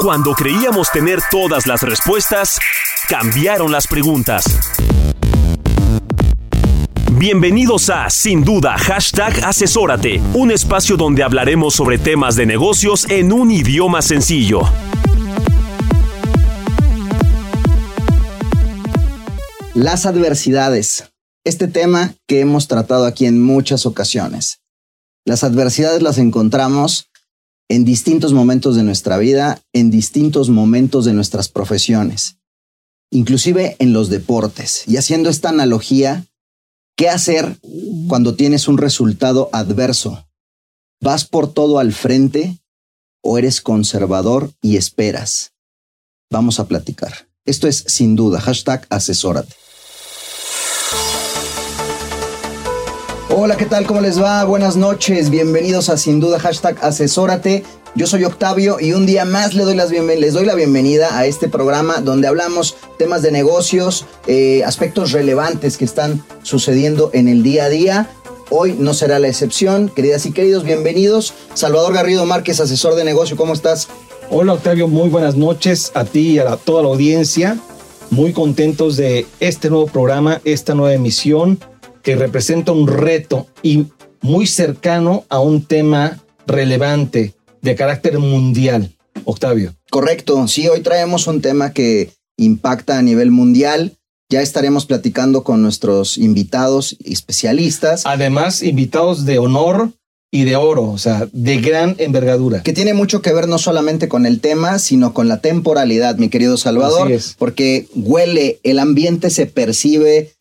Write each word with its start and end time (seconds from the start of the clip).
Cuando 0.00 0.32
creíamos 0.32 0.90
tener 0.90 1.18
todas 1.30 1.66
las 1.66 1.82
respuestas, 1.82 2.58
cambiaron 3.10 3.70
las 3.70 3.86
preguntas. 3.86 4.44
Bienvenidos 7.12 7.90
a 7.90 8.08
Sin 8.08 8.42
Duda 8.42 8.78
Hashtag 8.78 9.44
Asesórate, 9.44 10.22
un 10.32 10.52
espacio 10.52 10.96
donde 10.96 11.22
hablaremos 11.22 11.74
sobre 11.74 11.98
temas 11.98 12.34
de 12.34 12.46
negocios 12.46 13.10
en 13.10 13.30
un 13.30 13.50
idioma 13.50 14.00
sencillo. 14.00 14.62
Las 19.74 20.06
adversidades. 20.06 21.12
Este 21.44 21.68
tema 21.68 22.14
que 22.26 22.40
hemos 22.40 22.68
tratado 22.68 23.04
aquí 23.04 23.26
en 23.26 23.42
muchas 23.42 23.84
ocasiones. 23.84 24.62
Las 25.26 25.44
adversidades 25.44 26.00
las 26.00 26.16
encontramos 26.16 27.09
en 27.70 27.84
distintos 27.84 28.32
momentos 28.32 28.74
de 28.74 28.82
nuestra 28.82 29.16
vida, 29.16 29.62
en 29.72 29.92
distintos 29.92 30.48
momentos 30.48 31.04
de 31.04 31.12
nuestras 31.12 31.48
profesiones, 31.48 32.36
inclusive 33.12 33.76
en 33.78 33.92
los 33.92 34.10
deportes. 34.10 34.82
Y 34.88 34.96
haciendo 34.96 35.30
esta 35.30 35.50
analogía, 35.50 36.26
¿qué 36.96 37.08
hacer 37.08 37.58
cuando 38.08 38.34
tienes 38.34 38.66
un 38.66 38.76
resultado 38.76 39.50
adverso? 39.52 40.26
¿Vas 41.00 41.24
por 41.24 41.52
todo 41.52 41.78
al 41.78 41.92
frente 41.92 42.58
o 43.22 43.38
eres 43.38 43.60
conservador 43.60 44.52
y 44.60 44.76
esperas? 44.76 45.52
Vamos 46.28 46.58
a 46.58 46.66
platicar. 46.66 47.28
Esto 47.44 47.68
es 47.68 47.84
sin 47.86 48.16
duda, 48.16 48.40
hashtag 48.40 48.84
asesórate. 48.90 49.54
Hola, 53.42 53.56
¿qué 53.56 53.64
tal? 53.64 53.86
¿Cómo 53.86 54.02
les 54.02 54.20
va? 54.20 54.44
Buenas 54.44 54.76
noches, 54.76 55.30
bienvenidos 55.30 55.88
a 55.88 55.96
Sin 55.96 56.20
Duda, 56.20 56.38
hashtag 56.38 56.76
asesórate. 56.82 57.64
Yo 57.94 58.06
soy 58.06 58.24
Octavio 58.24 58.76
y 58.78 58.92
un 58.92 59.06
día 59.06 59.24
más 59.24 59.54
les 59.54 59.64
doy, 59.64 59.76
las 59.76 59.88
doy 59.88 60.44
la 60.44 60.54
bienvenida 60.54 61.16
a 61.16 61.24
este 61.24 61.48
programa 61.48 62.02
donde 62.02 62.28
hablamos 62.28 62.76
temas 62.98 63.22
de 63.22 63.32
negocios, 63.32 64.04
eh, 64.26 64.62
aspectos 64.66 65.12
relevantes 65.12 65.78
que 65.78 65.86
están 65.86 66.22
sucediendo 66.42 67.08
en 67.14 67.28
el 67.28 67.42
día 67.42 67.64
a 67.64 67.68
día. 67.70 68.10
Hoy 68.50 68.76
no 68.78 68.92
será 68.92 69.18
la 69.18 69.28
excepción. 69.28 69.88
Queridas 69.88 70.26
y 70.26 70.32
queridos, 70.32 70.64
bienvenidos. 70.64 71.32
Salvador 71.54 71.94
Garrido 71.94 72.26
Márquez, 72.26 72.60
asesor 72.60 72.94
de 72.94 73.04
negocio, 73.04 73.38
¿cómo 73.38 73.54
estás? 73.54 73.88
Hola 74.28 74.52
Octavio, 74.52 74.86
muy 74.86 75.08
buenas 75.08 75.36
noches 75.36 75.92
a 75.94 76.04
ti 76.04 76.32
y 76.32 76.38
a 76.40 76.58
toda 76.58 76.82
la 76.82 76.88
audiencia. 76.88 77.58
Muy 78.10 78.34
contentos 78.34 78.98
de 78.98 79.26
este 79.38 79.70
nuevo 79.70 79.86
programa, 79.86 80.42
esta 80.44 80.74
nueva 80.74 80.92
emisión 80.92 81.58
que 82.02 82.16
representa 82.16 82.72
un 82.72 82.86
reto 82.86 83.46
y 83.62 83.86
muy 84.22 84.46
cercano 84.46 85.24
a 85.28 85.40
un 85.40 85.64
tema 85.64 86.20
relevante 86.46 87.34
de 87.62 87.74
carácter 87.74 88.18
mundial. 88.18 88.90
Octavio. 89.24 89.74
Correcto, 89.90 90.46
sí, 90.48 90.68
hoy 90.68 90.80
traemos 90.80 91.26
un 91.26 91.40
tema 91.40 91.72
que 91.72 92.12
impacta 92.36 92.98
a 92.98 93.02
nivel 93.02 93.30
mundial. 93.30 93.96
Ya 94.30 94.40
estaremos 94.40 94.86
platicando 94.86 95.42
con 95.42 95.60
nuestros 95.60 96.16
invitados 96.16 96.96
especialistas. 97.04 98.06
Además, 98.06 98.62
invitados 98.62 99.24
de 99.24 99.38
honor 99.38 99.92
y 100.32 100.44
de 100.44 100.54
oro, 100.54 100.88
o 100.88 100.98
sea, 100.98 101.28
de 101.32 101.60
gran 101.60 101.96
envergadura. 101.98 102.62
Que 102.62 102.72
tiene 102.72 102.94
mucho 102.94 103.20
que 103.20 103.32
ver 103.32 103.48
no 103.48 103.58
solamente 103.58 104.08
con 104.08 104.26
el 104.26 104.40
tema, 104.40 104.78
sino 104.78 105.12
con 105.12 105.26
la 105.28 105.40
temporalidad, 105.40 106.16
mi 106.18 106.28
querido 106.28 106.56
Salvador. 106.56 107.10
Porque 107.36 107.88
huele, 107.94 108.60
el 108.62 108.78
ambiente 108.78 109.30
se 109.30 109.46
percibe 109.46 110.32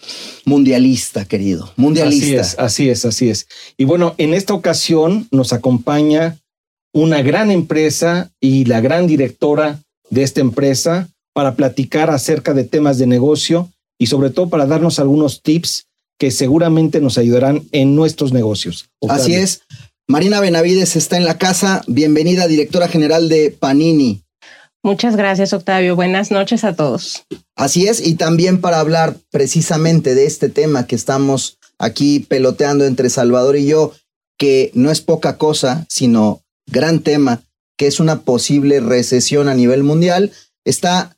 mundialista, 0.45 1.25
querido. 1.25 1.73
Mundialista. 1.75 2.25
Así 2.25 2.35
es, 2.35 2.59
así 2.59 2.89
es, 2.89 3.05
así 3.05 3.29
es. 3.29 3.47
Y 3.77 3.85
bueno, 3.85 4.13
en 4.19 4.35
esta 4.35 4.53
ocasión 4.53 5.27
nos 5.31 5.53
acompaña 5.53 6.37
una 6.93 7.21
gran 7.23 7.49
empresa 7.49 8.31
y 8.39 8.65
la 8.65 8.81
gran 8.81 9.07
directora 9.07 9.81
de 10.11 10.23
esta 10.23 10.41
empresa 10.41 11.09
para 11.33 11.55
platicar 11.55 12.11
acerca 12.11 12.53
de 12.53 12.63
temas 12.63 12.99
de 12.99 13.07
negocio 13.07 13.71
y 13.97 14.07
sobre 14.07 14.29
todo 14.29 14.49
para 14.49 14.65
darnos 14.65 14.99
algunos 14.99 15.41
tips 15.41 15.88
que 16.19 16.31
seguramente 16.31 16.99
nos 16.99 17.17
ayudarán 17.17 17.63
en 17.71 17.95
nuestros 17.95 18.33
negocios. 18.33 18.89
Así 19.07 19.33
es. 19.33 19.61
Marina 20.07 20.41
Benavides 20.41 20.95
está 20.95 21.17
en 21.17 21.25
la 21.25 21.37
casa. 21.37 21.81
Bienvenida, 21.87 22.47
directora 22.47 22.87
general 22.87 23.29
de 23.29 23.51
Panini. 23.51 24.21
Muchas 24.83 25.15
gracias, 25.15 25.53
Octavio. 25.53 25.95
Buenas 25.95 26.29
noches 26.31 26.63
a 26.63 26.75
todos. 26.75 27.23
Así 27.55 27.87
es, 27.87 28.05
y 28.05 28.15
también 28.15 28.61
para 28.61 28.79
hablar 28.79 29.15
precisamente 29.29 30.15
de 30.15 30.25
este 30.25 30.49
tema 30.49 30.87
que 30.87 30.95
estamos 30.95 31.57
aquí 31.77 32.19
peloteando 32.21 32.85
entre 32.85 33.09
Salvador 33.09 33.57
y 33.57 33.65
yo, 33.65 33.93
que 34.37 34.71
no 34.73 34.91
es 34.91 35.01
poca 35.01 35.37
cosa, 35.37 35.85
sino 35.89 36.41
gran 36.65 36.99
tema, 36.99 37.43
que 37.77 37.87
es 37.87 37.99
una 37.99 38.21
posible 38.21 38.79
recesión 38.79 39.47
a 39.47 39.53
nivel 39.53 39.83
mundial, 39.83 40.31
está 40.65 41.17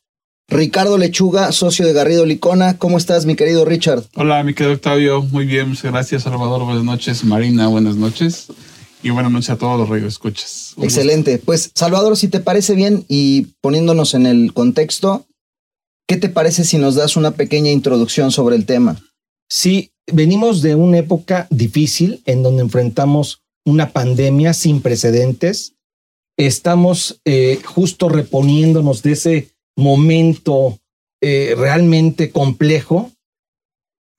Ricardo 0.51 0.97
Lechuga, 0.97 1.53
socio 1.53 1.87
de 1.87 1.93
Garrido 1.93 2.25
Licona. 2.25 2.77
¿Cómo 2.77 2.97
estás, 2.97 3.25
mi 3.25 3.37
querido 3.37 3.63
Richard? 3.63 4.03
Hola, 4.15 4.43
mi 4.43 4.53
querido 4.53 4.75
Octavio. 4.75 5.23
Muy 5.23 5.45
bien, 5.45 5.69
muchas 5.69 5.89
gracias, 5.93 6.23
Salvador. 6.23 6.65
Buenas 6.65 6.83
noches. 6.83 7.23
Marina, 7.23 7.69
buenas 7.69 7.95
noches. 7.95 8.47
Y 9.01 9.11
buenas 9.11 9.31
noches 9.31 9.49
a 9.49 9.57
todos 9.57 9.79
los 9.79 9.87
radioescuchas. 9.87 10.71
escuchas. 10.71 10.83
Excelente. 10.83 11.37
Pues, 11.37 11.71
Salvador, 11.73 12.17
si 12.17 12.27
te 12.27 12.41
parece 12.41 12.75
bien 12.75 13.05
y 13.07 13.47
poniéndonos 13.61 14.13
en 14.13 14.25
el 14.25 14.53
contexto, 14.53 15.25
¿qué 16.05 16.17
te 16.17 16.27
parece 16.27 16.65
si 16.65 16.77
nos 16.77 16.95
das 16.95 17.15
una 17.15 17.31
pequeña 17.31 17.71
introducción 17.71 18.33
sobre 18.33 18.57
el 18.57 18.65
tema? 18.65 19.01
Sí, 19.47 19.93
venimos 20.11 20.61
de 20.61 20.75
una 20.75 20.97
época 20.97 21.47
difícil 21.49 22.23
en 22.25 22.43
donde 22.43 22.63
enfrentamos 22.63 23.41
una 23.63 23.91
pandemia 23.91 24.53
sin 24.53 24.81
precedentes. 24.81 25.75
Estamos 26.35 27.21
eh, 27.23 27.61
justo 27.63 28.09
reponiéndonos 28.09 29.01
de 29.01 29.11
ese 29.13 29.51
momento 29.81 30.79
eh, 31.21 31.55
realmente 31.57 32.31
complejo 32.31 33.11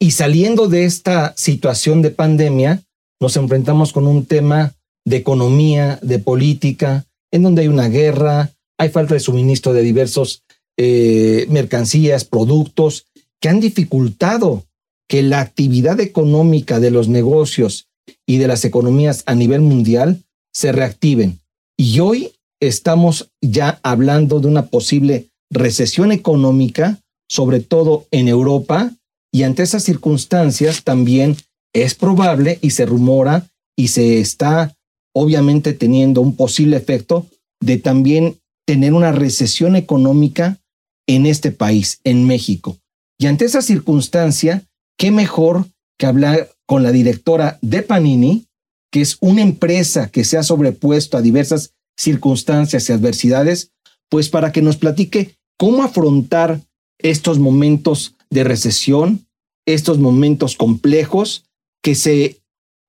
y 0.03 0.11
saliendo 0.11 0.69
de 0.69 0.85
esta 0.85 1.33
situación 1.37 2.03
de 2.03 2.11
pandemia, 2.11 2.83
nos 3.21 3.37
enfrentamos 3.37 3.93
con 3.93 4.09
un 4.09 4.27
tema 4.27 4.75
de 5.05 5.17
economía, 5.17 5.99
de 6.03 6.19
política, 6.19 7.07
en 7.33 7.43
donde 7.43 7.63
hay 7.63 7.69
una 7.69 7.89
guerra, 7.89 8.51
hay 8.79 8.89
falta 8.89 9.15
de 9.15 9.21
suministro 9.21 9.73
de 9.73 9.83
diversos 9.83 10.43
eh, 10.77 11.47
mercancías, 11.49 12.25
productos, 12.25 13.07
que 13.41 13.49
han 13.49 13.61
dificultado 13.61 14.65
que 15.09 15.23
la 15.23 15.41
actividad 15.41 16.01
económica 16.01 16.81
de 16.81 16.91
los 16.91 17.09
negocios 17.09 17.87
y 18.27 18.39
de 18.39 18.49
las 18.49 18.65
economías 18.65 19.23
a 19.27 19.35
nivel 19.35 19.61
mundial 19.61 20.23
se 20.53 20.73
reactiven. 20.73 21.41
Y 21.77 22.01
hoy 22.01 22.33
estamos 22.61 23.31
ya 23.41 23.79
hablando 23.83 24.41
de 24.41 24.49
una 24.49 24.67
posible 24.67 25.29
recesión 25.53 26.13
económica, 26.13 26.99
sobre 27.29 27.61
todo 27.61 28.07
en 28.11 28.29
Europa, 28.29 28.93
y 29.33 29.45
ante 29.45 29.63
esas 29.63 29.85
circunstancias 29.85 30.83
también 30.83 31.37
es 31.73 31.95
probable 31.95 32.59
y 32.63 32.71
se 32.71 32.87
rumora 32.87 33.49
y 33.77 33.89
se 33.89 34.19
está 34.19 34.75
obviamente 35.15 35.73
teniendo 35.73 36.21
un 36.21 36.37
posible 36.37 36.77
efecto 36.77 37.27
de 37.61 37.79
también 37.79 38.39
tener 38.67 38.93
una 38.95 39.13
recesión 39.13 39.77
económica 39.77 40.59
en 41.07 41.27
este 41.27 41.51
país, 41.51 42.01
en 42.05 42.27
México. 42.27 42.79
Y 43.19 43.27
ante 43.27 43.45
esa 43.45 43.63
circunstancia, 43.63 44.65
¿qué 44.99 45.11
mejor 45.11 45.67
que 45.99 46.07
hablar 46.07 46.51
con 46.67 46.83
la 46.83 46.93
directora 46.93 47.59
de 47.61 47.83
Panini, 47.83 48.47
que 48.91 49.01
es 49.01 49.17
una 49.21 49.43
empresa 49.43 50.09
que 50.09 50.25
se 50.25 50.39
ha 50.39 50.43
sobrepuesto 50.43 51.17
a 51.17 51.23
diversas 51.23 51.73
circunstancias 51.97 52.89
y 52.89 52.93
adversidades, 52.93 53.71
pues 54.09 54.29
para 54.29 54.53
que 54.53 54.63
nos 54.63 54.77
platique 54.77 55.37
cómo 55.63 55.85
afrontar 55.85 56.61
estos 56.99 57.39
momentos 57.39 58.17
de 58.31 58.43
recesión, 58.43 59.29
estos 59.65 60.01
momentos 60.01 60.57
complejos 60.57 61.45
que 61.85 61.95
se 61.95 62.41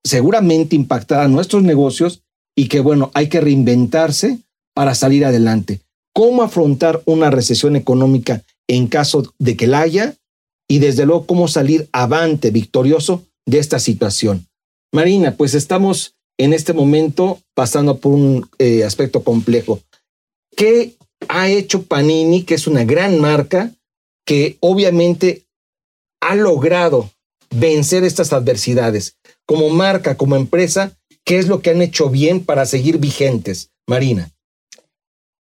seguramente 0.03 0.75
impactarán 0.75 1.33
nuestros 1.33 1.61
negocios 1.61 2.23
y 2.57 2.69
que 2.69 2.79
bueno, 2.79 3.11
hay 3.13 3.29
que 3.29 3.41
reinventarse 3.41 4.39
para 4.73 4.95
salir 4.95 5.23
adelante. 5.23 5.81
¿Cómo 6.15 6.41
afrontar 6.41 7.03
una 7.05 7.29
recesión 7.29 7.75
económica 7.75 8.41
en 8.67 8.87
caso 8.87 9.31
de 9.37 9.55
que 9.55 9.67
la 9.67 9.81
haya? 9.81 10.15
Y 10.67 10.79
desde 10.79 11.05
luego, 11.05 11.27
cómo 11.27 11.47
salir 11.47 11.87
avante, 11.91 12.49
victorioso 12.49 13.23
de 13.45 13.59
esta 13.59 13.77
situación. 13.77 14.47
Marina, 14.91 15.35
pues 15.37 15.53
estamos 15.53 16.15
en 16.39 16.53
este 16.53 16.73
momento 16.73 17.39
pasando 17.53 17.99
por 17.99 18.13
un 18.13 18.49
eh, 18.57 18.83
aspecto 18.83 19.23
complejo. 19.23 19.79
¿Qué 20.55 20.95
ha 21.29 21.49
hecho 21.49 21.83
Panini, 21.83 22.43
que 22.43 22.55
es 22.55 22.67
una 22.67 22.83
gran 22.83 23.19
marca, 23.19 23.71
que 24.25 24.57
obviamente 24.59 25.43
ha 26.21 26.35
logrado 26.35 27.09
vencer 27.49 28.03
estas 28.03 28.33
adversidades? 28.33 29.17
Como 29.45 29.69
marca, 29.69 30.15
como 30.15 30.35
empresa, 30.35 30.97
¿qué 31.25 31.37
es 31.37 31.47
lo 31.47 31.61
que 31.61 31.71
han 31.71 31.81
hecho 31.81 32.09
bien 32.09 32.43
para 32.43 32.65
seguir 32.65 32.97
vigentes? 32.97 33.71
Marina. 33.87 34.29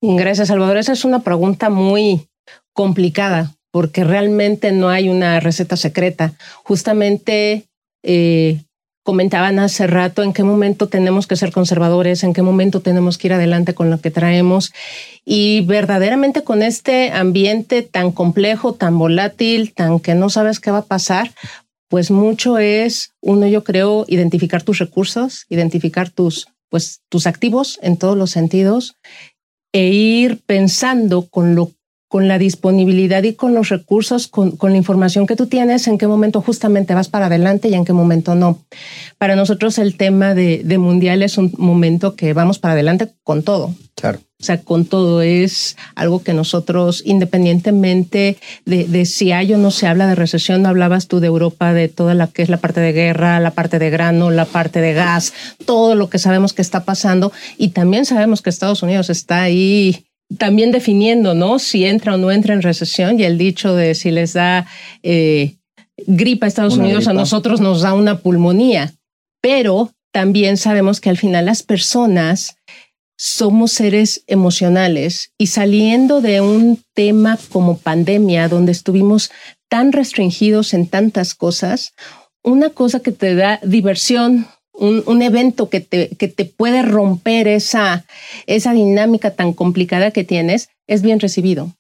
Gracias, 0.01 0.49
Salvador. 0.49 0.77
Esa 0.79 0.93
es 0.93 1.05
una 1.05 1.23
pregunta 1.23 1.71
muy 1.71 2.29
complicada 2.73 3.55
porque 3.71 4.05
realmente 4.05 4.73
no 4.73 4.89
hay 4.89 5.09
una 5.09 5.39
receta 5.41 5.77
secreta. 5.77 6.35
Justamente 6.65 7.69
eh, 8.03 8.63
comentaban 9.03 9.59
hace 9.59 9.87
rato 9.87 10.23
en 10.23 10.33
qué 10.33 10.45
momento 10.45 10.89
tenemos 10.89 11.27
que 11.27 11.37
ser 11.37 11.53
conservadores, 11.53 12.23
en 12.23 12.33
qué 12.33 12.43
momento 12.43 12.81
tenemos 12.81 13.19
que 13.19 13.29
ir 13.29 13.33
adelante 13.33 13.75
con 13.75 13.91
lo 13.91 14.01
que 14.01 14.11
traemos. 14.11 14.73
Y 15.25 15.63
verdaderamente 15.63 16.45
con 16.45 16.63
este 16.63 17.11
ambiente 17.11 17.83
tan 17.83 18.13
complejo, 18.13 18.75
tan 18.75 18.99
volátil, 18.99 19.75
tan 19.75 20.01
que 20.01 20.15
no 20.15 20.31
sabes 20.31 20.61
qué 20.61 20.71
va 20.71 20.79
a 20.79 20.87
pasar, 20.87 21.33
pues 21.89 22.11
mucho 22.11 22.59
es, 22.59 23.13
uno 23.21 23.47
yo 23.47 23.65
creo, 23.65 24.07
identificar 24.09 24.63
tus 24.63 24.79
recursos, 24.79 25.45
identificar 25.49 26.09
tus, 26.09 26.47
pues, 26.71 27.03
tus 27.09 27.27
activos 27.27 27.79
en 27.83 27.99
todos 27.99 28.17
los 28.17 28.31
sentidos 28.31 28.95
e 29.73 29.89
ir 29.89 30.41
pensando 30.47 31.29
con 31.29 31.55
lo 31.55 31.73
con 32.13 32.29
la 32.29 32.37
disponibilidad 32.37 33.23
y 33.23 33.33
con 33.33 33.55
los 33.55 33.71
recursos, 33.71 34.29
con, 34.29 34.59
la 34.61 34.77
información 34.77 35.27
que 35.27 35.35
tú 35.35 35.47
tienes, 35.47 35.89
en 35.89 35.97
qué 35.97 36.07
momento 36.07 36.43
justamente 36.43 36.93
vas 36.93 37.09
para 37.09 37.25
adelante 37.25 37.71
y 37.71 37.75
en 37.75 37.87
qué 37.87 37.95
momento 37.95 38.35
no. 38.35 38.59
Para 39.17 39.35
nosotros 39.35 39.79
el 39.79 39.97
tema 39.97 40.35
de, 40.35 40.61
de 40.63 40.77
mundial 40.77 41.23
es 41.23 41.39
un 41.39 41.55
momento 41.57 42.15
que 42.15 42.35
vamos 42.35 42.59
para 42.59 42.75
adelante 42.75 43.15
con 43.25 43.43
todo. 43.43 43.75
Claro. 43.95 44.19
O 44.19 44.45
sea, 44.45 44.61
con 44.61 44.85
todo 44.85 45.23
es 45.23 45.79
algo 45.95 46.23
que 46.23 46.35
nosotros, 46.35 47.03
independientemente 47.07 48.37
de, 48.67 48.85
de, 48.85 49.07
si 49.07 49.33
hay 49.33 49.55
o 49.55 49.57
no 49.57 49.71
se 49.71 49.87
habla 49.87 50.07
de 50.07 50.15
recesión, 50.15 50.61
no 50.61 50.69
hablabas 50.69 51.09
tú 51.09 51.19
de 51.19 51.29
Europa, 51.29 51.73
de 51.73 51.89
toda 51.89 52.13
la 52.13 52.27
que 52.27 52.43
es 52.43 52.51
la 52.51 52.59
parte 52.59 52.81
de 52.81 52.93
guerra, 52.93 53.41
la 53.41 53.53
parte 53.53 53.79
de 53.79 53.89
grano, 53.89 54.31
la 54.31 54.45
parte 54.45 54.83
de 54.83 54.93
gas, 54.93 55.33
todo 55.65 55.95
lo 55.95 56.11
que 56.11 56.19
sabemos 56.19 56.53
que 56.53 56.61
está 56.61 56.85
pasando. 56.85 57.33
Y 57.57 57.69
también 57.69 58.05
sabemos 58.05 58.43
que 58.43 58.51
Estados 58.51 58.83
Unidos 58.83 59.09
está 59.09 59.41
ahí 59.41 60.05
también 60.39 60.73
definiendo, 60.73 61.35
¿no? 61.35 61.59
Si 61.59 61.85
entra 61.85 62.15
o 62.15 62.19
no 62.19 62.31
entra 62.31 62.55
en 62.55 62.63
recesión 62.63 63.19
y 63.19 63.25
el 63.25 63.39
dicho 63.39 63.75
de 63.75 63.95
si 63.95 64.11
les 64.11 64.33
da 64.33 64.67
eh, 65.03 65.57
gripa 66.07 66.47
a 66.47 66.49
Estados 66.49 66.77
Unidos, 66.77 67.07
a 67.09 67.13
nosotros 67.13 67.61
nos 67.61 67.83
da 67.83 67.95
una 67.95 68.19
pulmonía. 68.19 68.93
Pero 69.41 69.93
también 70.13 70.57
sabemos 70.57 71.01
que 71.01 71.11
al 71.11 71.17
final 71.17 71.47
las 71.47 71.63
personas 71.63 72.57
somos 73.17 73.73
seres 73.73 74.25
emocionales 74.27 75.33
y 75.39 75.47
saliendo 75.47 76.21
de 76.21 76.41
un 76.41 76.83
tema 76.95 77.39
como 77.51 77.79
pandemia, 77.79 78.49
donde 78.49 78.73
estuvimos 78.73 79.31
tan 79.69 79.93
restringidos 79.93 80.75
en 80.75 80.89
tantas 80.89 81.35
cosas, 81.35 81.93
una 82.43 82.71
cosa 82.71 83.01
que 83.01 83.13
te 83.13 83.35
da 83.35 83.61
diversión, 83.63 84.49
un, 84.73 85.23
evento 85.23 85.69
que 85.69 85.81
te, 85.81 86.09
que 86.17 86.29
te 86.29 86.45
puede 86.45 86.83
romper 86.83 87.49
esa, 87.49 88.05
esa 88.47 88.73
dinámica 88.73 89.33
tan 89.33 89.53
complicada 89.53 90.11
que 90.11 90.25
tienes, 90.25 90.71
es 90.87 91.03
bien 91.03 91.21
recibido. 91.21 91.73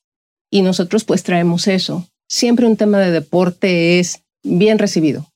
Y 0.50 0.62
nosotros 0.62 1.05
pues 1.05 1.23
traemos 1.23 1.67
eso. 1.69 2.06
Siempre 2.29 2.67
un 2.67 2.77
tema 2.77 2.99
de 2.99 3.11
deporte 3.11 3.99
es 3.99 4.23
bien 4.43 4.79
recibido. 4.79 5.27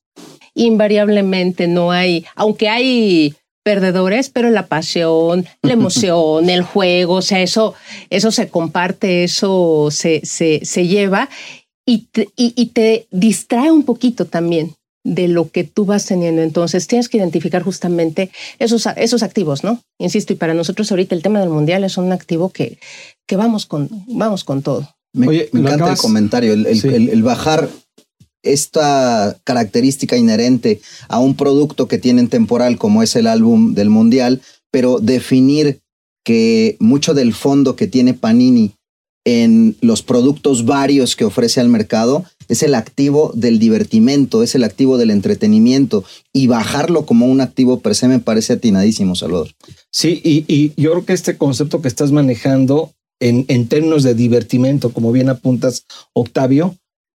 Invariablemente 0.54 1.66
no 1.66 1.90
hay, 1.92 2.24
aunque 2.34 2.68
hay 2.68 3.34
perdedores, 3.62 4.30
pero 4.30 4.50
la 4.50 4.66
pasión, 4.66 5.46
la 5.62 5.72
emoción, 5.72 6.48
el 6.50 6.62
juego, 6.62 7.14
o 7.14 7.22
sea, 7.22 7.42
eso, 7.42 7.74
eso 8.10 8.30
se 8.30 8.48
comparte, 8.48 9.24
eso 9.24 9.88
se, 9.90 10.24
se, 10.24 10.64
se 10.64 10.86
lleva 10.86 11.28
y 11.84 12.08
y, 12.36 12.52
y 12.56 12.66
te 12.66 13.06
distrae 13.10 13.70
un 13.70 13.84
poquito 13.84 14.26
también 14.26 14.74
de 15.06 15.28
lo 15.28 15.50
que 15.50 15.62
tú 15.62 15.84
vas 15.84 16.04
teniendo. 16.04 16.42
Entonces 16.42 16.88
tienes 16.88 17.08
que 17.08 17.18
identificar 17.18 17.62
justamente 17.62 18.30
esos, 18.58 18.86
esos 18.96 19.22
activos, 19.22 19.62
¿no? 19.62 19.80
Insisto, 19.98 20.32
y 20.32 20.36
para 20.36 20.52
nosotros 20.52 20.90
ahorita 20.90 21.14
el 21.14 21.22
tema 21.22 21.38
del 21.38 21.48
mundial 21.48 21.84
es 21.84 21.96
un 21.96 22.10
activo 22.10 22.50
que, 22.50 22.78
que 23.26 23.36
vamos, 23.36 23.66
con, 23.66 23.88
vamos 24.08 24.42
con 24.42 24.62
todo. 24.62 24.88
Me, 25.12 25.28
Oye, 25.28 25.48
me 25.52 25.60
encanta 25.60 25.92
el 25.92 25.98
comentario, 25.98 26.52
el, 26.52 27.22
bajar 27.22 27.68
esta 28.42 29.38
característica 29.44 30.16
inherente 30.16 30.80
a 31.08 31.20
un 31.20 31.36
producto 31.36 31.86
que 31.86 31.98
tienen 31.98 32.28
temporal 32.28 32.76
como 32.76 33.02
es 33.02 33.14
el 33.14 33.28
álbum 33.28 33.74
del 33.74 33.90
mundial, 33.90 34.42
pero 34.72 34.98
definir 34.98 35.80
que 36.24 36.76
mucho 36.80 37.14
del 37.14 37.32
fondo 37.32 37.76
que 37.76 37.86
tiene 37.86 38.12
Panini 38.12 38.74
en 39.26 39.76
los 39.80 40.02
productos 40.02 40.64
varios 40.64 41.16
que 41.16 41.24
ofrece 41.24 41.60
al 41.60 41.68
mercado 41.68 42.24
es 42.46 42.62
el 42.62 42.76
activo 42.76 43.32
del 43.34 43.58
divertimento, 43.58 44.44
es 44.44 44.54
el 44.54 44.62
activo 44.62 44.98
del 44.98 45.10
entretenimiento 45.10 46.04
y 46.32 46.46
bajarlo 46.46 47.06
como 47.06 47.26
un 47.26 47.40
activo 47.40 47.80
per 47.80 47.96
se 47.96 48.06
me 48.06 48.20
parece 48.20 48.52
atinadísimo, 48.52 49.16
Salvador. 49.16 49.52
Sí, 49.90 50.20
y, 50.22 50.72
yo 50.80 50.92
creo 50.92 51.04
que 51.04 51.12
este 51.12 51.36
concepto 51.36 51.82
que 51.82 51.88
estás 51.88 52.12
manejando 52.12 52.92
en, 53.18 53.44
en 53.48 53.66
términos 53.66 54.04
de 54.04 54.14
divertimento, 54.14 54.92
como 54.92 55.10
bien 55.10 55.28
apuntas, 55.28 55.86
Octavio, 56.12 56.76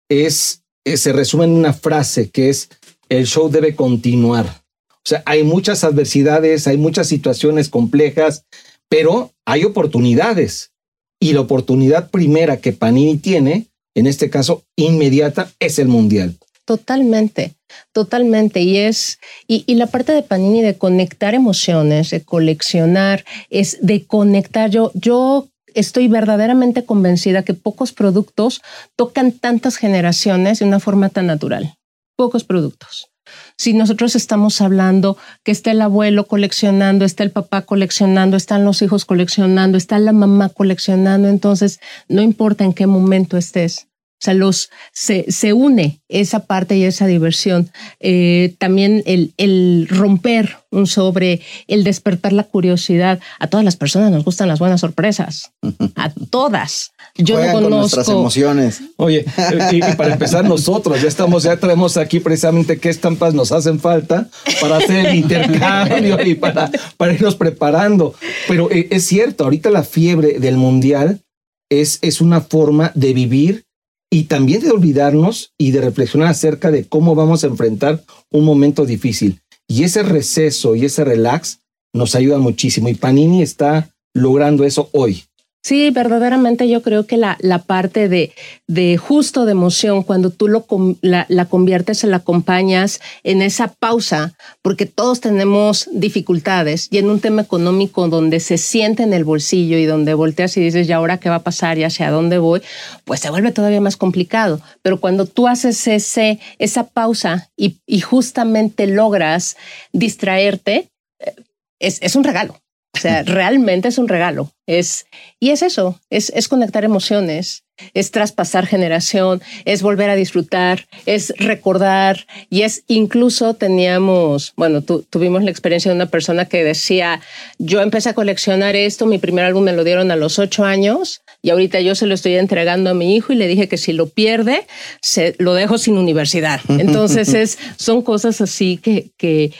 es, 0.09 0.63
se 0.83 1.13
resume 1.13 1.45
en 1.45 1.51
una 1.51 1.73
frase 1.73 2.31
que 2.31 2.49
es 2.49 2.69
el 3.09 3.27
show 3.27 3.51
debe 3.51 3.75
continuar. 3.75 4.63
O 4.89 5.09
sea, 5.09 5.21
hay 5.27 5.43
muchas 5.43 5.83
adversidades, 5.83 6.65
hay 6.65 6.77
muchas 6.77 7.07
situaciones 7.07 7.69
complejas, 7.69 8.45
pero 8.87 9.31
hay 9.45 9.63
oportunidades. 9.63 10.71
Y 11.19 11.33
la 11.33 11.41
oportunidad 11.41 12.09
primera 12.09 12.57
que 12.57 12.71
Panini 12.71 13.17
tiene 13.17 13.69
en 13.95 14.07
este 14.07 14.29
caso 14.29 14.63
inmediata, 14.75 15.51
es 15.59 15.79
el 15.79 15.87
mundial. 15.87 16.37
Totalmente, 16.65 17.55
totalmente. 17.91 18.61
Y 18.61 18.77
es, 18.77 19.19
y, 19.47 19.73
la 19.75 19.87
parte 19.87 20.13
de 20.13 20.21
Panini 20.21 20.61
de 20.61 20.77
conectar 20.77 21.33
emociones, 21.33 22.11
de 22.11 22.21
coleccionar, 22.21 23.25
es 23.49 23.77
de 23.81 24.05
conectar. 24.05 24.69
Yo, 24.69 24.91
yo 24.93 25.47
estoy 25.73 26.07
verdaderamente 26.07 26.85
convencida 26.85 27.43
que 27.43 27.53
pocos 27.53 27.91
productos 27.91 28.61
tocan 28.95 29.31
tantas 29.31 29.77
generaciones 29.77 30.59
de 30.59 30.65
una 30.65 30.79
forma 30.79 31.09
tan 31.09 31.25
natural. 31.25 31.75
Pocos 32.15 32.43
productos. 32.43 33.08
Si 33.57 33.73
nosotros 33.73 34.15
estamos 34.15 34.61
hablando 34.61 35.17
que 35.43 35.51
está 35.51 35.71
el 35.71 35.81
abuelo 35.81 36.25
coleccionando, 36.27 37.03
está 37.03 37.23
el 37.23 37.31
papá 37.31 37.63
coleccionando, 37.63 38.37
están 38.37 38.63
los 38.63 38.81
hijos 38.81 39.03
coleccionando, 39.03 39.77
está 39.77 39.99
la 39.99 40.13
mamá 40.13 40.47
coleccionando, 40.47 41.27
entonces 41.27 41.81
no 42.07 42.21
importa 42.21 42.63
en 42.63 42.73
qué 42.73 42.87
momento 42.87 43.35
estés, 43.35 43.88
o 44.19 44.21
sea, 44.21 44.33
los, 44.33 44.69
se, 44.91 45.31
se 45.31 45.53
une 45.53 46.01
esa 46.09 46.45
parte 46.45 46.75
y 46.75 46.83
esa 46.83 47.07
diversión. 47.07 47.71
Eh, 48.01 48.53
también 48.57 49.01
el, 49.05 49.33
el 49.37 49.87
romper 49.89 50.57
un 50.71 50.87
sobre, 50.87 51.39
el 51.67 51.85
despertar 51.85 52.33
la 52.33 52.43
curiosidad. 52.43 53.21
A 53.39 53.47
todas 53.47 53.63
las 53.63 53.77
personas 53.77 54.11
nos 54.11 54.25
gustan 54.25 54.49
las 54.49 54.59
buenas 54.59 54.81
sorpresas. 54.81 55.51
A 55.95 56.09
todas. 56.29 56.91
Yo 57.15 57.43
no 57.43 57.51
conozco. 57.53 57.77
nuestras 57.77 58.09
emociones. 58.09 58.81
Oye, 58.97 59.25
y, 59.71 59.81
para 59.95 60.13
empezar, 60.13 60.43
nosotros 60.43 61.01
ya 61.01 61.07
estamos, 61.07 61.43
ya 61.43 61.55
traemos 61.57 61.95
aquí 61.95 62.19
precisamente 62.19 62.77
qué 62.77 62.89
estampas 62.89 63.33
nos 63.33 63.53
hacen 63.53 63.79
falta 63.79 64.27
para 64.59 64.77
hacer 64.77 65.07
el 65.07 65.15
intercambio 65.15 66.21
y 66.25 66.35
para, 66.35 66.69
para 66.97 67.13
irnos 67.13 67.35
preparando. 67.35 68.13
Pero 68.49 68.69
eh, 68.69 68.89
es 68.91 69.05
cierto, 69.05 69.45
ahorita 69.45 69.69
la 69.69 69.83
fiebre 69.83 70.39
del 70.39 70.57
mundial 70.57 71.21
es, 71.69 71.99
es 72.01 72.19
una 72.19 72.41
forma 72.41 72.91
de 72.95 73.13
vivir 73.13 73.68
y 74.11 74.23
también 74.23 74.61
de 74.61 74.71
olvidarnos 74.71 75.53
y 75.57 75.71
de 75.71 75.81
reflexionar 75.81 76.29
acerca 76.29 76.71
de 76.71 76.85
cómo 76.85 77.15
vamos 77.15 77.43
a 77.43 77.47
enfrentar 77.47 78.03
un 78.31 78.43
momento 78.43 78.85
difícil. 78.85 79.41
Y 79.67 79.83
ese 79.83 80.03
receso 80.03 80.75
y 80.75 80.85
ese 80.85 81.03
relax 81.03 81.59
nos 81.93 82.15
ayuda 82.15 82.39
muchísimo 82.39 82.89
y 82.89 82.95
Panini 82.95 83.41
está 83.41 83.91
logrando 84.15 84.63
eso 84.63 84.89
hoy. 84.93 85.23
Sí, 85.61 85.89
verdaderamente 85.91 86.69
yo 86.69 86.81
creo 86.81 87.05
que 87.05 87.17
la, 87.17 87.37
la 87.41 87.59
parte 87.59 88.07
de, 88.07 88.33
de, 88.67 88.95
justo 88.95 89.45
de 89.45 89.51
emoción, 89.51 90.03
cuando 90.03 90.29
tú 90.29 90.47
lo, 90.47 90.65
la, 91.01 91.25
la, 91.27 91.45
conviertes, 91.45 92.03
la 92.05 92.17
acompañas 92.17 93.01
en 93.23 93.41
esa 93.41 93.67
pausa, 93.67 94.33
porque 94.61 94.85
todos 94.85 95.19
tenemos 95.19 95.89
dificultades 95.91 96.87
y 96.89 96.97
en 96.97 97.09
un 97.09 97.19
tema 97.19 97.41
económico 97.41 98.07
donde 98.07 98.39
se 98.39 98.57
siente 98.57 99.03
en 99.03 99.11
el 99.11 99.25
bolsillo 99.25 99.77
y 99.77 99.85
donde 99.85 100.13
volteas 100.13 100.55
y 100.55 100.61
dices, 100.61 100.87
¿y 100.87 100.93
ahora 100.93 101.17
qué 101.17 101.29
va 101.29 101.35
a 101.35 101.43
pasar 101.43 101.77
y 101.77 101.83
hacia 101.83 102.09
dónde 102.09 102.37
voy? 102.37 102.61
Pues 103.03 103.19
se 103.19 103.29
vuelve 103.29 103.51
todavía 103.51 103.81
más 103.81 103.97
complicado. 103.97 104.61
Pero 104.81 105.01
cuando 105.01 105.25
tú 105.25 105.49
haces 105.49 105.85
ese, 105.87 106.39
esa 106.57 106.87
pausa 106.87 107.49
y, 107.57 107.79
y 107.85 107.99
justamente 107.99 108.87
logras 108.87 109.57
distraerte, 109.91 110.87
eh, 111.19 111.35
es, 111.79 111.99
es 112.01 112.15
un 112.15 112.23
regalo 112.23 112.55
O 112.95 112.99
sea, 112.99 113.23
realmente 113.23 113.87
es 113.87 113.97
un 113.97 114.07
regalo. 114.07 114.51
Es, 114.65 115.05
y 115.39 115.51
es 115.51 115.61
eso, 115.61 115.99
es, 116.09 116.31
es 116.35 116.47
conectar 116.47 116.83
emociones, 116.83 117.63
es 117.93 118.11
traspasar 118.11 118.65
generación, 118.65 119.41
es 119.65 119.81
volver 119.81 120.09
a 120.09 120.15
disfrutar, 120.15 120.87
es 121.05 121.33
recordar 121.37 122.25
y 122.49 122.63
es 122.63 122.83
incluso 122.87 123.53
teníamos, 123.53 124.53
bueno, 124.57 124.81
tuvimos 124.81 125.43
la 125.43 125.51
experiencia 125.51 125.91
de 125.91 125.95
una 125.95 126.07
persona 126.07 126.45
que 126.45 126.63
decía, 126.63 127.21
yo 127.57 127.81
empecé 127.81 128.09
a 128.09 128.13
coleccionar 128.13 128.75
esto, 128.75 129.05
mi 129.05 129.17
primer 129.17 129.45
álbum 129.45 129.63
me 129.63 129.73
lo 129.73 129.83
dieron 129.83 130.11
a 130.11 130.15
los 130.15 130.39
ocho 130.39 130.65
años 130.65 131.21
y 131.41 131.51
ahorita 131.51 131.79
yo 131.79 131.95
se 131.95 132.05
lo 132.05 132.15
estoy 132.15 132.35
entregando 132.35 132.89
a 132.89 132.95
mi 132.95 133.15
hijo 133.15 133.33
y 133.33 133.37
le 133.37 133.47
dije 133.47 133.67
que 133.67 133.77
si 133.77 133.93
lo 133.93 134.09
pierde, 134.09 134.65
se, 135.01 135.35
lo 135.37 135.53
dejo 135.53 135.77
sin 135.77 135.97
universidad. 135.97 136.59
Entonces 136.69 137.33
es, 137.33 137.57
son 137.77 138.01
cosas 138.01 138.41
así 138.41 138.77
que, 138.77 139.11
que 139.17 139.53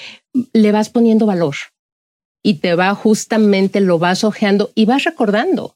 le 0.54 0.72
vas 0.72 0.90
poniendo 0.90 1.26
valor 1.26 1.56
y 2.44 2.56
te 2.56 2.76
va 2.76 2.94
justamente, 2.96 3.82
lo 3.82 4.00
vas 4.00 4.24
ojeando 4.24 4.72
y 4.76 4.86
vas 4.86 5.04
recordando. 5.04 5.76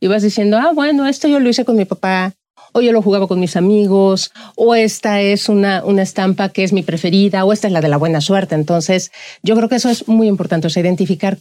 Y 0.00 0.06
vas 0.06 0.22
diciendo, 0.22 0.56
ah, 0.56 0.72
bueno, 0.72 1.06
esto 1.06 1.28
yo 1.28 1.40
lo 1.40 1.48
hice 1.48 1.64
con 1.64 1.76
mi 1.76 1.84
papá, 1.84 2.34
o 2.72 2.80
yo 2.80 2.92
lo 2.92 3.02
jugaba 3.02 3.26
con 3.26 3.40
mis 3.40 3.56
amigos, 3.56 4.32
o 4.54 4.74
esta 4.74 5.20
es 5.20 5.48
una, 5.48 5.84
una 5.84 6.02
estampa 6.02 6.50
que 6.50 6.64
es 6.64 6.72
mi 6.72 6.82
preferida, 6.82 7.44
o 7.44 7.52
esta 7.52 7.66
es 7.66 7.72
la 7.72 7.80
de 7.80 7.88
la 7.88 7.96
buena 7.96 8.20
suerte. 8.20 8.54
Entonces, 8.54 9.12
yo 9.42 9.56
creo 9.56 9.68
que 9.68 9.76
eso 9.76 9.88
es 9.88 10.08
muy 10.08 10.28
importante, 10.28 10.66
o 10.66 10.80
identificar 10.80 11.38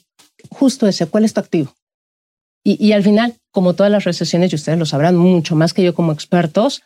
justo 0.50 0.88
ese, 0.88 1.08
cuál 1.08 1.26
es 1.26 1.34
tu 1.34 1.40
activo. 1.40 1.74
Y, 2.64 2.84
y 2.84 2.94
al 2.94 3.04
final, 3.04 3.36
como 3.52 3.74
todas 3.74 3.92
las 3.92 4.06
recesiones, 4.06 4.52
y 4.52 4.56
ustedes 4.56 4.80
lo 4.80 4.86
sabrán 4.86 5.16
mucho 5.16 5.56
más 5.56 5.74
que 5.74 5.84
yo 5.84 5.94
como 5.94 6.12
expertos, 6.12 6.82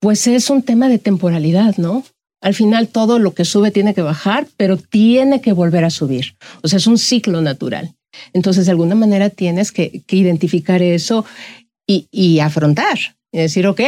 pues 0.00 0.26
es 0.26 0.50
un 0.50 0.62
tema 0.62 0.88
de 0.88 0.98
temporalidad, 0.98 1.76
¿no? 1.76 2.04
Al 2.42 2.54
final 2.54 2.88
todo 2.88 3.18
lo 3.18 3.32
que 3.32 3.44
sube 3.44 3.70
tiene 3.70 3.94
que 3.94 4.02
bajar, 4.02 4.46
pero 4.56 4.76
tiene 4.76 5.40
que 5.40 5.52
volver 5.52 5.84
a 5.84 5.90
subir. 5.90 6.34
O 6.62 6.68
sea, 6.68 6.76
es 6.76 6.86
un 6.86 6.98
ciclo 6.98 7.40
natural. 7.40 7.94
Entonces, 8.32 8.66
de 8.66 8.72
alguna 8.72 8.94
manera 8.94 9.30
tienes 9.30 9.72
que, 9.72 10.02
identificar 10.10 10.82
eso 10.82 11.24
y, 11.86 12.40
afrontar. 12.40 12.98
Y 13.30 13.38
decir, 13.38 13.66
ok, 13.66 13.80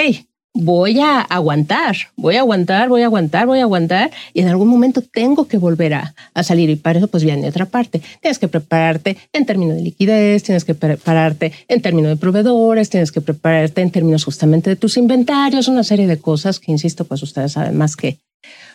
voy 0.54 1.00
a 1.00 1.20
aguantar, 1.20 1.96
voy 2.16 2.36
a 2.36 2.40
aguantar, 2.40 2.88
voy 2.88 3.02
a 3.02 3.06
aguantar, 3.06 3.46
voy 3.46 3.58
a 3.58 3.62
aguantar 3.62 4.12
y 4.32 4.40
en 4.40 4.48
algún 4.48 4.68
momento 4.68 5.02
tengo 5.02 5.48
que 5.48 5.58
volver 5.58 5.94
a, 5.94 6.14
salir 6.44 6.70
y 6.70 6.76
para 6.76 7.00
eso 7.00 7.08
pues 7.08 7.24
viene 7.24 7.48
otra 7.48 7.66
parte. 7.66 8.00
Tienes 8.20 8.38
que 8.38 8.46
prepararte 8.46 9.16
en 9.32 9.46
términos 9.46 9.76
de 9.76 9.82
liquidez, 9.82 10.44
tienes 10.44 10.64
que 10.64 10.74
prepararte 10.74 11.52
en 11.66 11.82
términos 11.82 12.10
de 12.10 12.16
proveedores, 12.16 12.88
tienes 12.88 13.10
que 13.10 13.20
prepararte 13.20 13.80
en 13.80 13.90
términos 13.90 14.24
justamente 14.24 14.70
de 14.70 14.76
tus 14.76 14.96
inventarios, 14.96 15.66
una 15.66 15.82
serie 15.82 16.06
de 16.06 16.18
cosas 16.18 16.60
que, 16.60 16.70
insisto, 16.70 17.04
pues 17.04 17.22
ustedes 17.22 17.52
saben 17.52 17.76
más 17.76 17.96
que, 17.96 18.18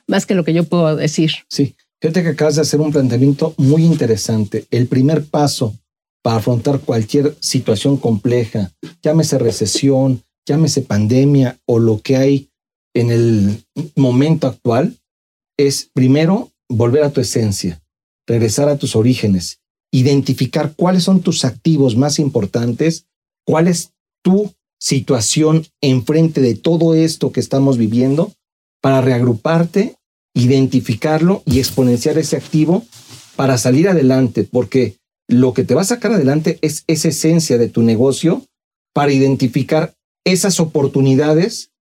más 0.08 0.26
que 0.26 0.36
lo 0.36 0.44
que 0.44 0.54
yo 0.54 0.64
puedo 0.64 0.96
decir. 0.96 1.32
Sí, 1.50 1.76
fíjate 2.02 2.24
que 2.24 2.30
acabas 2.30 2.56
de 2.56 2.62
hacer 2.62 2.80
un 2.80 2.92
planteamiento 2.92 3.54
muy 3.58 3.84
interesante. 3.84 4.66
El 4.72 4.88
primer 4.88 5.26
paso 5.26 5.76
para 6.22 6.38
afrontar 6.38 6.80
cualquier 6.80 7.36
situación 7.40 7.98
compleja, 7.98 8.72
llámese 9.02 9.38
recesión, 9.38 10.24
llámese 10.46 10.82
pandemia 10.82 11.60
o 11.66 11.80
lo 11.80 12.00
que 12.00 12.18
hay 12.18 12.50
en 12.94 13.12
el 13.12 13.64
momento 13.96 14.48
actual, 14.48 14.98
es 15.58 15.90
primero 15.94 16.52
volver 16.68 17.04
a 17.04 17.12
tu 17.12 17.22
esencia, 17.22 17.82
regresar 18.28 18.70
a 18.70 18.78
tus 18.78 18.96
orígenes, 18.96 19.60
identificar 19.92 20.74
cuáles 20.76 21.04
son 21.04 21.22
tus 21.22 21.46
activos 21.46 21.96
más 21.96 22.20
importantes, 22.20 23.06
cuál 23.46 23.68
es 23.68 23.92
tu 24.24 24.54
situación 24.80 25.66
enfrente 25.82 26.42
de 26.42 26.56
todo 26.56 26.96
esto 26.96 27.32
que 27.32 27.40
estamos 27.40 27.78
viviendo 27.78 28.32
para 28.81 29.01
reagruparte, 29.01 29.95
identificarlo 30.33 31.43
y 31.45 31.59
exponenciar 31.59 32.17
ese 32.17 32.38
activo 32.38 32.86
para 33.36 33.57
salir 33.57 33.89
adelante, 33.89 34.43
porque 34.43 34.98
lo 35.27 35.53
que 35.53 35.63
te 35.63 35.75
va 35.75 35.81
a 35.81 35.86
sacar 35.86 36.12
adelante 36.12 36.59
es 36.62 36.83
esa 36.88 37.09
esencia 37.09 37.57
de 37.57 37.69
tu 37.69 37.83
negocio 37.83 38.45
para 38.93 39.12
identificar 39.12 39.93
esas 40.25 40.59
oportunidades 40.59 41.71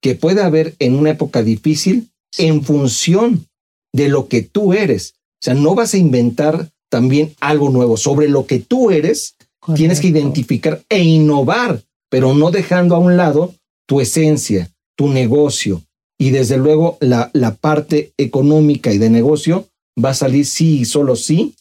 que 0.00 0.14
puede 0.14 0.42
haber 0.42 0.74
en 0.78 0.94
una 0.94 1.10
época 1.10 1.42
difícil 1.42 2.10
en 2.36 2.62
función 2.62 3.46
de 3.92 4.08
lo 4.08 4.28
que 4.28 4.42
tú 4.42 4.72
eres. 4.72 5.14
O 5.40 5.44
sea, 5.44 5.54
no 5.54 5.74
vas 5.74 5.94
a 5.94 5.98
inventar 5.98 6.70
también 6.90 7.34
algo 7.40 7.70
nuevo. 7.70 7.96
Sobre 7.96 8.28
lo 8.28 8.46
que 8.46 8.58
tú 8.58 8.90
eres, 8.90 9.36
tienes 9.74 10.00
que 10.00 10.08
identificar 10.08 10.82
e 10.88 11.02
innovar, 11.02 11.82
pero 12.10 12.34
no 12.34 12.50
dejando 12.50 12.94
a 12.94 12.98
un 12.98 13.16
lado 13.16 13.54
tu 13.86 14.00
esencia, 14.00 14.70
tu 14.96 15.08
negocio. 15.08 15.82
Y 16.18 16.30
desde 16.30 16.56
luego 16.56 16.98
la, 17.00 17.30
la 17.32 17.54
parte 17.54 18.12
económica 18.18 18.92
y 18.92 18.98
de 18.98 19.08
negocio 19.08 19.68
va 20.02 20.10
a 20.10 20.14
salir 20.14 20.46
sí 20.46 20.80
y 20.80 20.84
solo 20.84 21.16
sí 21.16 21.54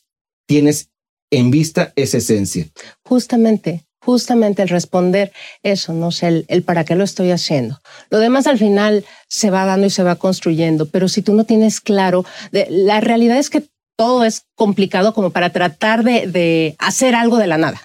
tienes 0.48 0.90
en 1.32 1.52
vista 1.52 1.94
esa 1.96 2.18
esencia. 2.18 2.68
Justamente, 3.04 3.86
justamente 4.00 4.62
el 4.62 4.70
responder 4.70 5.32
eso, 5.64 5.94
no 5.94 6.12
sé, 6.12 6.46
el, 6.48 6.64
para 6.64 6.86
qué 6.86 6.96
lo 6.96 7.04
estoy 7.04 7.32
haciendo. 7.32 7.80
Lo 8.10 8.20
demás 8.20 8.48
al 8.48 8.58
final 8.58 9.06
se 9.28 9.50
va 9.50 9.66
dando 9.66 9.88
y 9.88 9.90
se 9.90 10.04
va 10.04 10.16
construyendo, 10.16 10.88
pero 10.88 11.08
si 11.08 11.22
tú 11.22 11.34
no 11.34 11.44
tienes 11.44 11.82
claro, 11.82 12.26
la 12.52 13.02
realidad 13.02 13.38
es 13.38 13.50
que 13.50 13.64
todo 13.98 14.24
es 14.24 14.46
complicado 14.56 15.14
como 15.14 15.32
para 15.32 15.52
tratar 15.52 16.04
de, 16.04 16.76
hacer 16.80 17.16
algo 17.16 17.38
de 17.38 17.48
la 17.48 17.58
nada. 17.58 17.82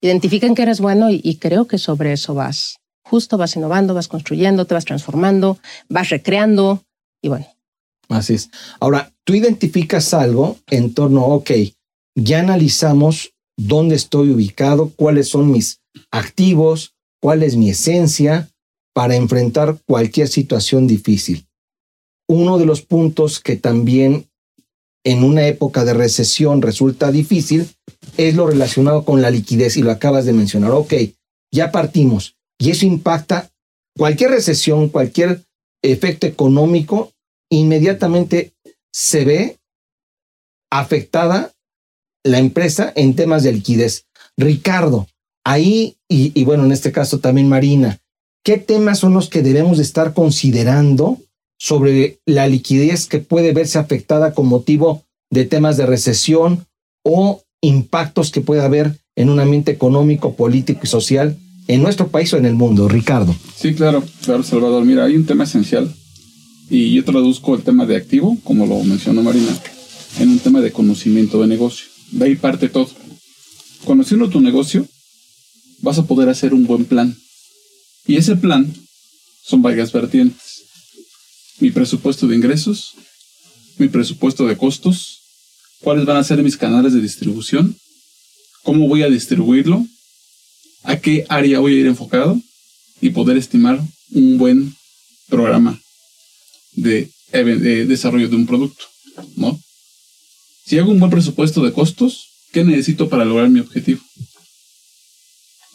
Identifiquen 0.00 0.54
que 0.54 0.62
eres 0.62 0.80
bueno 0.80 1.08
y 1.10 1.38
creo 1.38 1.66
que 1.66 1.78
sobre 1.78 2.12
eso 2.12 2.34
vas. 2.34 2.76
Justo 3.04 3.36
vas 3.36 3.54
innovando, 3.56 3.94
vas 3.94 4.08
construyendo, 4.08 4.64
te 4.64 4.74
vas 4.74 4.84
transformando, 4.84 5.58
vas 5.88 6.08
recreando 6.08 6.82
y 7.22 7.28
bueno. 7.28 7.46
Así 8.08 8.34
es. 8.34 8.50
Ahora, 8.80 9.12
tú 9.24 9.34
identificas 9.34 10.14
algo 10.14 10.58
en 10.68 10.94
torno, 10.94 11.24
ok, 11.26 11.50
ya 12.14 12.40
analizamos 12.40 13.32
dónde 13.56 13.94
estoy 13.94 14.30
ubicado, 14.30 14.92
cuáles 14.96 15.28
son 15.28 15.50
mis 15.50 15.80
activos, 16.10 16.94
cuál 17.20 17.42
es 17.42 17.56
mi 17.56 17.70
esencia 17.70 18.50
para 18.94 19.16
enfrentar 19.16 19.78
cualquier 19.86 20.28
situación 20.28 20.86
difícil. 20.86 21.46
Uno 22.28 22.58
de 22.58 22.66
los 22.66 22.82
puntos 22.82 23.40
que 23.40 23.56
también 23.56 24.28
en 25.04 25.22
una 25.22 25.46
época 25.46 25.84
de 25.84 25.92
recesión 25.92 26.62
resulta 26.62 27.12
difícil 27.12 27.68
es 28.16 28.34
lo 28.34 28.46
relacionado 28.46 29.04
con 29.04 29.20
la 29.20 29.30
liquidez 29.30 29.76
y 29.76 29.82
lo 29.82 29.90
acabas 29.90 30.24
de 30.24 30.32
mencionar. 30.32 30.70
Ok, 30.70 30.94
ya 31.52 31.70
partimos 31.70 32.33
y 32.58 32.70
eso 32.70 32.86
impacta 32.86 33.50
cualquier 33.96 34.30
recesión, 34.30 34.88
cualquier 34.88 35.42
efecto 35.82 36.26
económico, 36.26 37.12
inmediatamente 37.50 38.52
se 38.92 39.24
ve 39.24 39.58
afectada 40.70 41.52
la 42.24 42.38
empresa 42.38 42.92
en 42.96 43.14
temas 43.14 43.42
de 43.42 43.52
liquidez. 43.52 44.06
Ricardo, 44.36 45.06
ahí, 45.44 45.96
y, 46.08 46.44
bueno, 46.44 46.64
en 46.64 46.72
este 46.72 46.90
caso 46.90 47.20
también 47.20 47.48
Marina, 47.48 48.00
¿qué 48.44 48.56
temas 48.58 48.98
son 48.98 49.14
los 49.14 49.28
que 49.28 49.42
debemos 49.42 49.78
estar 49.78 50.14
considerando 50.14 51.18
sobre 51.58 52.18
la 52.26 52.46
liquidez 52.46 53.06
que 53.06 53.18
puede 53.18 53.52
verse 53.52 53.78
afectada 53.78 54.34
con 54.34 54.46
motivo 54.46 55.04
de 55.30 55.44
temas 55.44 55.76
de 55.76 55.86
recesión 55.86 56.66
o 57.04 57.42
impactos 57.62 58.30
que 58.30 58.40
puede 58.40 58.62
haber 58.62 58.98
en 59.16 59.30
un 59.30 59.40
ambiente 59.40 59.70
económico, 59.70 60.34
político 60.34 60.80
y 60.84 60.86
social 60.88 61.38
en 61.66 61.82
nuestro 61.82 62.08
país 62.08 62.32
o 62.32 62.36
en 62.36 62.46
el 62.46 62.54
mundo, 62.54 62.88
Ricardo. 62.88 63.34
Sí, 63.56 63.74
claro, 63.74 64.04
claro, 64.22 64.42
Salvador. 64.42 64.84
Mira, 64.84 65.04
hay 65.04 65.16
un 65.16 65.26
tema 65.26 65.44
esencial 65.44 65.94
y 66.70 66.94
yo 66.94 67.04
traduzco 67.04 67.54
el 67.54 67.62
tema 67.62 67.86
de 67.86 67.96
activo, 67.96 68.38
como 68.44 68.66
lo 68.66 68.82
mencionó 68.84 69.22
Marina, 69.22 69.56
en 70.18 70.30
un 70.30 70.38
tema 70.38 70.60
de 70.60 70.72
conocimiento 70.72 71.40
de 71.40 71.48
negocio. 71.48 71.86
De 72.10 72.26
ahí 72.26 72.36
parte 72.36 72.68
todo. 72.68 72.90
Conociendo 73.84 74.28
tu 74.28 74.40
negocio, 74.40 74.86
vas 75.80 75.98
a 75.98 76.06
poder 76.06 76.28
hacer 76.28 76.54
un 76.54 76.66
buen 76.66 76.84
plan. 76.84 77.16
Y 78.06 78.16
ese 78.16 78.36
plan 78.36 78.72
son 79.42 79.62
varias 79.62 79.92
vertientes. 79.92 80.64
Mi 81.60 81.70
presupuesto 81.70 82.26
de 82.26 82.36
ingresos, 82.36 82.94
mi 83.78 83.88
presupuesto 83.88 84.46
de 84.46 84.56
costos, 84.56 85.20
cuáles 85.80 86.04
van 86.04 86.16
a 86.16 86.24
ser 86.24 86.42
mis 86.42 86.56
canales 86.56 86.92
de 86.92 87.00
distribución, 87.00 87.76
cómo 88.62 88.88
voy 88.88 89.02
a 89.02 89.10
distribuirlo, 89.10 89.86
a 90.84 90.96
qué 90.98 91.24
área 91.28 91.58
voy 91.58 91.74
a 91.74 91.80
ir 91.80 91.86
enfocado 91.86 92.40
y 93.00 93.10
poder 93.10 93.36
estimar 93.36 93.80
un 94.12 94.38
buen 94.38 94.74
programa 95.28 95.80
de, 96.72 97.10
de 97.32 97.86
desarrollo 97.86 98.28
de 98.28 98.36
un 98.36 98.46
producto, 98.46 98.84
¿no? 99.36 99.58
Si 100.64 100.78
hago 100.78 100.92
un 100.92 101.00
buen 101.00 101.10
presupuesto 101.10 101.62
de 101.62 101.72
costos, 101.72 102.28
¿qué 102.52 102.64
necesito 102.64 103.08
para 103.08 103.24
lograr 103.24 103.50
mi 103.50 103.60
objetivo? 103.60 104.00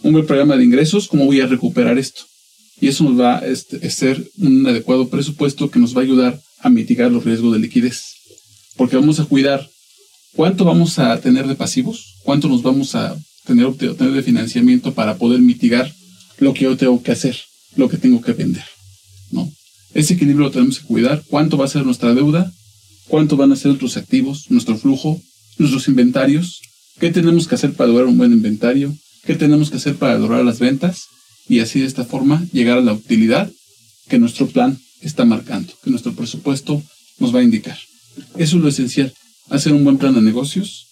Un 0.01 0.13
buen 0.13 0.25
programa 0.25 0.57
de 0.57 0.63
ingresos, 0.63 1.07
¿cómo 1.07 1.25
voy 1.25 1.41
a 1.41 1.47
recuperar 1.47 1.99
esto? 1.99 2.21
Y 2.81 2.87
eso 2.87 3.03
nos 3.03 3.19
va 3.19 3.39
a 3.39 3.45
este, 3.45 3.87
ser 3.89 4.25
un 4.37 4.65
adecuado 4.65 5.09
presupuesto 5.09 5.69
que 5.69 5.79
nos 5.79 5.95
va 5.95 6.01
a 6.01 6.05
ayudar 6.05 6.41
a 6.59 6.69
mitigar 6.69 7.11
los 7.11 7.25
riesgos 7.25 7.53
de 7.53 7.59
liquidez. 7.59 8.15
Porque 8.77 8.95
vamos 8.95 9.19
a 9.19 9.25
cuidar 9.25 9.69
cuánto 10.33 10.63
vamos 10.65 10.97
a 10.99 11.19
tener 11.19 11.47
de 11.47 11.55
pasivos, 11.55 12.15
cuánto 12.23 12.47
nos 12.47 12.63
vamos 12.63 12.95
a 12.95 13.17
tener, 13.49 13.65
obtener 13.65 14.13
de 14.13 14.23
financiamiento 14.23 14.93
para 14.93 15.17
poder 15.17 15.41
mitigar 15.41 15.93
lo 16.37 16.53
que 16.53 16.63
yo 16.65 16.77
tengo 16.77 17.03
que 17.03 17.11
hacer, 17.11 17.37
lo 17.75 17.89
que 17.89 17.97
tengo 17.97 18.21
que 18.21 18.33
vender. 18.33 18.63
¿no? 19.31 19.51
Ese 19.93 20.13
equilibrio 20.13 20.45
lo 20.45 20.51
tenemos 20.51 20.79
que 20.79 20.85
cuidar. 20.85 21.23
¿Cuánto 21.27 21.57
va 21.57 21.65
a 21.65 21.69
ser 21.69 21.85
nuestra 21.85 22.13
deuda? 22.13 22.51
cuánto 23.09 23.35
van 23.35 23.51
a 23.51 23.55
ser 23.55 23.69
nuestros 23.69 23.97
activos, 23.97 24.45
nuestro 24.49 24.77
flujo, 24.77 25.19
nuestros 25.57 25.87
inventarios, 25.87 26.61
¿Qué 26.99 27.11
tenemos 27.11 27.47
que 27.47 27.55
hacer 27.55 27.73
para 27.73 27.87
lograr 27.87 28.07
un 28.07 28.17
buen 28.17 28.33
inventario? 28.33 28.93
¿Qué 29.23 29.33
tenemos 29.33 29.69
que 29.69 29.77
hacer 29.77 29.95
para 29.95 30.19
lograr 30.19 30.43
las 30.43 30.59
ventas? 30.59 31.07
Y 31.47 31.61
así 31.61 31.79
de 31.79 31.85
esta 31.85 32.03
forma 32.03 32.45
llegar 32.51 32.77
a 32.77 32.81
la 32.81 32.91
utilidad 32.91 33.49
que 34.09 34.19
nuestro 34.19 34.47
plan 34.47 34.77
está 34.99 35.23
marcando, 35.23 35.71
que 35.81 35.91
nuestro 35.91 36.13
presupuesto 36.13 36.83
nos 37.17 37.33
va 37.33 37.39
a 37.39 37.43
indicar. 37.43 37.77
Eso 38.35 38.57
es 38.57 38.63
lo 38.63 38.67
esencial, 38.67 39.13
hacer 39.49 39.71
un 39.71 39.85
buen 39.85 39.97
plan 39.97 40.13
de 40.13 40.21
negocios, 40.21 40.87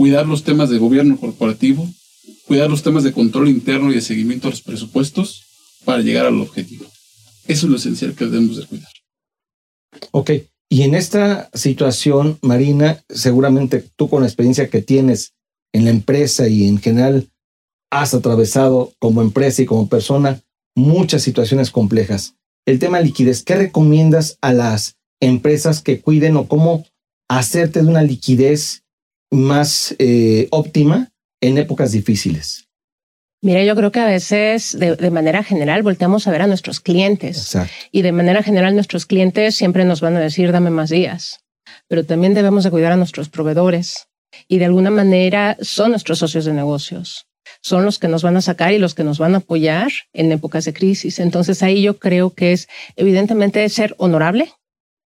cuidar 0.00 0.26
los 0.26 0.44
temas 0.44 0.70
de 0.70 0.78
gobierno 0.78 1.18
corporativo, 1.18 1.86
cuidar 2.46 2.70
los 2.70 2.82
temas 2.82 3.04
de 3.04 3.12
control 3.12 3.50
interno 3.50 3.92
y 3.92 3.96
de 3.96 4.00
seguimiento 4.00 4.48
a 4.48 4.50
los 4.50 4.62
presupuestos 4.62 5.42
para 5.84 6.00
llegar 6.00 6.24
al 6.24 6.40
objetivo. 6.40 6.86
Eso 7.46 7.66
es 7.66 7.70
lo 7.70 7.76
esencial 7.76 8.14
que 8.14 8.24
debemos 8.24 8.56
de 8.56 8.64
cuidar. 8.64 8.88
Ok, 10.10 10.30
y 10.70 10.82
en 10.84 10.94
esta 10.94 11.50
situación, 11.52 12.38
Marina, 12.40 13.04
seguramente 13.10 13.84
tú 13.96 14.08
con 14.08 14.22
la 14.22 14.26
experiencia 14.26 14.70
que 14.70 14.80
tienes 14.80 15.34
en 15.74 15.84
la 15.84 15.90
empresa 15.90 16.48
y 16.48 16.66
en 16.66 16.78
general 16.78 17.28
has 17.90 18.14
atravesado 18.14 18.94
como 19.00 19.20
empresa 19.20 19.60
y 19.60 19.66
como 19.66 19.90
persona 19.90 20.40
muchas 20.74 21.20
situaciones 21.20 21.70
complejas. 21.70 22.36
El 22.64 22.78
tema 22.78 23.00
liquidez, 23.00 23.42
¿qué 23.42 23.54
recomiendas 23.54 24.38
a 24.40 24.54
las 24.54 24.96
empresas 25.20 25.82
que 25.82 26.00
cuiden 26.00 26.38
o 26.38 26.48
cómo 26.48 26.86
hacerte 27.28 27.82
de 27.82 27.86
una 27.86 28.02
liquidez 28.02 28.82
más 29.30 29.94
eh, 29.98 30.48
óptima 30.50 31.12
en 31.40 31.58
épocas 31.58 31.92
difíciles? 31.92 32.70
Mira, 33.42 33.64
yo 33.64 33.74
creo 33.74 33.90
que 33.90 34.00
a 34.00 34.06
veces 34.06 34.78
de, 34.78 35.10
manera 35.10 35.42
general 35.42 35.82
volteamos 35.82 36.26
a 36.26 36.30
ver 36.30 36.42
a 36.42 36.46
nuestros 36.46 36.80
clientes. 36.80 37.56
Y 37.90 38.02
de 38.02 38.12
manera 38.12 38.42
general 38.42 38.74
nuestros 38.74 39.06
clientes 39.06 39.56
siempre 39.56 39.84
nos 39.84 40.02
van 40.02 40.16
a 40.16 40.20
decir 40.20 40.52
dame 40.52 40.70
más 40.70 40.90
días, 40.90 41.40
pero 41.88 42.04
también 42.04 42.34
debemos 42.34 42.64
de 42.64 42.70
cuidar 42.70 42.92
a 42.92 42.96
nuestros 42.96 43.30
proveedores. 43.30 44.08
Y 44.46 44.58
de 44.58 44.66
alguna 44.66 44.90
manera 44.90 45.56
son 45.62 45.90
nuestros 45.90 46.18
socios 46.18 46.44
de 46.44 46.52
negocios. 46.52 47.26
Son 47.62 47.84
los 47.84 47.98
que 47.98 48.08
nos 48.08 48.22
van 48.22 48.36
a 48.36 48.42
sacar 48.42 48.72
y 48.72 48.78
los 48.78 48.94
que 48.94 49.04
nos 49.04 49.18
van 49.18 49.34
a 49.34 49.38
apoyar 49.38 49.90
en 50.12 50.30
épocas 50.32 50.66
de 50.66 50.74
crisis. 50.74 51.18
Entonces 51.18 51.62
ahí 51.62 51.82
yo 51.82 51.98
creo 51.98 52.34
que 52.34 52.52
es 52.52 52.68
evidentemente 52.96 53.66
ser 53.70 53.94
honorable 53.96 54.52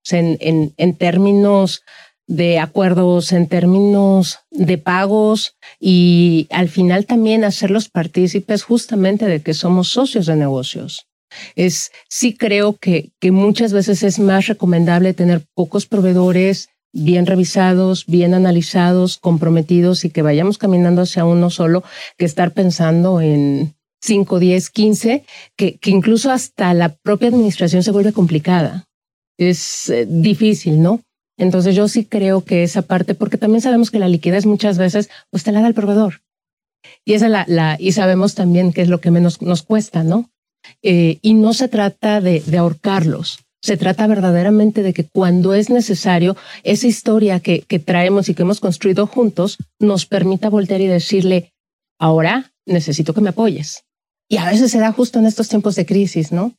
en, 0.10 0.38
en, 0.41 0.74
en 0.77 0.95
términos 0.98 1.84
de 2.27 2.60
acuerdos, 2.60 3.32
en 3.32 3.48
términos 3.48 4.39
de 4.51 4.77
pagos 4.77 5.55
y 5.79 6.48
al 6.50 6.70
final 6.70 7.05
también 7.05 7.44
hacerlos 7.44 7.89
partícipes 7.89 8.63
justamente 8.63 9.25
de 9.25 9.41
que 9.41 9.53
somos 9.53 9.89
socios 9.89 10.25
de 10.25 10.36
negocios. 10.36 11.08
Es 11.55 11.91
sí 12.10 12.36
creo 12.36 12.77
que, 12.77 13.12
que 13.20 13.32
muchas 13.32 13.74
veces 13.74 14.03
es 14.03 14.20
más 14.20 14.48
recomendable 14.48 15.13
tener 15.13 15.44
pocos 15.53 15.86
proveedores 15.86 16.70
bien 16.94 17.25
revisados, 17.25 18.05
bien 18.05 18.34
analizados, 18.34 19.17
comprometidos 19.17 20.05
y 20.05 20.10
que 20.10 20.22
vayamos 20.22 20.58
caminando 20.58 21.01
hacia 21.01 21.25
uno 21.25 21.50
solo 21.50 21.84
que 22.17 22.25
estar 22.25 22.53
pensando 22.53 23.20
en 23.20 23.75
5, 24.01 24.39
10, 24.39 24.70
15, 24.70 25.25
que, 25.58 25.77
que 25.77 25.91
incluso 25.91 26.32
hasta 26.32 26.74
la 26.74 26.89
propia 26.89 27.29
administración 27.29 27.84
se 27.84 27.91
vuelve 27.91 28.13
complicada. 28.13 28.86
Es 29.38 29.89
eh, 29.89 30.05
difícil, 30.08 30.82
¿no? 30.82 31.01
Entonces 31.38 31.75
yo 31.75 31.88
sí 31.88 32.06
creo 32.06 32.44
que 32.44 32.63
esa 32.63 32.82
parte, 32.82 33.15
porque 33.15 33.38
también 33.38 33.62
sabemos 33.62 33.92
que 33.92 34.00
la 34.00 34.08
liquidez 34.08 34.46
muchas 34.46 34.77
veces 34.77 35.10
pues 35.30 35.44
te 35.44 35.51
la 35.51 35.62
da 35.62 35.68
el 35.68 35.74
proveedor. 35.74 36.22
Y 37.04 37.13
esa 37.13 37.30
la, 37.30 37.46
la 37.48 37.77
y 37.80 37.92
sabemos 37.92 38.36
también 38.36 38.72
que 38.72 38.82
es 38.82 38.89
lo 38.89 39.01
que 39.01 39.12
menos 39.12 39.42
nos 39.42 39.63
cuesta, 39.63 40.04
¿no? 40.04 40.30
Eh, 40.82 41.20
y 41.22 41.34
no 41.34 41.54
se 41.54 41.68
trata 41.68 42.22
de, 42.22 42.44
ahorcarlos, 42.58 43.39
se 43.62 43.77
trata 43.77 44.08
verdaderamente 44.08 44.84
de 44.84 44.94
que 44.94 45.06
cuando 45.06 45.54
es 45.54 45.70
necesario, 45.70 46.36
esa 46.63 46.88
historia 46.88 47.39
que, 47.39 47.62
que 47.62 47.80
traemos 47.80 48.30
y 48.30 48.34
que 48.34 48.44
hemos 48.44 48.60
construido 48.60 49.08
juntos 49.08 49.58
nos 49.80 50.06
permita 50.06 50.50
voltear 50.50 50.82
y 50.82 50.88
decirle, 50.88 51.54
ahora 52.00 52.51
necesito 52.65 53.13
que 53.13 53.22
me 53.22 53.30
apoyes. 53.30 53.84
Y 54.27 54.38
a 54.38 54.46
veces 54.50 54.72
se 54.72 54.80
da 54.80 54.92
justo 54.92 55.20
en 55.20 55.27
estos 55.27 55.50
tiempos 55.50 55.75
de 55.75 55.86
crisis, 55.86 56.32
¿no? 56.32 56.54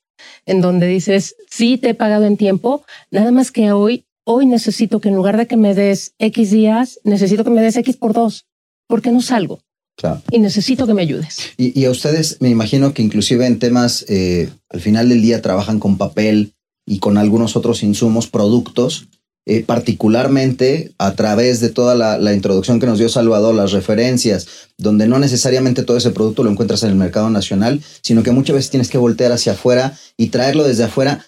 En 0.46 0.60
donde 0.60 0.86
dices, 0.86 1.36
sí, 1.50 1.78
te 1.78 1.90
he 1.90 1.94
pagado 1.94 2.24
en 2.24 2.36
tiempo, 2.36 2.84
nada 3.10 3.32
más 3.32 3.50
que 3.50 3.72
hoy, 3.72 4.05
hoy 4.26 4.46
necesito 4.46 5.00
que 5.00 5.08
en 5.08 5.14
lugar 5.14 5.36
de 5.36 5.46
que 5.46 5.56
me 5.56 5.74
des 5.74 6.14
X 6.18 6.50
días, 6.50 7.00
necesito 7.04 7.44
que 7.44 7.50
me 7.50 7.62
des 7.62 7.76
X 7.76 7.96
por 7.96 8.12
dos, 8.12 8.46
porque 8.86 9.10
no 9.10 9.22
salgo. 9.22 9.60
Claro. 9.96 10.20
Y 10.30 10.40
necesito 10.40 10.86
que 10.86 10.92
me 10.92 11.00
ayudes. 11.00 11.38
Y, 11.56 11.82
a 11.86 11.90
ustedes, 11.90 12.36
me 12.40 12.50
imagino 12.50 12.92
que 12.92 13.02
inclusive 13.02 13.46
en 13.46 13.58
temas, 13.58 14.04
eh, 14.08 14.50
al 14.68 14.80
final 14.80 15.08
del 15.08 15.22
día 15.22 15.40
trabajan 15.40 15.80
con 15.80 15.96
papel, 15.96 16.52
y 16.86 17.00
con 17.00 17.18
algunos 17.18 17.56
otros 17.56 17.82
insumos, 17.82 18.28
productos, 18.28 19.08
eh, 19.44 19.62
particularmente 19.64 20.92
a 20.98 21.14
través 21.14 21.60
de 21.60 21.68
toda 21.68 21.94
la, 21.94 22.34
introducción 22.34 22.80
que 22.80 22.86
nos 22.86 22.98
dio 22.98 23.08
Salvador, 23.08 23.54
las 23.54 23.72
referencias, 23.72 24.46
donde 24.78 25.06
no 25.06 25.18
necesariamente 25.18 25.82
todo 25.82 25.96
ese 25.96 26.10
producto 26.10 26.42
lo 26.42 26.50
encuentras 26.50 26.82
en 26.82 26.90
el 26.90 26.96
mercado 26.96 27.30
nacional, 27.30 27.82
sino 28.02 28.22
que 28.22 28.32
muchas 28.32 28.56
veces 28.56 28.70
tienes 28.70 28.88
que 28.88 28.98
voltear 28.98 29.32
hacia 29.32 29.52
afuera 29.52 29.96
y 30.16 30.28
traerlo 30.28 30.64
desde 30.64 30.84
afuera. 30.84 31.26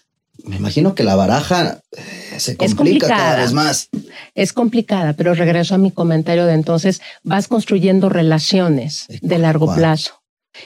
Me 0.49 0.57
imagino 0.57 0.95
que 0.95 1.05
la 1.05 1.15
baraja 1.15 1.83
eh, 1.93 2.41
se 2.41 2.57
complica 2.57 3.07
cada 3.07 3.37
vez 3.37 3.53
más. 3.53 3.91
Es 4.35 4.55
complicada, 4.55 5.13
pero 5.13 5.35
regreso 5.35 5.75
a 5.75 5.79
mi 5.79 5.91
comentario 5.91 6.47
de 6.47 6.55
entonces, 6.55 7.03
vas 7.23 7.49
construyendo 7.49 8.09
relaciones 8.09 9.07
de 9.21 9.39
largo 9.39 9.75
plazo 9.75 10.23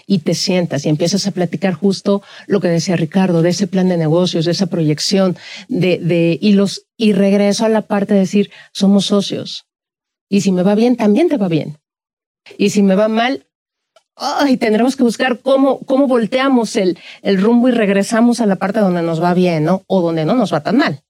y 0.07 0.21
te 0.21 0.35
sientas 0.35 0.87
y 0.87 0.89
empiezas 0.89 1.27
a 1.27 1.33
platicar 1.33 1.75
justo 1.75 2.23
lo 2.47 2.61
que 2.61 2.69
decía 2.69 2.95
Ricardo, 2.95 3.43
de 3.43 3.51
ese 3.51 3.67
plan 3.67 3.89
de 3.89 3.97
negocios, 3.97 4.45
de 4.45 4.53
esa 4.53 4.67
proyección, 4.67 5.37
de, 5.69 5.99
de, 5.99 6.39
y 6.41 6.53
los, 6.53 6.87
y 6.97 7.13
regreso 7.13 7.65
a 7.65 7.69
la 7.69 7.83
parte 7.83 8.15
de 8.15 8.21
decir, 8.21 8.53
somos 8.73 9.07
socios. 9.07 9.67
Y 10.29 10.43
si 10.43 10.53
me 10.53 10.63
va 10.63 10.77
bien, 10.77 10.97
también 10.97 11.29
te 11.29 11.39
va 11.39 11.49
bien. 11.49 11.79
Y 12.57 12.71
si 12.71 12.83
me 12.83 12.95
va 12.95 13.09
mal, 13.09 13.49
ay, 14.17 14.57
tendremos 14.57 14.97
que 14.97 15.03
buscar 15.03 15.41
cómo, 15.41 15.81
cómo 15.81 16.07
volteamos 16.07 16.77
el, 16.77 16.99
el 17.23 17.41
rumbo 17.41 17.69
y 17.69 17.73
regresamos 17.73 18.41
a 18.41 18.47
la 18.47 18.57
parte 18.57 18.81
donde 18.81 19.03
nos 19.03 19.23
va 19.23 19.35
bien, 19.35 19.65
¿no? 19.65 19.83
O 19.87 20.01
donde 20.01 20.25
no 20.25 20.35
nos 20.35 20.53
va 20.53 20.63
tan 20.63 20.77
mal. 20.77 21.03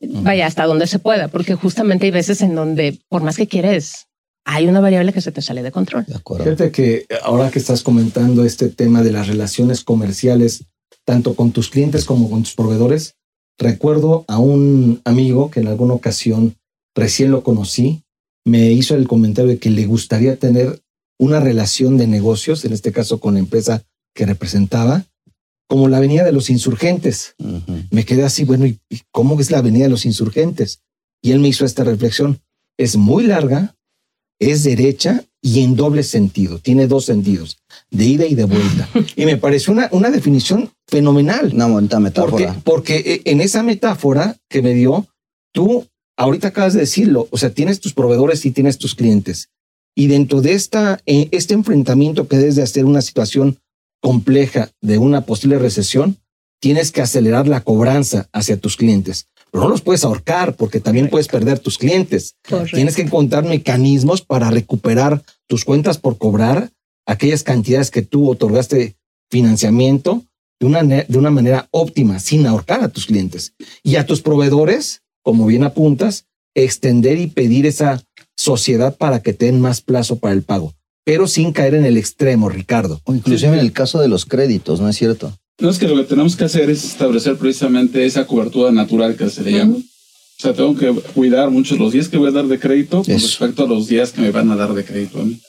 Vaya, 0.00 0.46
hasta 0.46 0.64
donde 0.64 0.86
se 0.86 1.00
pueda, 1.00 1.28
porque 1.28 1.54
justamente 1.54 2.06
hay 2.06 2.12
veces 2.12 2.40
en 2.40 2.54
donde, 2.54 2.98
por 3.08 3.22
más 3.22 3.36
que 3.36 3.48
quieres, 3.48 4.06
hay 4.44 4.66
una 4.66 4.80
variable 4.80 5.12
que 5.12 5.20
se 5.20 5.32
te 5.32 5.42
sale 5.42 5.62
de 5.62 5.72
control. 5.72 6.06
De 6.06 6.14
Fíjate 6.14 6.70
que 6.70 7.06
ahora 7.22 7.50
que 7.50 7.58
estás 7.58 7.82
comentando 7.82 8.44
este 8.44 8.68
tema 8.68 9.02
de 9.02 9.12
las 9.12 9.26
relaciones 9.26 9.82
comerciales, 9.82 10.64
tanto 11.04 11.34
con 11.34 11.52
tus 11.52 11.68
clientes 11.68 12.04
como 12.04 12.30
con 12.30 12.44
tus 12.44 12.54
proveedores, 12.54 13.16
recuerdo 13.58 14.24
a 14.28 14.38
un 14.38 15.02
amigo 15.04 15.50
que 15.50 15.60
en 15.60 15.68
alguna 15.68 15.94
ocasión 15.94 16.54
recién 16.94 17.30
lo 17.30 17.42
conocí, 17.42 18.04
me 18.46 18.70
hizo 18.70 18.94
el 18.94 19.08
comentario 19.08 19.50
de 19.50 19.58
que 19.58 19.70
le 19.70 19.84
gustaría 19.84 20.36
tener 20.36 20.80
una 21.18 21.40
relación 21.40 21.96
de 21.96 22.06
negocios, 22.06 22.64
en 22.64 22.72
este 22.72 22.92
caso 22.92 23.20
con 23.20 23.34
la 23.34 23.40
empresa 23.40 23.82
que 24.14 24.26
representaba, 24.26 25.04
como 25.68 25.88
la 25.88 25.98
Avenida 25.98 26.24
de 26.24 26.32
los 26.32 26.50
Insurgentes. 26.50 27.34
Me 27.90 28.04
quedé 28.04 28.24
así, 28.24 28.44
bueno, 28.44 28.66
¿y 28.66 28.78
cómo 29.10 29.38
es 29.38 29.50
la 29.50 29.58
Avenida 29.58 29.84
de 29.84 29.90
los 29.90 30.06
Insurgentes? 30.06 30.80
Y 31.22 31.32
él 31.32 31.40
me 31.40 31.48
hizo 31.48 31.64
esta 31.64 31.84
reflexión. 31.84 32.40
Es 32.78 32.96
muy 32.96 33.24
larga, 33.24 33.76
es 34.40 34.64
derecha 34.64 35.24
y 35.42 35.62
en 35.62 35.76
doble 35.76 36.04
sentido. 36.04 36.58
Tiene 36.58 36.86
dos 36.86 37.04
sentidos, 37.04 37.58
de 37.90 38.04
ida 38.04 38.26
y 38.26 38.34
de 38.34 38.44
vuelta. 38.44 38.88
y 39.16 39.26
me 39.26 39.36
pareció 39.36 39.72
una, 39.72 39.88
una 39.92 40.10
definición 40.10 40.70
fenomenal. 40.86 41.50
Una 41.52 41.66
bonita 41.66 42.00
metáfora. 42.00 42.58
Porque, 42.64 42.96
eh, 42.96 43.22
en 43.24 43.40
esa 43.40 43.62
metáfora 43.62 44.36
que 44.48 44.62
me 44.62 44.72
dio, 44.72 45.06
tú 45.52 45.86
ahorita 46.16 46.48
acabas 46.48 46.74
de 46.74 46.80
decirlo, 46.80 47.28
o 47.30 47.36
sea, 47.36 47.50
tienes 47.50 47.80
tus 47.80 47.92
proveedores 47.94 48.44
y 48.46 48.50
tienes 48.52 48.78
tus 48.78 48.94
clientes. 48.94 49.50
Y 49.98 50.06
dentro 50.06 50.40
de 50.40 50.52
esta, 50.52 51.00
eh, 51.06 51.28
este 51.32 51.54
enfrentamiento 51.54 52.28
que 52.28 52.36
debes 52.36 52.54
de 52.54 52.62
hacer 52.62 52.84
una 52.84 53.02
situación 53.02 53.58
compleja 54.00 54.70
de 54.80 54.98
una 54.98 55.22
posible 55.22 55.58
recesión, 55.58 56.18
tienes 56.60 56.92
que 56.92 57.02
acelerar 57.02 57.48
la 57.48 57.62
cobranza 57.62 58.28
hacia 58.32 58.60
tus 58.60 58.76
clientes 58.76 59.26
pero 59.50 59.64
no 59.64 59.70
los 59.70 59.80
puedes 59.80 60.04
ahorcar 60.04 60.56
porque 60.56 60.80
también 60.80 61.08
puedes 61.08 61.28
perder 61.28 61.58
tus 61.58 61.78
clientes. 61.78 62.36
Tienes 62.72 62.96
que 62.96 63.02
encontrar 63.02 63.44
mecanismos 63.44 64.22
para 64.22 64.50
recuperar 64.50 65.22
tus 65.46 65.64
cuentas 65.64 65.98
por 65.98 66.18
cobrar 66.18 66.70
aquellas 67.06 67.42
cantidades 67.42 67.90
que 67.90 68.02
tú 68.02 68.28
otorgaste 68.28 68.96
financiamiento 69.30 70.24
de 70.60 70.66
una, 70.66 70.82
de 70.82 71.18
una 71.18 71.30
manera 71.30 71.68
óptima, 71.70 72.18
sin 72.18 72.46
ahorcar 72.46 72.82
a 72.82 72.88
tus 72.88 73.06
clientes. 73.06 73.54
Y 73.82 73.96
a 73.96 74.04
tus 74.04 74.20
proveedores, 74.20 75.02
como 75.22 75.46
bien 75.46 75.64
apuntas, 75.64 76.26
extender 76.54 77.18
y 77.18 77.28
pedir 77.28 77.66
esa 77.66 78.02
sociedad 78.38 78.96
para 78.96 79.20
que 79.20 79.34
tengan 79.34 79.60
más 79.60 79.82
plazo 79.82 80.16
para 80.16 80.32
el 80.32 80.42
pago, 80.42 80.72
pero 81.04 81.26
sin 81.26 81.52
caer 81.52 81.74
en 81.74 81.84
el 81.84 81.96
extremo, 81.96 82.48
Ricardo. 82.48 83.00
O 83.04 83.14
inclusive 83.14 83.52
en 83.52 83.58
el 83.58 83.72
caso 83.72 84.00
de 84.00 84.08
los 84.08 84.24
créditos, 84.24 84.80
¿no 84.80 84.88
es 84.88 84.96
cierto? 84.96 85.36
No 85.58 85.68
es 85.68 85.78
que 85.78 85.88
lo 85.88 85.96
que 85.96 86.04
tenemos 86.04 86.36
que 86.36 86.44
hacer 86.44 86.70
es 86.70 86.84
establecer 86.84 87.36
precisamente 87.36 88.06
esa 88.06 88.26
cobertura 88.26 88.70
natural 88.70 89.16
que 89.16 89.28
se 89.28 89.42
le 89.42 89.52
llama. 89.52 89.76
O 89.76 90.40
sea, 90.40 90.54
tengo 90.54 90.76
que 90.76 90.88
cuidar 91.14 91.50
muchos 91.50 91.80
los 91.80 91.92
días 91.92 92.08
que 92.08 92.16
voy 92.16 92.28
a 92.28 92.32
dar 92.32 92.46
de 92.46 92.60
crédito 92.60 93.02
con 93.02 93.12
respecto 93.12 93.64
a 93.64 93.66
los 93.66 93.88
días 93.88 94.12
que 94.12 94.20
me 94.20 94.30
van 94.30 94.48
a 94.52 94.56
dar 94.56 94.72
de 94.72 94.84
crédito 94.84 95.20
a 95.20 95.24
mí. 95.24 95.40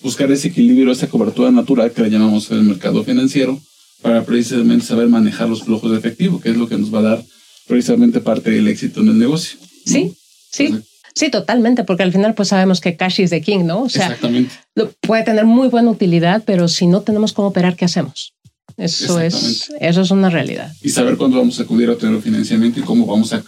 Buscar 0.00 0.32
ese 0.32 0.48
equilibrio, 0.48 0.90
esa 0.90 1.10
cobertura 1.10 1.50
natural 1.50 1.92
que 1.92 2.00
le 2.00 2.10
llamamos 2.10 2.50
en 2.50 2.56
el 2.56 2.64
mercado 2.64 3.04
financiero 3.04 3.60
para 4.00 4.24
precisamente 4.24 4.86
saber 4.86 5.08
manejar 5.08 5.46
los 5.46 5.64
flujos 5.64 5.90
de 5.90 5.98
efectivo, 5.98 6.40
que 6.40 6.48
es 6.48 6.56
lo 6.56 6.66
que 6.66 6.78
nos 6.78 6.92
va 6.92 7.00
a 7.00 7.02
dar 7.02 7.24
precisamente 7.66 8.20
parte 8.20 8.50
del 8.50 8.66
éxito 8.66 9.00
en 9.02 9.08
el 9.08 9.18
negocio. 9.18 9.58
Sí, 9.84 10.14
sí. 10.50 10.74
Sí, 11.20 11.28
totalmente, 11.28 11.84
porque 11.84 12.02
al 12.02 12.12
final 12.12 12.32
pues 12.32 12.48
sabemos 12.48 12.80
que 12.80 12.96
cash 12.96 13.20
is 13.20 13.28
the 13.28 13.42
king, 13.42 13.64
¿no? 13.66 13.82
O 13.82 13.88
sea, 13.90 14.06
Exactamente. 14.06 14.54
puede 15.02 15.22
tener 15.22 15.44
muy 15.44 15.68
buena 15.68 15.90
utilidad, 15.90 16.42
pero 16.46 16.66
si 16.66 16.86
no 16.86 17.02
tenemos 17.02 17.34
cómo 17.34 17.48
operar, 17.48 17.76
¿qué 17.76 17.84
hacemos? 17.84 18.32
Eso 18.78 19.20
es, 19.20 19.70
eso 19.80 20.00
es 20.00 20.10
una 20.10 20.30
realidad. 20.30 20.72
Y 20.80 20.88
saber 20.88 21.18
cuándo 21.18 21.36
vamos 21.36 21.60
a 21.60 21.64
acudir 21.64 21.90
a 21.90 21.96
tener 21.96 22.22
financiamiento 22.22 22.80
y 22.80 22.84
cómo 22.84 23.04
vamos 23.04 23.34
a... 23.34 23.44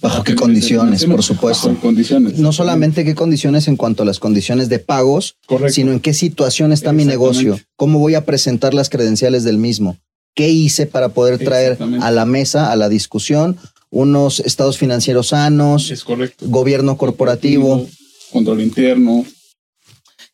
Bajo 0.00 0.24
qué 0.24 0.34
condiciones, 0.34 1.04
por 1.04 1.22
supuesto. 1.22 1.68
Bajo 1.68 1.80
condiciones. 1.82 2.38
No 2.38 2.52
solamente 2.52 3.04
qué 3.04 3.14
condiciones 3.14 3.68
en 3.68 3.76
cuanto 3.76 4.02
a 4.02 4.06
las 4.06 4.18
condiciones 4.18 4.70
de 4.70 4.78
pagos, 4.78 5.36
Correcto. 5.46 5.74
sino 5.74 5.92
en 5.92 6.00
qué 6.00 6.14
situación 6.14 6.72
está 6.72 6.94
mi 6.94 7.04
negocio, 7.04 7.60
cómo 7.76 7.98
voy 7.98 8.14
a 8.14 8.24
presentar 8.24 8.72
las 8.72 8.88
credenciales 8.88 9.44
del 9.44 9.58
mismo, 9.58 9.98
qué 10.34 10.48
hice 10.48 10.86
para 10.86 11.10
poder 11.10 11.38
traer 11.38 11.76
a 12.00 12.10
la 12.10 12.24
mesa, 12.24 12.72
a 12.72 12.76
la 12.76 12.88
discusión, 12.88 13.58
unos 13.90 14.40
estados 14.40 14.78
financieros 14.78 15.28
sanos, 15.28 15.90
Es 15.90 16.04
correcto. 16.04 16.46
gobierno 16.48 16.96
corporativo. 16.96 17.86
Control 18.32 18.60
interno. 18.60 19.24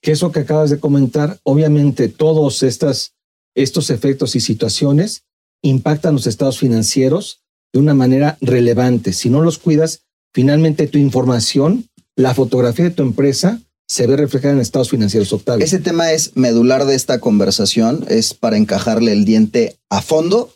que 0.03 0.12
eso 0.12 0.31
que 0.31 0.40
acabas 0.40 0.71
de 0.71 0.79
comentar, 0.79 1.40
obviamente 1.42 2.09
todos 2.09 2.62
estas, 2.62 3.12
estos 3.55 3.90
efectos 3.90 4.37
y 4.37 4.40
situaciones 4.40 5.23
impactan 5.62 6.14
los 6.14 6.27
estados 6.27 6.59
financieros 6.59 7.40
de 7.73 7.81
una 7.81 7.95
manera 7.95 8.38
relevante. 8.40 9.12
Si 9.12 9.31
no 9.31 9.40
los 9.40 9.59
cuidas, 9.59 10.03
finalmente 10.33 10.87
tu 10.87 10.99
información, 10.99 11.88
la 12.14 12.35
fotografía 12.35 12.85
de 12.85 12.90
tu 12.92 13.03
empresa 13.03 13.61
se 13.88 14.07
ve 14.07 14.16
reflejada 14.16 14.55
en 14.55 14.61
estados 14.61 14.90
financieros, 14.90 15.33
Octavio. 15.33 15.64
Ese 15.64 15.79
tema 15.79 16.12
es 16.12 16.37
medular 16.37 16.85
de 16.85 16.95
esta 16.95 17.19
conversación, 17.21 18.05
es 18.09 18.35
para 18.35 18.57
encajarle 18.59 19.12
el 19.12 19.25
diente 19.25 19.77
a 19.90 20.03
fondo, 20.03 20.53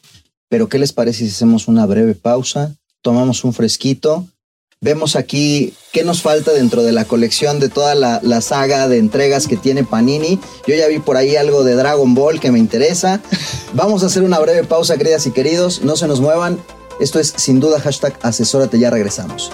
pero 0.48 0.68
¿qué 0.68 0.78
les 0.78 0.92
parece 0.92 1.20
si 1.24 1.30
hacemos 1.30 1.66
una 1.66 1.86
breve 1.86 2.14
pausa, 2.14 2.76
tomamos 3.02 3.44
un 3.44 3.52
fresquito, 3.52 4.26
vemos 4.80 5.16
aquí 5.16 5.74
qué 5.92 6.04
nos 6.04 6.22
falta 6.22 6.52
dentro 6.52 6.82
de 6.82 6.92
la 6.92 7.04
colección 7.04 7.60
de 7.60 7.68
toda 7.68 7.94
la, 7.94 8.20
la 8.22 8.40
saga 8.40 8.88
de 8.88 8.98
entregas 8.98 9.46
que 9.46 9.56
tiene 9.56 9.84
Panini? 9.84 10.38
Yo 10.66 10.74
ya 10.74 10.88
vi 10.88 10.98
por 10.98 11.16
ahí 11.16 11.36
algo 11.36 11.64
de 11.64 11.74
Dragon 11.74 12.14
Ball 12.14 12.40
que 12.40 12.50
me 12.50 12.58
interesa. 12.58 13.20
Vamos 13.74 14.02
a 14.02 14.06
hacer 14.06 14.22
una 14.22 14.38
breve 14.38 14.64
pausa, 14.64 14.96
queridas 14.96 15.26
y 15.26 15.32
queridos, 15.32 15.82
no 15.82 15.96
se 15.96 16.06
nos 16.06 16.20
muevan. 16.20 16.58
Esto 17.00 17.18
es 17.18 17.32
sin 17.36 17.60
duda 17.60 17.80
hashtag 17.80 18.18
asesórate, 18.22 18.78
ya 18.78 18.90
regresamos. 18.90 19.50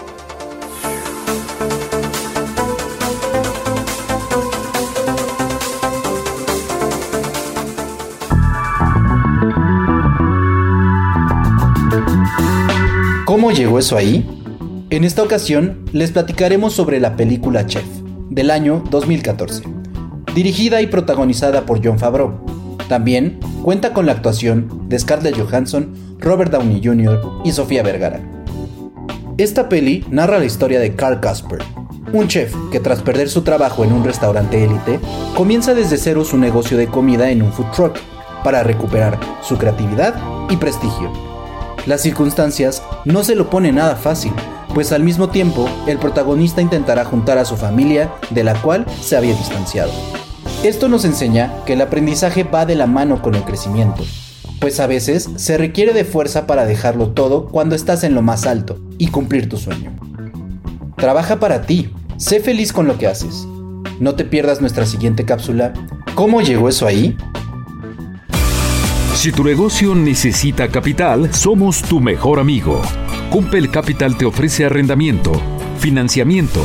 Llegó 13.56 13.78
eso 13.78 13.96
ahí? 13.96 14.28
En 14.90 15.02
esta 15.02 15.22
ocasión 15.22 15.86
les 15.92 16.12
platicaremos 16.12 16.74
sobre 16.74 17.00
la 17.00 17.16
película 17.16 17.66
Chef, 17.66 17.86
del 18.28 18.50
año 18.50 18.84
2014, 18.90 19.62
dirigida 20.34 20.82
y 20.82 20.88
protagonizada 20.88 21.62
por 21.64 21.82
John 21.82 21.98
Favreau. 21.98 22.44
También 22.88 23.40
cuenta 23.62 23.94
con 23.94 24.04
la 24.04 24.12
actuación 24.12 24.88
de 24.88 24.98
Scarlett 24.98 25.38
Johansson, 25.38 25.94
Robert 26.20 26.52
Downey 26.52 26.82
Jr. 26.84 27.18
y 27.44 27.52
Sofía 27.52 27.82
Vergara. 27.82 28.20
Esta 29.38 29.68
peli 29.68 30.04
narra 30.10 30.38
la 30.38 30.44
historia 30.44 30.78
de 30.78 30.94
Carl 30.94 31.20
Casper, 31.20 31.60
un 32.12 32.28
chef 32.28 32.54
que 32.70 32.80
tras 32.80 33.00
perder 33.00 33.30
su 33.30 33.40
trabajo 33.42 33.84
en 33.84 33.92
un 33.92 34.04
restaurante 34.04 34.62
élite, 34.62 35.00
comienza 35.34 35.74
desde 35.74 35.96
cero 35.96 36.24
su 36.24 36.36
negocio 36.36 36.76
de 36.76 36.88
comida 36.88 37.30
en 37.30 37.42
un 37.42 37.52
food 37.52 37.70
truck 37.74 37.98
para 38.44 38.62
recuperar 38.62 39.18
su 39.42 39.56
creatividad 39.56 40.14
y 40.50 40.56
prestigio. 40.56 41.35
Las 41.86 42.00
circunstancias 42.02 42.82
no 43.04 43.22
se 43.22 43.36
lo 43.36 43.48
ponen 43.48 43.76
nada 43.76 43.94
fácil, 43.94 44.32
pues 44.74 44.90
al 44.90 45.04
mismo 45.04 45.28
tiempo 45.28 45.68
el 45.86 45.98
protagonista 45.98 46.60
intentará 46.60 47.04
juntar 47.04 47.38
a 47.38 47.44
su 47.44 47.56
familia 47.56 48.12
de 48.30 48.42
la 48.42 48.60
cual 48.60 48.84
se 49.00 49.16
había 49.16 49.36
distanciado. 49.36 49.92
Esto 50.64 50.88
nos 50.88 51.04
enseña 51.04 51.52
que 51.64 51.74
el 51.74 51.80
aprendizaje 51.80 52.42
va 52.42 52.66
de 52.66 52.74
la 52.74 52.88
mano 52.88 53.22
con 53.22 53.36
el 53.36 53.44
crecimiento, 53.44 54.04
pues 54.60 54.80
a 54.80 54.88
veces 54.88 55.30
se 55.36 55.58
requiere 55.58 55.92
de 55.92 56.04
fuerza 56.04 56.48
para 56.48 56.66
dejarlo 56.66 57.10
todo 57.10 57.46
cuando 57.46 57.76
estás 57.76 58.02
en 58.02 58.16
lo 58.16 58.22
más 58.22 58.46
alto 58.46 58.80
y 58.98 59.08
cumplir 59.08 59.48
tu 59.48 59.56
sueño. 59.56 59.94
Trabaja 60.96 61.38
para 61.38 61.62
ti, 61.62 61.92
sé 62.16 62.40
feliz 62.40 62.72
con 62.72 62.88
lo 62.88 62.98
que 62.98 63.06
haces. 63.06 63.46
No 64.00 64.16
te 64.16 64.24
pierdas 64.24 64.60
nuestra 64.60 64.86
siguiente 64.86 65.24
cápsula. 65.24 65.72
¿Cómo 66.16 66.40
llegó 66.40 66.68
eso 66.68 66.86
ahí? 66.86 67.16
Si 69.26 69.32
tu 69.32 69.42
negocio 69.42 69.96
necesita 69.96 70.68
capital, 70.68 71.34
somos 71.34 71.82
tu 71.82 71.98
mejor 71.98 72.38
amigo. 72.38 72.80
Cumpel 73.28 73.72
Capital 73.72 74.16
te 74.16 74.24
ofrece 74.24 74.66
arrendamiento, 74.66 75.32
financiamiento, 75.80 76.64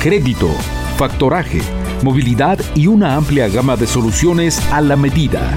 crédito, 0.00 0.48
factoraje, 0.96 1.60
movilidad 2.02 2.58
y 2.74 2.88
una 2.88 3.14
amplia 3.14 3.46
gama 3.46 3.76
de 3.76 3.86
soluciones 3.86 4.60
a 4.72 4.80
la 4.80 4.96
medida. 4.96 5.54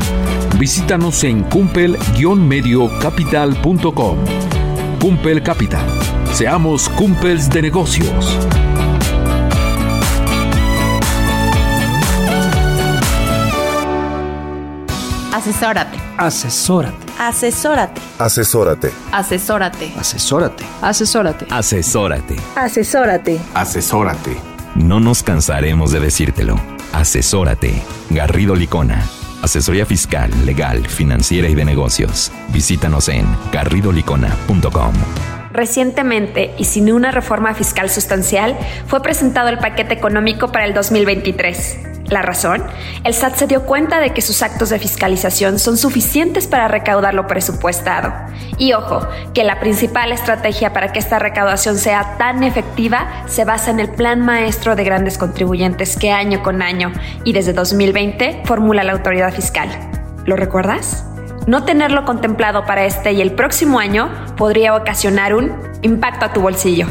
Visítanos 0.60 1.24
en 1.24 1.42
cumpel-mediocapital.com. 1.46 4.18
Cumpel 5.02 5.42
Capital. 5.42 5.88
Seamos 6.32 6.90
cumpels 6.90 7.50
de 7.50 7.64
negocios. 7.64 8.38
Asesórate. 15.36 15.98
Asesórate. 16.18 17.12
Asesórate. 17.20 18.02
Asesórate. 18.20 18.90
Asesórate. 19.12 19.86
Asesórate. 19.92 20.66
Asesórate. 20.82 21.46
Asesórate. 21.52 22.36
Asesórate. 22.56 23.40
Asesórate. 23.54 24.38
No 24.76 25.02
nos 25.02 25.24
cansaremos 25.24 25.92
de 25.92 26.00
decírtelo. 26.00 26.56
Asesórate. 26.94 27.74
Garrido 28.12 28.56
Licona. 28.56 29.04
Asesoría 29.42 29.86
fiscal, 29.86 30.32
legal, 30.46 30.88
financiera 30.88 31.50
y 31.50 31.56
de 31.56 31.66
negocios. 31.66 32.32
Visítanos 32.54 33.10
en 33.10 33.28
garridolicona.com. 33.52 34.94
Recientemente, 35.52 36.56
y 36.58 36.64
sin 36.64 36.90
una 36.94 37.12
reforma 37.12 37.54
fiscal 37.54 37.90
sustancial, 37.90 38.58
fue 38.88 39.02
presentado 39.02 39.50
el 39.50 39.58
paquete 39.58 39.96
económico 39.96 40.54
para 40.54 40.66
el 40.66 40.74
2023. 40.74 41.95
¿La 42.10 42.22
razón? 42.22 42.64
El 43.04 43.16
SAT 43.16 43.36
se 43.36 43.48
dio 43.48 43.64
cuenta 43.64 44.00
de 44.00 44.14
que 44.14 44.22
sus 44.22 44.44
actos 44.44 44.70
de 44.70 44.78
fiscalización 44.78 45.58
son 45.58 45.76
suficientes 45.76 46.46
para 46.46 46.68
recaudar 46.68 47.16
lo 47.16 47.26
presupuestado. 47.26 48.14
Y 48.60 48.74
ojo, 48.74 49.08
que 49.34 49.44
la 49.44 49.60
principal 49.60 50.12
estrategia 50.12 50.72
para 50.72 50.92
que 50.92 51.00
esta 51.00 51.18
recaudación 51.18 51.78
sea 51.78 52.16
tan 52.18 52.44
efectiva 52.44 53.08
se 53.26 53.44
basa 53.44 53.72
en 53.72 53.80
el 53.80 53.90
plan 53.90 54.22
maestro 54.22 54.76
de 54.76 54.84
grandes 54.84 55.18
contribuyentes 55.18 55.98
que 55.98 56.12
año 56.12 56.44
con 56.44 56.62
año 56.62 56.94
y 57.24 57.34
desde 57.34 57.54
2020 57.54 58.44
formula 58.46 58.84
la 58.84 58.94
autoridad 58.94 59.34
fiscal. 59.34 59.68
¿Lo 60.26 60.36
recuerdas? 60.36 61.06
No 61.48 61.64
tenerlo 61.64 62.06
contemplado 62.06 62.66
para 62.66 62.86
este 62.86 63.14
y 63.14 63.22
el 63.22 63.32
próximo 63.32 63.80
año 63.80 64.10
podría 64.38 64.76
ocasionar 64.76 65.34
un 65.34 65.54
impacto 65.82 66.26
a 66.26 66.34
tu 66.34 66.42
bolsillo. 66.42 66.88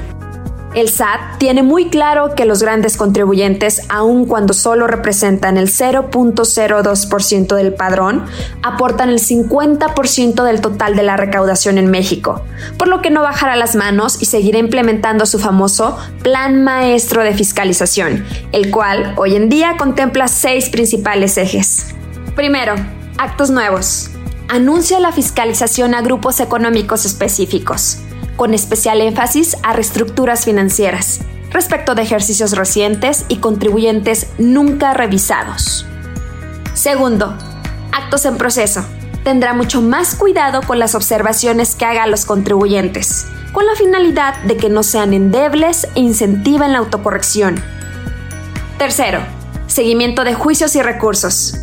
El 0.74 0.88
SAT 0.88 1.38
tiene 1.38 1.62
muy 1.62 1.88
claro 1.88 2.34
que 2.34 2.44
los 2.44 2.60
grandes 2.60 2.96
contribuyentes, 2.96 3.82
aun 3.88 4.26
cuando 4.26 4.52
solo 4.52 4.88
representan 4.88 5.56
el 5.56 5.68
0.02% 5.68 7.54
del 7.54 7.74
padrón, 7.74 8.24
aportan 8.60 9.08
el 9.08 9.20
50% 9.20 10.42
del 10.42 10.60
total 10.60 10.96
de 10.96 11.04
la 11.04 11.16
recaudación 11.16 11.78
en 11.78 11.92
México, 11.92 12.42
por 12.76 12.88
lo 12.88 13.02
que 13.02 13.10
no 13.10 13.22
bajará 13.22 13.54
las 13.54 13.76
manos 13.76 14.20
y 14.20 14.24
seguirá 14.24 14.58
implementando 14.58 15.26
su 15.26 15.38
famoso 15.38 15.96
Plan 16.24 16.64
Maestro 16.64 17.22
de 17.22 17.34
Fiscalización, 17.34 18.24
el 18.50 18.72
cual 18.72 19.14
hoy 19.16 19.36
en 19.36 19.48
día 19.48 19.76
contempla 19.78 20.26
seis 20.26 20.70
principales 20.70 21.38
ejes. 21.38 21.94
Primero, 22.34 22.74
actos 23.16 23.50
nuevos. 23.50 24.10
Anuncia 24.48 24.98
la 24.98 25.12
fiscalización 25.12 25.94
a 25.94 26.02
grupos 26.02 26.40
económicos 26.40 27.04
específicos 27.04 27.98
con 28.36 28.54
especial 28.54 29.00
énfasis 29.00 29.56
a 29.62 29.72
reestructuras 29.72 30.44
financieras, 30.44 31.20
respecto 31.50 31.94
de 31.94 32.02
ejercicios 32.02 32.52
recientes 32.56 33.24
y 33.28 33.36
contribuyentes 33.36 34.28
nunca 34.38 34.92
revisados. 34.94 35.86
Segundo, 36.74 37.36
actos 37.92 38.24
en 38.24 38.36
proceso. 38.36 38.84
Tendrá 39.22 39.54
mucho 39.54 39.80
más 39.80 40.16
cuidado 40.16 40.60
con 40.62 40.78
las 40.78 40.94
observaciones 40.94 41.74
que 41.76 41.84
haga 41.84 42.02
a 42.02 42.06
los 42.08 42.26
contribuyentes, 42.26 43.26
con 43.52 43.64
la 43.64 43.74
finalidad 43.74 44.34
de 44.42 44.56
que 44.56 44.68
no 44.68 44.82
sean 44.82 45.14
endebles 45.14 45.86
e 45.94 46.00
incentiven 46.00 46.72
la 46.72 46.78
autocorrección. 46.78 47.62
Tercero, 48.76 49.20
seguimiento 49.66 50.24
de 50.24 50.34
juicios 50.34 50.74
y 50.76 50.82
recursos. 50.82 51.54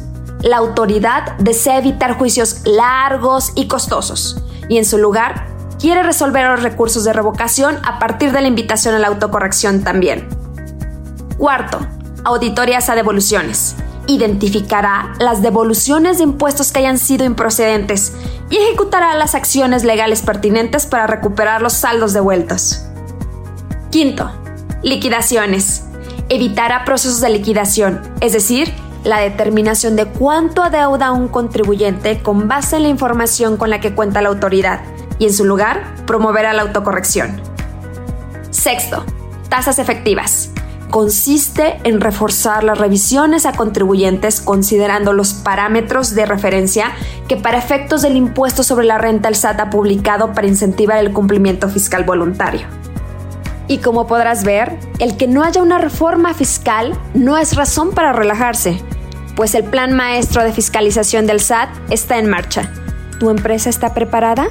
La 0.41 0.57
autoridad 0.57 1.37
desea 1.37 1.77
evitar 1.77 2.17
juicios 2.17 2.61
largos 2.65 3.51
y 3.55 3.67
costosos, 3.67 4.41
y 4.69 4.77
en 4.77 4.85
su 4.85 4.97
lugar 4.97 5.50
quiere 5.81 6.03
resolver 6.03 6.47
los 6.47 6.61
recursos 6.61 7.03
de 7.03 7.11
revocación 7.11 7.79
a 7.83 7.97
partir 7.97 8.31
de 8.31 8.41
la 8.41 8.47
invitación 8.47 8.93
a 8.93 8.99
la 8.99 9.07
autocorrección 9.07 9.83
también. 9.83 10.29
Cuarto, 11.39 11.79
auditorías 12.23 12.87
a 12.89 12.95
devoluciones. 12.95 13.75
Identificará 14.05 15.13
las 15.19 15.41
devoluciones 15.41 16.19
de 16.19 16.23
impuestos 16.23 16.71
que 16.71 16.79
hayan 16.79 16.99
sido 16.99 17.25
improcedentes 17.25 18.13
y 18.51 18.57
ejecutará 18.57 19.15
las 19.15 19.33
acciones 19.33 19.83
legales 19.83 20.21
pertinentes 20.21 20.85
para 20.85 21.07
recuperar 21.07 21.63
los 21.63 21.73
saldos 21.73 22.13
devueltos. 22.13 22.85
Quinto, 23.89 24.31
Liquidaciones. 24.83 25.85
Evitará 26.29 26.85
procesos 26.85 27.21
de 27.21 27.29
liquidación, 27.29 28.01
es 28.19 28.33
decir, 28.33 28.73
la 29.03 29.19
determinación 29.19 29.95
de 29.95 30.05
cuánto 30.05 30.63
adeuda 30.63 31.11
un 31.11 31.27
contribuyente 31.27 32.21
con 32.21 32.47
base 32.47 32.77
en 32.77 32.83
la 32.83 32.89
información 32.89 33.57
con 33.57 33.69
la 33.69 33.79
que 33.79 33.93
cuenta 33.93 34.21
la 34.21 34.29
autoridad 34.29 34.81
y 35.19 35.25
en 35.25 35.33
su 35.33 35.45
lugar 35.45 35.95
promoverá 36.05 36.53
la 36.53 36.63
autocorrección. 36.63 37.41
Sexto, 38.49 39.05
tasas 39.49 39.79
efectivas. 39.79 40.51
Consiste 40.89 41.79
en 41.85 42.01
reforzar 42.01 42.65
las 42.65 42.77
revisiones 42.77 43.45
a 43.45 43.53
contribuyentes 43.53 44.41
considerando 44.41 45.13
los 45.13 45.33
parámetros 45.33 46.15
de 46.15 46.25
referencia 46.25 46.91
que 47.29 47.37
para 47.37 47.57
efectos 47.57 48.01
del 48.01 48.17
impuesto 48.17 48.61
sobre 48.61 48.85
la 48.85 48.97
renta 48.97 49.29
el 49.29 49.35
SAT 49.35 49.59
ha 49.61 49.69
publicado 49.69 50.33
para 50.33 50.47
incentivar 50.47 50.97
el 50.97 51.13
cumplimiento 51.13 51.69
fiscal 51.69 52.03
voluntario. 52.03 52.67
Y 53.69 53.77
como 53.77 54.05
podrás 54.05 54.43
ver, 54.43 54.77
el 54.99 55.15
que 55.15 55.27
no 55.27 55.43
haya 55.43 55.61
una 55.61 55.77
reforma 55.77 56.33
fiscal 56.33 56.93
no 57.13 57.37
es 57.37 57.55
razón 57.55 57.91
para 57.91 58.11
relajarse, 58.11 58.81
pues 59.37 59.55
el 59.55 59.63
plan 59.63 59.93
maestro 59.93 60.43
de 60.43 60.51
fiscalización 60.51 61.25
del 61.25 61.39
SAT 61.39 61.69
está 61.89 62.17
en 62.17 62.29
marcha. 62.29 62.69
¿Tu 63.17 63.29
empresa 63.29 63.69
está 63.69 63.93
preparada? 63.93 64.49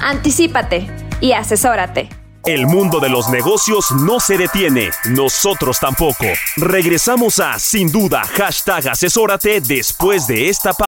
Anticípate 0.00 0.88
y 1.20 1.32
asesórate. 1.32 2.08
El 2.44 2.66
mundo 2.66 3.00
de 3.00 3.08
los 3.08 3.28
negocios 3.28 3.90
no 3.90 4.20
se 4.20 4.38
detiene, 4.38 4.90
nosotros 5.10 5.78
tampoco. 5.80 6.24
Regresamos 6.56 7.40
a 7.40 7.58
Sin 7.58 7.90
Duda, 7.92 8.22
hashtag 8.24 8.88
asesórate 8.88 9.60
después 9.60 10.26
de 10.26 10.48
esta 10.48 10.72
pausa. 10.72 10.86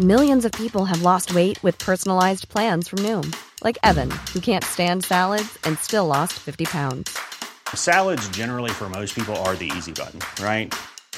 Millions 0.00 0.44
of 0.44 0.52
people 0.52 0.84
have 0.84 1.02
lost 1.02 1.34
weight 1.34 1.58
with 1.64 1.76
personalized 1.78 2.48
plans 2.48 2.88
from 2.88 3.00
Noom, 3.00 3.34
like 3.64 3.78
Evan, 3.82 4.10
who 4.32 4.40
can't 4.40 4.62
stand 4.62 5.02
salads 5.04 5.58
and 5.64 5.76
still 5.78 6.06
lost 6.06 6.34
50 6.34 6.66
pounds. 6.66 7.18
Salads, 7.74 8.28
generally, 8.28 8.70
for 8.70 8.88
most 8.88 9.14
people, 9.14 9.34
are 9.44 9.56
the 9.56 9.70
easy 9.76 9.92
button, 9.92 10.20
right? 10.40 10.72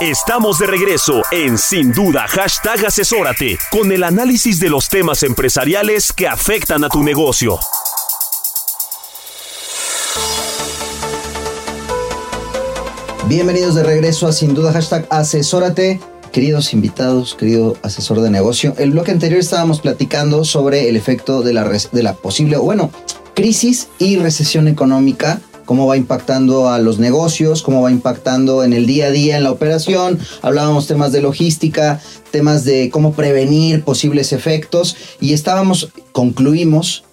Estamos 0.00 0.58
de 0.58 0.66
regreso 0.66 1.22
en 1.30 1.56
Sin 1.56 1.92
Duda, 1.92 2.26
hashtag 2.26 2.84
asesórate, 2.86 3.56
con 3.70 3.92
el 3.92 4.02
análisis 4.02 4.58
de 4.58 4.68
los 4.68 4.88
temas 4.88 5.22
empresariales 5.22 6.12
que 6.12 6.26
afectan 6.26 6.82
a 6.82 6.88
tu 6.88 7.04
negocio. 7.04 7.60
Bienvenidos 13.28 13.76
de 13.76 13.84
regreso 13.84 14.26
a 14.26 14.32
Sin 14.32 14.54
Duda 14.54 14.72
Hashtag 14.72 15.06
Asesórate. 15.10 16.00
Queridos 16.32 16.72
invitados, 16.72 17.36
querido 17.36 17.76
asesor 17.82 18.20
de 18.20 18.30
negocio, 18.30 18.74
el 18.78 18.90
bloque 18.90 19.12
anterior 19.12 19.38
estábamos 19.38 19.80
platicando 19.80 20.44
sobre 20.44 20.88
el 20.88 20.96
efecto 20.96 21.42
de 21.42 21.52
la, 21.52 21.68
de 21.68 22.02
la 22.02 22.14
posible, 22.14 22.56
bueno, 22.56 22.90
crisis 23.34 23.86
y 24.00 24.16
recesión 24.16 24.66
económica, 24.66 25.40
cómo 25.64 25.86
va 25.86 25.96
impactando 25.96 26.68
a 26.68 26.78
los 26.78 26.98
negocios, 26.98 27.62
cómo 27.62 27.82
va 27.82 27.90
impactando 27.90 28.64
en 28.64 28.72
el 28.72 28.86
día 28.86 29.06
a 29.06 29.10
día 29.10 29.36
en 29.36 29.44
la 29.44 29.52
operación. 29.52 30.18
Hablábamos 30.42 30.86
temas 30.86 31.12
de 31.12 31.22
logística, 31.22 32.00
temas 32.30 32.64
de 32.64 32.90
cómo 32.90 33.12
prevenir 33.12 33.84
posibles 33.84 34.32
efectos 34.32 34.96
y 35.20 35.32
estábamos, 35.32 35.90
concluimos 36.12 37.04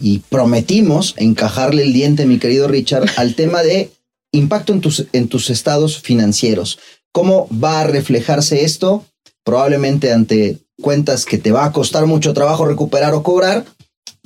y 0.00 0.18
prometimos 0.18 1.14
encajarle 1.16 1.82
el 1.82 1.92
diente, 1.92 2.26
mi 2.26 2.38
querido 2.38 2.68
Richard, 2.68 3.08
al 3.16 3.34
tema 3.34 3.62
de 3.62 3.90
impacto 4.32 4.72
en 4.72 4.80
tus, 4.80 5.06
en 5.12 5.28
tus 5.28 5.50
estados 5.50 5.98
financieros. 5.98 6.78
¿Cómo 7.12 7.48
va 7.50 7.80
a 7.80 7.86
reflejarse 7.86 8.64
esto? 8.64 9.06
Probablemente 9.44 10.12
ante 10.12 10.58
cuentas 10.80 11.24
que 11.24 11.38
te 11.38 11.52
va 11.52 11.64
a 11.64 11.72
costar 11.72 12.06
mucho 12.06 12.34
trabajo 12.34 12.66
recuperar 12.66 13.14
o 13.14 13.22
cobrar. 13.22 13.64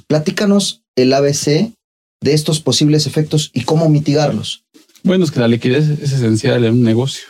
Platícanos 0.09 0.83
el 0.97 1.13
ABC 1.13 1.73
de 2.21 2.35
estos 2.35 2.61
posibles 2.61 3.07
efectos 3.07 3.51
y 3.55 3.63
cómo 3.63 3.89
mitigarlos. 3.89 4.65
Bueno, 5.03 5.25
es 5.25 5.31
que 5.31 5.41
la 5.41 5.49
liquidez 5.49 5.89
es 5.89 6.13
esencial 6.13 6.65
en 6.65 6.75
un 6.75 6.83
negocio. 6.83 7.25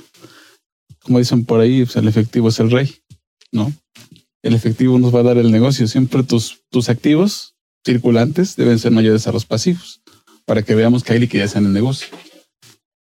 Como 1.03 1.18
dicen 1.18 1.44
por 1.44 1.61
ahí, 1.61 1.85
pues 1.85 1.96
el 1.96 2.09
efectivo 2.09 2.48
es 2.48 2.59
el 2.61 2.70
rey, 2.70 2.96
¿no? 3.53 3.72
El 4.42 4.55
efectivo 4.55 4.98
nos 4.98 5.14
va 5.14 5.20
a 5.20 5.24
dar 5.24 5.38
el 5.38 5.50
negocio. 5.50 5.87
Siempre 5.87 6.22
tus, 6.22 6.62
tus 6.70 6.88
activos 6.88 7.55
circulantes 7.85 8.57
deben 8.57 8.79
ser 8.79 8.92
mayores 8.92 9.26
a 9.26 9.33
los 9.33 9.46
pasivos 9.46 10.03
para 10.44 10.62
que 10.62 10.74
veamos 10.74 11.05
que 11.05 11.12
hay 11.12 11.20
liquidez 11.20 11.57
en 11.57 11.66
el 11.66 11.72
negocio. 11.72 12.09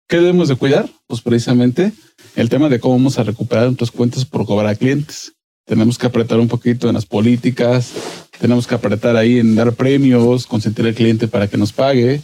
¿Qué 0.09 0.17
debemos 0.17 0.47
de 0.47 0.55
cuidar? 0.55 0.89
Pues 1.07 1.21
precisamente 1.21 1.91
el 2.35 2.49
tema 2.49 2.69
de 2.69 2.79
cómo 2.79 2.95
vamos 2.95 3.19
a 3.19 3.23
recuperar 3.23 3.65
nuestras 3.65 3.91
cuentas 3.91 4.25
por 4.25 4.45
cobrar 4.45 4.71
a 4.71 4.75
clientes. 4.75 5.33
Tenemos 5.65 5.97
que 5.97 6.07
apretar 6.07 6.39
un 6.39 6.47
poquito 6.47 6.87
en 6.87 6.95
las 6.95 7.05
políticas, 7.05 7.91
tenemos 8.39 8.67
que 8.67 8.76
apretar 8.76 9.15
ahí 9.15 9.39
en 9.39 9.56
dar 9.56 9.73
premios, 9.73 10.45
consentir 10.45 10.86
al 10.86 10.93
cliente 10.93 11.28
para 11.28 11.47
que 11.47 11.58
nos 11.58 11.73
pague, 11.73 12.21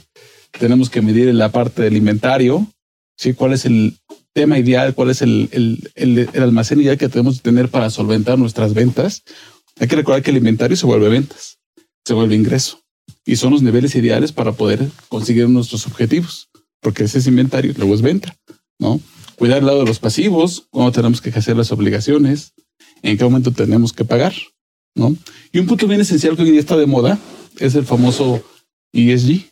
tenemos 0.51 0.89
que 0.89 1.01
medir 1.01 1.33
la 1.33 1.51
parte 1.51 1.81
del 1.81 1.97
inventario, 1.97 2.67
¿sí? 3.17 3.33
cuál 3.33 3.53
es 3.53 3.65
el 3.65 3.97
tema 4.33 4.59
ideal, 4.59 4.93
cuál 4.95 5.09
es 5.09 5.21
el, 5.21 5.49
el, 5.51 5.91
el, 5.95 6.29
el 6.31 6.43
almacén 6.43 6.81
ideal 6.81 6.97
que 6.97 7.09
tenemos 7.09 7.37
que 7.37 7.43
tener 7.43 7.69
para 7.69 7.89
solventar 7.89 8.37
nuestras 8.37 8.73
ventas. 8.73 9.23
Hay 9.79 9.87
que 9.87 9.95
recordar 9.95 10.21
que 10.21 10.31
el 10.31 10.37
inventario 10.37 10.77
se 10.77 10.85
vuelve 10.85 11.09
ventas, 11.09 11.57
se 12.05 12.13
vuelve 12.13 12.35
ingreso 12.35 12.79
y 13.25 13.35
son 13.35 13.53
los 13.53 13.61
niveles 13.61 13.95
ideales 13.95 14.31
para 14.31 14.51
poder 14.51 14.89
conseguir 15.09 15.49
nuestros 15.49 15.87
objetivos, 15.87 16.49
porque 16.81 17.03
ese 17.03 17.19
es 17.19 17.27
inventario, 17.27 17.73
luego 17.77 17.95
es 17.95 18.01
venta, 18.01 18.35
¿no? 18.79 18.99
cuidar 19.35 19.59
el 19.59 19.65
lado 19.65 19.79
de 19.79 19.85
los 19.85 19.99
pasivos, 19.99 20.67
cuándo 20.69 20.91
tenemos 20.91 21.21
que 21.21 21.29
hacer 21.29 21.57
las 21.57 21.71
obligaciones, 21.71 22.53
en 23.01 23.17
qué 23.17 23.23
momento 23.23 23.51
tenemos 23.51 23.93
que 23.93 24.05
pagar, 24.05 24.33
¿no? 24.95 25.15
Y 25.51 25.59
un 25.59 25.67
punto 25.67 25.87
bien 25.87 26.01
esencial 26.01 26.35
que 26.35 26.43
hoy 26.43 26.51
día 26.51 26.59
está 26.59 26.77
de 26.77 26.85
moda 26.85 27.19
es 27.59 27.75
el 27.75 27.85
famoso 27.85 28.43
ESG, 28.93 29.45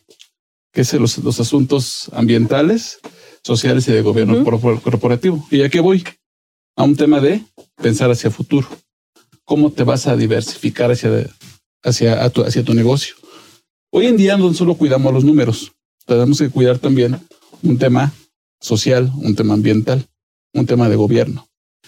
que 0.72 0.80
es 0.80 0.92
los, 0.94 1.18
los 1.18 1.40
asuntos 1.40 2.10
ambientales, 2.12 3.00
sociales 3.42 3.86
y 3.88 3.92
de 3.92 4.02
gobierno 4.02 4.38
uh 4.38 4.44
-huh. 4.44 4.80
corporativo. 4.82 5.46
¿Y 5.50 5.62
a 5.62 5.68
qué 5.68 5.80
voy? 5.80 6.04
A 6.76 6.84
un 6.84 6.96
tema 6.96 7.20
de 7.20 7.44
pensar 7.82 8.10
hacia 8.10 8.30
futuro. 8.30 8.68
¿Cómo 9.44 9.70
te 9.72 9.84
vas 9.84 10.06
a 10.06 10.16
diversificar 10.16 10.90
hacia, 10.90 11.28
hacia, 11.82 12.30
tu, 12.30 12.42
hacia 12.42 12.64
tu 12.64 12.74
negocio? 12.74 13.14
Hoy 13.90 14.06
en 14.06 14.16
día 14.16 14.36
no 14.36 14.54
solo 14.54 14.76
cuidamos 14.76 15.12
los 15.12 15.24
números, 15.24 15.72
tenemos 16.06 16.38
que 16.38 16.48
cuidar 16.48 16.78
también 16.78 17.20
un 17.62 17.78
tema 17.78 18.12
social, 18.60 19.12
un 19.16 19.34
tema 19.34 19.54
ambiental, 19.54 20.06
un 20.54 20.66
tema 20.66 20.88
de 20.88 20.96
gobierno. 20.96 21.46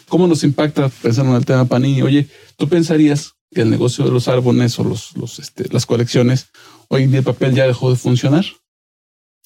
¿Cómo 0.09 0.27
nos 0.27 0.45
impacta 0.45 0.89
pensando 0.89 1.33
en 1.33 1.39
el 1.39 1.47
tema 1.47 1.65
Panini? 1.65 2.03
Oye, 2.03 2.29
¿tú 2.57 2.69
pensarías 2.69 3.35
el 3.63 3.71
negocio 3.71 4.05
de 4.05 4.11
los 4.11 4.29
árboles 4.29 4.79
o 4.79 4.85
los, 4.85 5.39
este, 5.39 5.69
las 5.73 5.87
colecciones, 5.87 6.49
hoy 6.89 7.05
en 7.05 7.11
día 7.11 7.19
el 7.21 7.25
papel 7.25 7.55
ya 7.55 7.67
dejó 7.67 7.91
de 7.91 7.97
funcionar? 7.97 8.45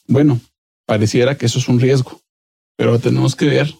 Bueno, 0.06 0.40
pareciera 0.86 1.36
que 1.36 1.46
eso 1.46 1.58
es 1.58 1.68
un 1.68 1.80
riesgo, 1.80 2.20
pero 2.76 2.98
tenemos 2.98 3.36
que 3.36 3.46
ver 3.46 3.74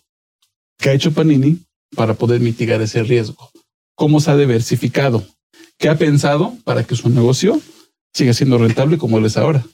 qué 0.79 0.91
ha 0.91 0.95
hecho 0.95 1.13
Panini 1.13 1.65
para 1.95 2.15
poder 2.15 2.41
mitigar 2.41 2.83
ese 2.83 3.03
riesgo. 3.03 3.51
¿Cómo 3.95 4.21
se 4.21 4.31
ha 4.31 4.37
diversificado? 4.37 5.27
¿Qué 5.79 5.89
ha 5.89 5.97
pensado 5.97 6.57
para 6.65 6.85
que 6.85 6.97
su 6.97 7.09
negocio 7.09 7.61
siga 8.13 8.35
siendo 8.35 8.59
rentable 8.59 8.99
como 8.99 9.21
lo 9.21 9.27
es 9.27 9.37
ahora? 9.37 9.65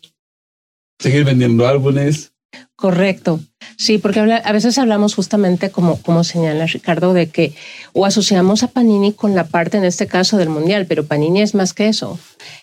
Seguir 0.98 1.24
vendiendo 1.24 1.66
álbumes, 1.66 2.33
Correcto. 2.76 3.40
Sí, 3.76 3.98
porque 3.98 4.20
a 4.20 4.52
veces 4.52 4.78
hablamos 4.78 5.14
justamente 5.14 5.70
como, 5.70 6.00
como 6.02 6.24
señala 6.24 6.66
Ricardo 6.66 7.14
de 7.14 7.28
que 7.28 7.54
o 7.92 8.06
asociamos 8.06 8.62
a 8.62 8.68
Panini 8.68 9.12
con 9.12 9.34
la 9.34 9.44
parte 9.44 9.78
en 9.78 9.84
este 9.84 10.06
caso 10.06 10.36
del 10.36 10.48
mundial, 10.48 10.86
pero 10.86 11.06
Panini 11.06 11.42
es 11.42 11.54
más 11.54 11.72
que 11.72 11.88
eso. 11.88 12.18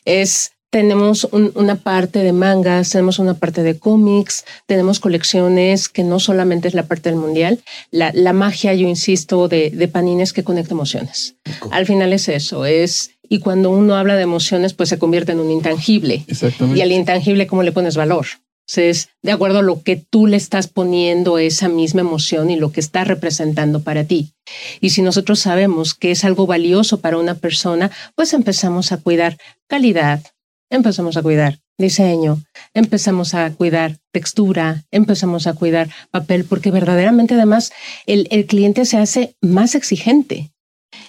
Es 0.06 0.51
tenemos 0.71 1.27
una 1.32 1.75
parte 1.75 2.19
de 2.19 2.32
mangas, 2.32 2.89
tenemos 2.89 3.19
una 3.19 3.34
parte 3.34 3.62
de 3.62 3.77
cómics, 3.77 4.45
tenemos 4.65 5.01
colecciones 5.01 5.89
que 5.89 6.04
no 6.04 6.19
solamente 6.19 6.69
es 6.69 6.73
la 6.73 6.84
parte 6.84 7.10
del 7.10 7.19
mundial, 7.19 7.60
la, 7.91 8.12
la 8.13 8.32
magia, 8.32 8.73
yo 8.73 8.88
insisto, 8.88 9.49
de, 9.49 9.69
de 9.69 9.88
panines 9.89 10.32
que 10.32 10.45
conecta 10.45 10.73
emociones. 10.73 11.36
Al 11.71 11.86
final 11.86 12.13
es 12.13 12.30
eso, 12.30 12.65
es, 12.65 13.12
y 13.27 13.39
cuando 13.39 13.69
uno 13.69 13.95
habla 13.95 14.15
de 14.15 14.23
emociones, 14.23 14.73
pues 14.73 14.88
se 14.88 14.97
convierte 14.97 15.34
en 15.34 15.41
un 15.41 15.51
intangible. 15.51 16.23
Exactamente. 16.27 16.80
Y 16.80 16.82
al 16.82 16.93
intangible, 16.93 17.47
¿cómo 17.47 17.63
le 17.63 17.73
pones 17.73 17.97
valor? 17.97 18.27
Es 18.76 19.10
de 19.21 19.32
acuerdo 19.32 19.60
a 19.60 19.63
lo 19.63 19.84
que 19.84 19.97
tú 19.97 20.28
le 20.28 20.38
estás 20.38 20.67
poniendo 20.67 21.38
esa 21.38 21.67
misma 21.67 22.02
emoción 22.02 22.50
y 22.50 22.56
lo 22.56 22.71
que 22.71 22.80
está 22.80 23.04
representando 23.04 23.84
para 23.84 24.06
ti. 24.06 24.34
Y 24.80 24.91
si 24.91 25.02
nosotros 25.02 25.39
sabemos 25.39 25.93
que 25.93 26.12
es 26.12 26.24
algo 26.24 26.47
valioso 26.47 27.02
para 27.02 27.17
una 27.17 27.36
persona, 27.36 27.91
pues 28.15 28.34
empezamos 28.34 28.91
a 28.91 28.97
cuidar 28.97 29.38
calidad, 29.67 30.21
empezamos 30.69 31.17
a 31.17 31.21
cuidar 31.21 31.60
diseño, 31.78 32.41
empezamos 32.74 33.34
a 33.34 33.52
cuidar 33.54 33.97
textura, 34.12 34.84
empezamos 34.91 35.47
a 35.47 35.54
cuidar 35.54 35.89
papel, 36.12 36.45
porque 36.45 36.71
verdaderamente 36.71 37.34
además 37.34 37.71
el, 38.06 38.28
el 38.32 38.45
cliente 38.45 38.86
se 38.86 38.97
hace 38.97 39.36
más 39.41 39.76
exigente 39.76 40.52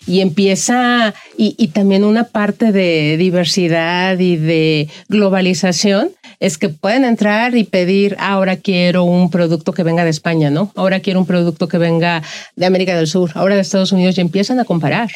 y 0.06 0.20
empieza, 0.20 1.14
y, 1.36 1.54
y, 1.58 1.68
también 1.68 2.04
una 2.04 2.24
parte 2.24 2.72
de 2.72 3.16
diversidad 3.16 4.18
y 4.18 4.36
de 4.36 4.88
globalización 5.08 6.10
es 6.42 6.58
que 6.58 6.70
pueden 6.70 7.04
entrar 7.04 7.56
y 7.56 7.62
pedir, 7.62 8.16
ahora 8.18 8.56
quiero 8.56 9.04
un 9.04 9.30
producto 9.30 9.72
que 9.72 9.84
venga 9.84 10.02
de 10.02 10.10
España, 10.10 10.50
¿no? 10.50 10.72
Ahora 10.74 10.98
quiero 10.98 11.20
un 11.20 11.26
producto 11.26 11.68
que 11.68 11.78
venga 11.78 12.20
de 12.56 12.66
América 12.66 12.96
del 12.96 13.06
Sur, 13.06 13.30
ahora 13.34 13.54
de 13.54 13.60
Estados 13.60 13.92
Unidos, 13.92 14.18
y 14.18 14.22
empiezan 14.22 14.58
a 14.58 14.64
comparar. 14.64 15.12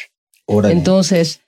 Entonces, 0.47 1.41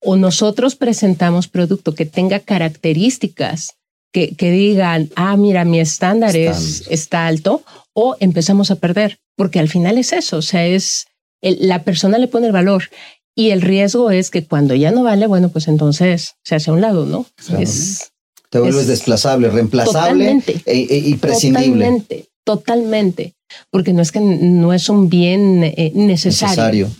o 0.00 0.16
nosotros 0.16 0.74
presentamos 0.74 1.46
producto 1.46 1.94
que 1.94 2.06
tenga 2.06 2.40
características 2.40 3.76
que, 4.12 4.34
que 4.34 4.50
digan, 4.50 5.10
ah, 5.14 5.36
mira, 5.36 5.64
mi 5.64 5.78
estándar 5.78 6.34
es, 6.34 6.88
está 6.90 7.28
alto, 7.28 7.62
o 7.92 8.16
empezamos 8.18 8.72
a 8.72 8.76
perder, 8.76 9.20
porque 9.36 9.60
al 9.60 9.68
final 9.68 9.96
es 9.96 10.12
eso, 10.12 10.38
o 10.38 10.42
sea, 10.42 10.66
es 10.66 11.06
la 11.40 11.84
persona 11.84 12.18
le 12.18 12.26
pone 12.26 12.48
el 12.48 12.52
valor 12.52 12.90
y 13.36 13.50
el 13.50 13.62
riesgo 13.62 14.10
es 14.10 14.30
que 14.30 14.44
cuando 14.44 14.74
ya 14.74 14.90
no 14.90 15.04
vale, 15.04 15.28
bueno, 15.28 15.50
pues 15.50 15.68
entonces 15.68 16.34
se 16.42 16.56
hace 16.56 16.70
a 16.70 16.74
un 16.74 16.80
lado, 16.80 17.06
¿no? 17.06 17.26
Es, 17.56 18.09
Te 18.50 18.58
vuelves 18.58 18.88
desplazable, 18.88 19.48
reemplazable 19.48 20.42
e, 20.46 20.62
e, 20.66 20.98
y 20.98 21.14
prescindible. 21.14 21.84
Totalmente, 21.84 22.28
totalmente, 22.44 23.34
porque 23.70 23.92
no 23.92 24.02
es 24.02 24.10
que 24.10 24.20
no 24.20 24.72
es 24.72 24.88
un 24.88 25.08
bien 25.08 25.62
eh, 25.62 25.92
necesario. 25.94 26.86
necesario. 26.86 26.90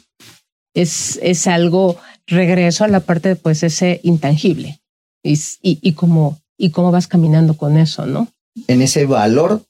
Es, 0.74 1.18
es 1.22 1.48
algo 1.48 1.96
regreso 2.28 2.84
a 2.84 2.88
la 2.88 3.00
parte 3.00 3.30
de 3.30 3.36
pues 3.36 3.64
ese 3.64 4.00
intangible 4.04 4.80
y, 5.24 5.32
y, 5.62 5.78
y, 5.82 5.92
cómo, 5.94 6.38
y 6.56 6.70
cómo 6.70 6.92
vas 6.92 7.08
caminando 7.08 7.56
con 7.56 7.76
eso, 7.76 8.06
¿no? 8.06 8.28
En 8.68 8.80
ese 8.80 9.06
valor, 9.06 9.64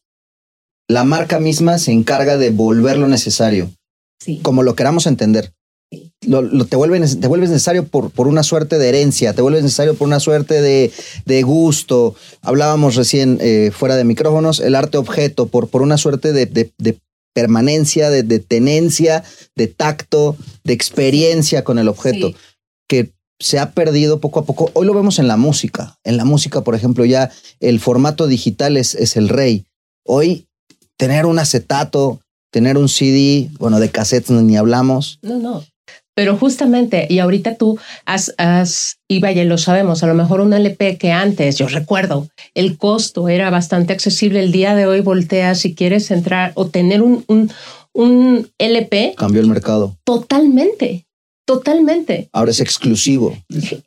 la 0.87 1.05
marca 1.05 1.40
misma 1.40 1.79
se 1.79 1.93
encarga 1.93 2.37
de 2.37 2.51
volverlo 2.51 3.09
necesario, 3.09 3.71
sí. 4.19 4.40
como 4.43 4.62
lo 4.62 4.75
queramos 4.75 5.07
entender. 5.07 5.55
Lo, 6.27 6.43
lo, 6.43 6.67
te, 6.67 6.77
vuelves, 6.77 7.19
te 7.19 7.29
vuelves 7.29 7.49
necesario 7.49 7.87
por, 7.87 8.11
por 8.11 8.29
una 8.29 8.43
suerte 8.43 8.79
de 8.79 8.91
herencia, 8.91 9.33
te 9.33 9.41
vuelves 9.41 9.63
necesario 9.63 9.95
por 9.95 10.07
una 10.07 10.21
suerte 10.21 10.61
de, 10.61 10.93
de 11.25 11.43
gusto. 11.43 12.15
Hablábamos 12.43 12.97
recién 12.97 13.39
eh, 13.41 13.71
fuera 13.73 13.97
de 13.97 14.05
micrófonos, 14.05 14.61
el 14.61 14.75
arte 14.75 14.99
objeto, 14.99 15.47
por, 15.47 15.69
por 15.69 15.81
una 15.81 15.97
suerte 15.97 16.35
de, 16.35 16.45
de, 16.45 16.71
de 16.77 16.99
permanencia, 17.33 18.11
de, 18.11 18.23
de, 18.23 18.39
tenencia, 18.39 19.25
de 19.57 19.69
tacto, 19.69 20.37
de 20.63 20.75
experiencia 20.75 21.65
con 21.65 21.79
el 21.79 21.89
objeto. 21.89 22.29
Sí 22.29 22.37
que 22.91 23.13
se 23.39 23.61
ha 23.61 23.71
perdido 23.71 24.19
poco 24.19 24.41
a 24.41 24.45
poco. 24.45 24.73
Hoy 24.75 24.85
lo 24.85 24.93
vemos 24.95 25.21
en 25.21 25.29
la 25.29 25.37
música. 25.37 25.97
En 26.03 26.17
la 26.17 26.25
música, 26.25 26.63
por 26.63 26.75
ejemplo, 26.75 27.05
ya 27.05 27.31
el 27.61 27.79
formato 27.79 28.27
digital 28.27 28.77
es, 28.77 28.97
es 28.97 29.17
el 29.17 29.29
rey. 29.29 29.65
Hoy 30.05 30.49
tener 30.97 31.25
un 31.25 31.39
acetato, 31.39 32.21
tener 32.51 32.77
un 32.77 32.89
CD, 32.89 33.49
bueno, 33.61 33.79
de 33.79 33.91
cassettes 33.91 34.31
ni 34.31 34.57
hablamos. 34.57 35.21
No, 35.23 35.39
no. 35.39 35.65
Pero 36.21 36.37
justamente, 36.37 37.07
y 37.09 37.19
ahorita 37.19 37.55
tú 37.55 37.79
has, 38.05 38.35
has, 38.37 38.99
y 39.09 39.21
vaya, 39.21 39.43
lo 39.45 39.57
sabemos, 39.57 40.03
a 40.03 40.07
lo 40.07 40.13
mejor 40.13 40.43
un 40.43 40.53
LP 40.53 40.99
que 40.99 41.13
antes, 41.13 41.57
yo 41.57 41.67
recuerdo, 41.67 42.29
el 42.53 42.77
costo 42.77 43.31
era 43.31 43.49
bastante 43.49 43.95
accesible. 43.95 44.41
El 44.41 44.53
día 44.53 44.75
de 44.75 44.85
hoy 44.85 45.01
volteas 45.01 45.61
si 45.61 45.75
quieres 45.75 46.11
entrar 46.11 46.53
o 46.57 46.67
tener 46.67 47.01
un, 47.01 47.25
un, 47.27 47.51
un 47.95 48.51
LP. 48.59 49.15
Cambió 49.17 49.41
el 49.41 49.47
mercado. 49.47 49.97
Totalmente. 50.05 51.07
Totalmente. 51.47 52.29
Ahora 52.35 52.51
es 52.51 52.61
exclusivo. 52.61 53.35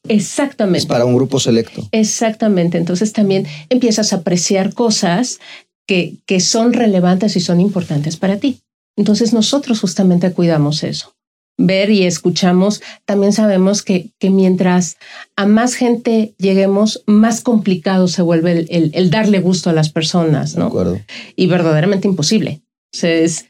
Exactamente. 0.08 0.80
Es 0.80 0.86
para 0.88 1.06
un 1.06 1.13
grupo 1.13 1.39
selecto. 1.39 1.88
Exactamente. 1.91 2.80
Entonces 2.80 3.13
también 3.13 3.46
empiezas 3.69 4.12
a 4.12 4.15
apreciar 4.15 4.74
cosas 4.74 5.39
que, 5.88 6.15
que 6.26 6.39
son 6.39 6.74
relevantes 6.74 7.36
y 7.36 7.41
son 7.41 7.62
importantes 7.62 8.17
para 8.17 8.38
ti. 8.38 8.58
Entonces 8.98 9.34
nosotros 9.34 9.82
justamente 9.82 10.34
cuidamos 10.34 10.84
eso. 10.84 11.13
Ver 11.57 11.91
y 11.91 12.03
escuchamos, 12.03 12.81
también 13.05 13.31
sabemos 13.31 13.83
que, 13.83 14.09
que 14.19 14.29
mientras 14.31 14.97
a 15.35 15.45
más 15.45 15.75
gente 15.75 16.33
lleguemos, 16.39 17.03
más 17.05 17.41
complicado 17.41 18.07
se 18.07 18.23
vuelve 18.23 18.51
el, 18.51 18.67
el, 18.69 18.91
el 18.93 19.09
darle 19.11 19.39
gusto 19.39 19.69
a 19.69 19.73
las 19.73 19.89
personas, 19.89 20.55
¿no? 20.55 20.63
De 20.65 20.67
acuerdo. 20.69 20.99
Y 21.35 21.47
verdaderamente 21.47 22.07
imposible. 22.07 22.61
O 22.93 22.97
sea, 22.97 23.11
es, 23.11 23.45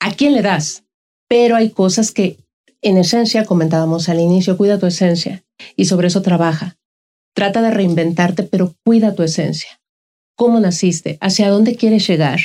¿a 0.00 0.12
quién 0.12 0.32
le 0.32 0.42
das? 0.42 0.84
Pero 1.28 1.56
hay 1.56 1.70
cosas 1.70 2.12
que 2.12 2.38
en 2.84 2.98
esencia, 2.98 3.46
comentábamos 3.46 4.10
al 4.10 4.20
inicio, 4.20 4.58
cuida 4.58 4.78
tu 4.78 4.86
esencia 4.86 5.42
y 5.74 5.86
sobre 5.86 6.08
eso 6.08 6.20
trabaja. 6.20 6.76
Trata 7.34 7.62
de 7.62 7.70
reinventarte, 7.70 8.42
pero 8.42 8.74
cuida 8.84 9.14
tu 9.14 9.22
esencia. 9.22 9.80
¿Cómo 10.36 10.60
naciste? 10.60 11.16
¿Hacia 11.20 11.48
dónde 11.48 11.76
quieres 11.76 12.06
llegar? 12.06 12.40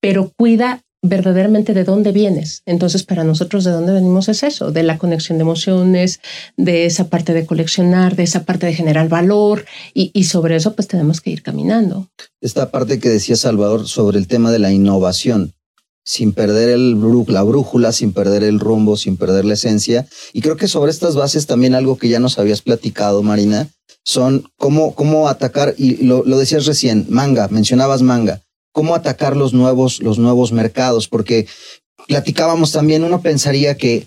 Pero 0.00 0.32
cuida 0.36 0.82
verdaderamente 1.02 1.72
de 1.72 1.84
dónde 1.84 2.12
vienes. 2.12 2.62
Entonces, 2.66 3.04
para 3.04 3.24
nosotros, 3.24 3.64
¿de 3.64 3.70
dónde 3.70 3.92
venimos 3.92 4.28
es 4.28 4.42
eso? 4.42 4.70
De 4.70 4.82
la 4.82 4.98
conexión 4.98 5.38
de 5.38 5.42
emociones, 5.42 6.20
de 6.56 6.86
esa 6.86 7.08
parte 7.08 7.32
de 7.32 7.46
coleccionar, 7.46 8.16
de 8.16 8.24
esa 8.24 8.44
parte 8.44 8.66
de 8.66 8.74
generar 8.74 9.08
valor 9.08 9.64
y, 9.94 10.24
sobre 10.24 10.56
eso, 10.56 10.74
pues 10.74 10.88
tenemos 10.88 11.20
que 11.20 11.30
ir 11.30 11.42
caminando. 11.42 12.08
Esta 12.40 12.70
parte 12.70 12.98
que 12.98 13.08
decía 13.08 13.36
Salvador 13.36 13.88
sobre 13.88 14.18
el 14.18 14.26
tema 14.26 14.50
de 14.52 14.58
la 14.58 14.72
innovación 14.72 15.54
sin 16.02 16.32
perder 16.32 16.70
el, 16.70 16.98
la 17.28 17.42
brújula, 17.42 17.92
sin 17.92 18.12
perder 18.12 18.42
el 18.42 18.58
rumbo, 18.58 18.96
sin 18.96 19.16
perder 19.16 19.44
la 19.44 19.54
esencia. 19.54 20.08
Y 20.32 20.40
creo 20.40 20.56
que 20.56 20.66
sobre 20.66 20.90
estas 20.90 21.14
bases 21.14 21.46
también 21.46 21.74
algo 21.74 21.98
que 21.98 22.08
ya 22.08 22.18
nos 22.18 22.38
habías 22.38 22.62
platicado, 22.62 23.22
Marina, 23.22 23.68
son 24.04 24.50
cómo, 24.56 24.94
cómo 24.94 25.28
atacar, 25.28 25.74
y 25.76 26.04
lo, 26.04 26.24
lo 26.24 26.38
decías 26.38 26.66
recién, 26.66 27.06
manga, 27.10 27.48
mencionabas 27.48 28.02
manga, 28.02 28.42
cómo 28.72 28.94
atacar 28.94 29.36
los 29.36 29.52
nuevos, 29.52 30.00
los 30.00 30.18
nuevos 30.18 30.52
mercados, 30.52 31.08
porque 31.08 31.46
platicábamos 32.06 32.72
también, 32.72 33.04
uno 33.04 33.22
pensaría 33.22 33.76
que 33.76 34.06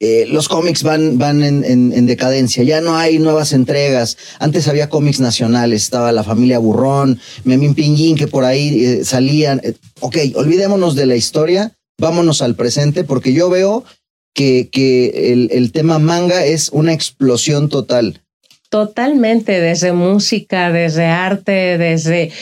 eh, 0.00 0.26
los 0.28 0.48
cómics 0.48 0.82
van, 0.82 1.18
van 1.18 1.42
en, 1.42 1.64
en, 1.64 1.92
en, 1.92 2.06
decadencia, 2.06 2.62
ya 2.64 2.80
no 2.80 2.96
hay 2.96 3.18
nuevas 3.18 3.52
entregas. 3.52 4.18
Antes 4.38 4.66
había 4.68 4.88
cómics 4.88 5.20
nacionales, 5.20 5.82
estaba 5.82 6.12
la 6.12 6.24
familia 6.24 6.58
Burrón, 6.58 7.20
Memín 7.44 7.74
Pinguín, 7.74 8.16
que 8.16 8.26
por 8.26 8.44
ahí 8.44 8.84
eh, 8.84 9.04
salían. 9.04 9.60
Eh, 9.62 9.74
ok, 10.00 10.16
olvidémonos 10.34 10.94
de 10.96 11.06
la 11.06 11.16
historia, 11.16 11.72
vámonos 11.98 12.42
al 12.42 12.56
presente, 12.56 13.04
porque 13.04 13.32
yo 13.32 13.48
veo 13.48 13.84
que, 14.34 14.68
que 14.70 15.32
el, 15.32 15.48
el 15.52 15.70
tema 15.70 15.98
manga 15.98 16.44
es 16.44 16.70
una 16.70 16.92
explosión 16.92 17.68
total. 17.68 18.20
Totalmente, 18.68 19.60
desde 19.60 19.92
música, 19.92 20.72
desde 20.72 21.04
arte, 21.04 21.78
desde 21.78 22.32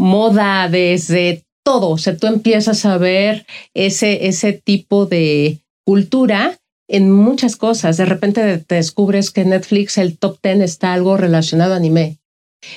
moda, 0.00 0.68
desde 0.68 1.44
todo. 1.64 1.90
O 1.90 1.98
sea, 1.98 2.16
tú 2.16 2.26
empiezas 2.26 2.84
a 2.84 2.98
ver 2.98 3.46
ese, 3.74 4.26
ese 4.26 4.52
tipo 4.52 5.06
de, 5.06 5.60
cultura 5.90 6.56
en 6.88 7.10
muchas 7.10 7.56
cosas. 7.56 7.96
De 7.96 8.04
repente 8.04 8.58
te 8.58 8.74
descubres 8.76 9.32
que 9.32 9.44
Netflix 9.44 9.98
el 9.98 10.18
top 10.18 10.38
10 10.40 10.60
está 10.60 10.92
algo 10.92 11.16
relacionado 11.16 11.74
a 11.74 11.78
anime 11.78 12.18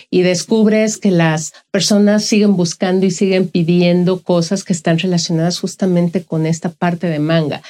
y 0.09 0.23
descubres 0.23 0.97
que 0.97 1.11
las 1.11 1.53
personas 1.69 2.25
siguen 2.25 2.55
buscando 2.55 3.05
y 3.05 3.11
siguen 3.11 3.49
pidiendo 3.49 4.21
cosas 4.23 4.63
que 4.63 4.73
están 4.73 4.97
relacionadas 4.97 5.59
justamente 5.59 6.23
con 6.23 6.47
esta 6.47 6.71
parte 6.71 7.05
de 7.05 7.19
manga. 7.19 7.61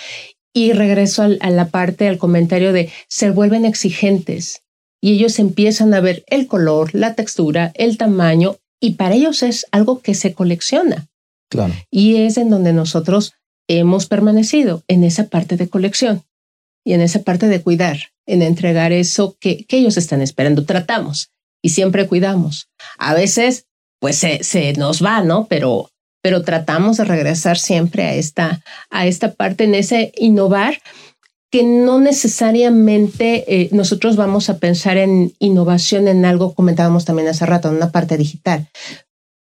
Y 0.53 0.71
regreso 0.71 1.23
a 1.23 1.49
la 1.49 1.67
parte, 1.67 2.07
al 2.07 2.19
comentario 2.19 2.71
de 2.71 2.89
se 3.09 3.31
vuelven 3.31 3.65
exigentes 3.65 4.61
y 5.01 5.15
ellos 5.15 5.39
empiezan 5.39 5.93
a 5.93 5.99
ver 5.99 6.23
el 6.27 6.47
color, 6.47 6.91
la 6.93 7.15
textura, 7.15 7.73
el 7.75 7.97
tamaño 7.97 8.59
y 8.83 8.95
para 8.95 9.15
ellos 9.15 9.43
es 9.43 9.65
algo 9.71 10.01
que 10.01 10.13
se 10.13 10.33
colecciona. 10.33 11.07
Claro. 11.49 11.73
Y 11.89 12.17
es 12.17 12.35
en 12.35 12.49
donde 12.49 12.73
nosotros 12.73 13.31
hemos 13.69 14.07
permanecido 14.07 14.83
en 14.89 15.05
esa 15.05 15.29
parte 15.29 15.55
de 15.55 15.69
colección 15.69 16.23
y 16.83 16.91
en 16.91 16.99
esa 16.99 17.21
parte 17.21 17.47
de 17.47 17.61
cuidar, 17.61 17.97
en 18.25 18.41
entregar 18.41 18.91
eso 18.91 19.37
que, 19.39 19.63
que 19.63 19.77
ellos 19.77 19.95
están 19.95 20.21
esperando. 20.21 20.65
Tratamos 20.65 21.29
y 21.61 21.69
siempre 21.69 22.07
cuidamos. 22.07 22.67
A 22.97 23.13
veces, 23.13 23.67
pues 24.01 24.17
se, 24.17 24.43
se 24.43 24.73
nos 24.73 25.01
va, 25.01 25.23
¿no? 25.23 25.47
Pero, 25.47 25.89
pero 26.21 26.41
tratamos 26.41 26.97
de 26.97 27.05
regresar 27.05 27.57
siempre 27.57 28.03
a 28.03 28.15
esta, 28.15 28.65
a 28.89 29.07
esta 29.07 29.31
parte, 29.31 29.63
en 29.63 29.75
ese 29.75 30.11
innovar 30.17 30.81
que 31.53 31.61
no 31.61 31.99
necesariamente 31.99 33.43
eh, 33.47 33.69
nosotros 33.71 34.15
vamos 34.15 34.49
a 34.49 34.57
pensar 34.57 34.97
en 34.97 35.33
innovación 35.37 36.07
en 36.07 36.25
algo, 36.25 36.55
comentábamos 36.55 37.05
también 37.05 37.27
hace 37.27 37.45
rato, 37.45 37.69
en 37.69 37.75
una 37.75 37.91
parte 37.91 38.17
digital. 38.17 38.69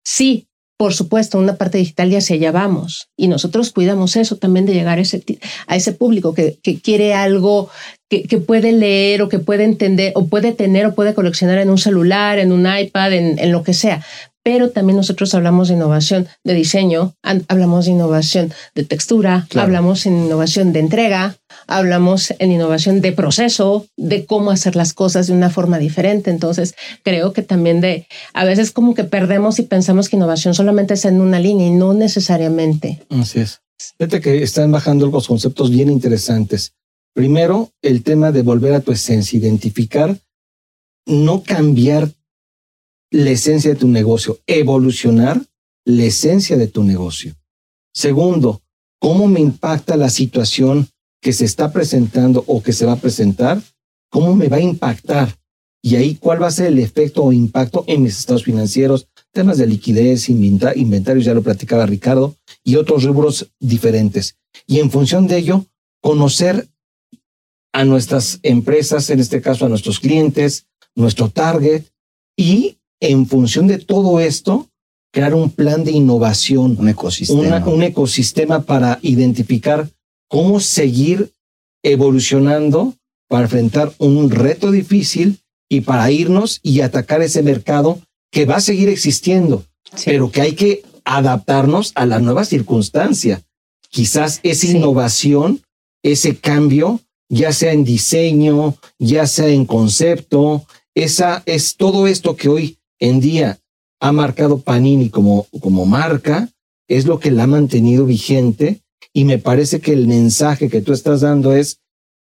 Sí, 0.04 0.48
por 0.80 0.96
supuesto, 0.96 1.38
una 1.38 1.58
parte 1.58 1.78
digital 1.78 2.12
y 2.12 2.16
hacia 2.16 2.38
allá 2.38 2.52
vamos. 2.52 3.10
Y 3.16 3.28
nosotros 3.28 3.70
cuidamos 3.70 4.16
eso 4.16 4.38
también 4.38 4.66
de 4.66 4.74
llegar 4.74 4.98
a 4.98 5.02
ese, 5.02 5.24
a 5.68 5.76
ese 5.76 5.92
público 5.92 6.34
que, 6.34 6.58
que 6.64 6.82
quiere 6.82 7.14
algo 7.14 7.70
que, 8.10 8.24
que, 8.24 8.40
puede 8.40 8.72
leer 8.72 9.22
o 9.22 9.30
que 9.30 9.38
puede 9.38 9.64
entender 9.64 10.12
o 10.16 10.26
puede 10.26 10.54
tener 10.54 10.88
o 10.88 10.96
puede 10.96 11.14
coleccionar 11.14 11.60
en 11.60 11.70
un 11.70 11.78
celular, 11.78 12.40
en 12.40 12.52
un 12.52 12.66
iPad, 12.66 13.14
en, 13.14 13.38
en 13.38 13.52
lo 13.52 13.62
que 13.62 13.76
sea 13.76 14.04
pero 14.44 14.72
también 14.72 14.98
nosotros 14.98 15.34
hablamos 15.36 15.68
de 15.68 15.76
innovación 15.76 16.28
de 16.44 16.54
diseño, 16.54 17.16
hablamos 17.48 17.86
de 17.86 17.92
innovación 17.92 18.54
de 18.74 18.84
textura, 18.84 19.48
hablamos 19.56 20.06
en 20.06 20.26
innovación 20.26 20.74
de 20.74 20.80
entrega, 20.80 21.38
hablamos 21.68 22.34
en 22.40 22.52
innovación 22.52 23.02
de 23.02 23.12
proceso, 23.12 23.86
de 23.98 24.26
cómo 24.26 24.52
hacer 24.52 24.76
las 24.76 24.94
cosas 24.94 25.28
de 25.28 25.34
una 25.34 25.50
forma 25.50 25.78
diferente. 25.78 26.32
Entonces, 26.32 26.76
creo 27.04 27.34
que 27.34 27.44
también 27.44 27.82
de, 27.82 28.08
a 28.34 28.46
veces 28.46 28.72
como 28.72 28.96
que 28.96 29.04
perdemos 29.04 29.60
y 29.60 29.64
pensamos 29.64 30.10
que 30.10 30.16
innovación 30.16 30.54
solamente 30.54 30.96
es 30.96 31.06
en 31.06 31.22
una 31.22 31.40
línea 31.40 31.68
y 31.68 31.72
no 31.72 31.94
necesariamente. 31.94 33.04
Así 33.10 33.40
es. 33.40 33.62
Fíjate 33.98 34.22
que 34.22 34.44
están 34.44 34.72
bajando 34.72 35.08
los 35.08 35.28
conceptos 35.28 35.70
bien 35.70 35.90
interesantes. 35.90 36.74
Primero, 37.14 37.72
el 37.82 38.04
tema 38.04 38.32
de 38.32 38.42
volver 38.42 38.74
a 38.74 38.80
tu 38.80 38.92
esencia, 38.92 39.38
identificar, 39.38 40.18
no 41.06 41.44
cambiar 41.44 42.10
la 43.12 43.32
esencia 43.32 43.72
de 43.72 43.80
tu 43.80 43.88
negocio, 43.88 44.40
evolucionar 44.48 45.42
la 45.86 46.06
esencia 46.06 46.58
de 46.58 46.68
tu 46.68 46.84
negocio. 46.84 47.36
Segundo, 47.94 48.62
¿cómo 49.00 49.28
me 49.28 49.42
impacta 49.42 49.98
la 49.98 50.10
situación 50.10 50.88
que 51.22 51.34
se 51.34 51.46
está 51.46 51.72
presentando 51.72 52.44
o 52.48 52.64
que 52.64 52.74
se 52.74 52.86
va 52.86 52.94
a 52.94 53.00
presentar? 53.00 53.62
¿Cómo 54.10 54.36
me 54.36 54.48
va 54.48 54.58
a 54.58 54.62
impactar? 54.62 55.38
Y 55.84 55.96
ahí, 55.96 56.16
¿cuál 56.16 56.42
va 56.42 56.48
a 56.48 56.52
ser 56.52 56.68
el 56.68 56.80
efecto 56.80 57.24
o 57.24 57.34
impacto 57.34 57.84
en 57.88 58.04
mis 58.04 58.18
estados 58.18 58.44
financieros? 58.44 59.08
Temas 59.32 59.58
de 59.58 59.68
liquidez, 59.68 60.30
inventarios, 60.30 61.26
ya 61.26 61.34
lo 61.34 61.42
platicaba 61.42 61.86
Ricardo, 61.86 62.36
y 62.64 62.76
otros 62.76 63.04
rubros 63.04 63.52
diferentes. 63.60 64.38
Y 64.68 64.80
en 64.80 64.92
función 64.92 65.28
de 65.28 65.38
ello, 65.38 65.66
conocer 66.02 66.68
a 67.74 67.84
nuestras 67.84 68.40
empresas, 68.44 69.10
en 69.10 69.20
este 69.20 69.42
caso 69.42 69.66
a 69.66 69.70
nuestros 69.70 70.00
clientes, 70.00 70.68
nuestro 70.96 71.30
target, 71.30 71.86
y 72.38 72.78
en 73.02 73.28
función 73.28 73.68
de 73.68 73.80
todo 73.80 74.22
esto, 74.22 74.70
crear 75.12 75.34
un 75.34 75.50
plan 75.50 75.84
de 75.84 75.92
innovación, 75.92 76.78
un 76.80 76.88
ecosistema, 76.88 77.66
un 77.66 77.84
ecosistema 77.84 78.62
para 78.62 79.00
identificar 79.02 79.90
cómo 80.30 80.62
seguir 80.62 81.34
evolucionando 81.84 82.96
para 83.32 83.44
enfrentar 83.44 83.94
un 83.98 84.30
reto 84.30 84.72
difícil 84.72 85.40
y 85.70 85.82
para 85.82 86.12
irnos 86.12 86.60
y 86.64 86.82
atacar 86.82 87.22
ese 87.22 87.42
mercado 87.42 88.02
que 88.30 88.46
va 88.46 88.58
a 88.58 88.62
seguir 88.62 88.90
existiendo, 88.90 89.66
pero 90.04 90.30
que 90.32 90.42
hay 90.42 90.52
que 90.52 90.84
adaptarnos 91.06 91.94
a 91.96 92.06
la 92.06 92.20
nueva 92.20 92.44
circunstancia. 92.44 93.42
Quizás 93.90 94.42
esa 94.44 94.68
innovación, 94.68 95.62
ese 96.04 96.36
cambio, 96.36 97.00
ya 97.30 97.54
sea 97.54 97.72
en 97.72 97.86
diseño, 97.86 98.76
ya 99.00 99.26
sea 99.28 99.48
en 99.48 99.66
concepto, 99.66 100.66
esa 100.94 101.42
es 101.46 101.78
todo 101.78 102.08
esto 102.08 102.36
que 102.36 102.50
hoy 102.50 102.78
en 103.02 103.20
día 103.20 103.60
ha 104.00 104.12
marcado 104.14 104.60
Panini 104.60 105.10
como, 105.10 105.48
como 105.60 105.86
marca, 105.86 106.50
es 106.88 107.06
lo 107.06 107.20
que 107.20 107.32
la 107.32 107.44
ha 107.44 107.48
mantenido 107.48 108.06
vigente 108.06 108.82
y 109.14 109.26
me 109.26 109.38
parece 109.38 109.82
que 109.82 109.92
el 109.92 110.08
mensaje 110.08 110.70
que 110.70 110.82
tú 110.82 110.94
estás 110.94 111.22
dando 111.22 111.54
es, 111.54 111.80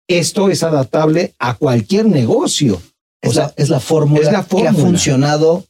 esto 0.08 0.50
es 0.50 0.64
adaptable 0.64 1.34
a 1.40 1.56
cualquier 1.56 2.06
negocio. 2.06 2.82
Es, 3.22 3.36
la, 3.36 3.54
es 3.58 3.70
la 3.70 3.82
fórmula 3.82 4.46
que 4.50 4.68
ha 4.68 4.74
funcionado 4.74 5.66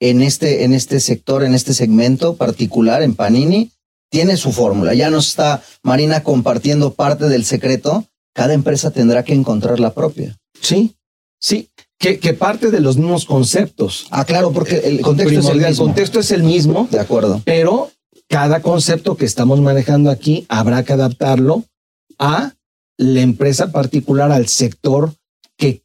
en 0.00 0.22
este, 0.22 0.64
en 0.64 0.72
este 0.72 1.00
sector, 1.00 1.44
en 1.44 1.54
este 1.54 1.74
segmento 1.74 2.36
particular, 2.36 3.02
en 3.02 3.14
Panini, 3.14 3.70
tiene 4.10 4.36
su 4.36 4.52
fórmula. 4.52 4.94
Ya 4.94 5.10
nos 5.10 5.28
está 5.28 5.62
Marina 5.82 6.22
compartiendo 6.22 6.94
parte 6.94 7.28
del 7.28 7.44
secreto. 7.44 8.06
Cada 8.34 8.54
empresa 8.54 8.90
tendrá 8.90 9.22
que 9.22 9.34
encontrar 9.34 9.80
la 9.80 9.92
propia. 9.92 10.36
Sí, 10.60 10.96
sí 11.38 11.68
que, 12.04 12.34
parte 12.34 12.70
de 12.70 12.80
los 12.80 12.96
mismos 12.96 13.24
conceptos. 13.24 14.06
Ah, 14.10 14.24
claro, 14.24 14.52
porque 14.52 14.76
el 14.76 15.00
contexto, 15.00 15.38
es 15.38 15.46
el, 15.46 15.56
mismo. 15.56 15.68
el 15.68 15.76
contexto 15.76 16.20
es 16.20 16.30
el 16.30 16.42
mismo. 16.42 16.88
De 16.90 17.00
acuerdo. 17.00 17.40
Pero 17.44 17.90
cada 18.28 18.60
concepto 18.60 19.16
que 19.16 19.24
estamos 19.24 19.60
manejando 19.60 20.10
aquí 20.10 20.44
habrá 20.48 20.84
que 20.84 20.92
adaptarlo 20.92 21.64
a 22.18 22.52
la 22.96 23.20
empresa 23.20 23.72
particular, 23.72 24.30
al 24.32 24.48
sector 24.48 25.14
que 25.56 25.82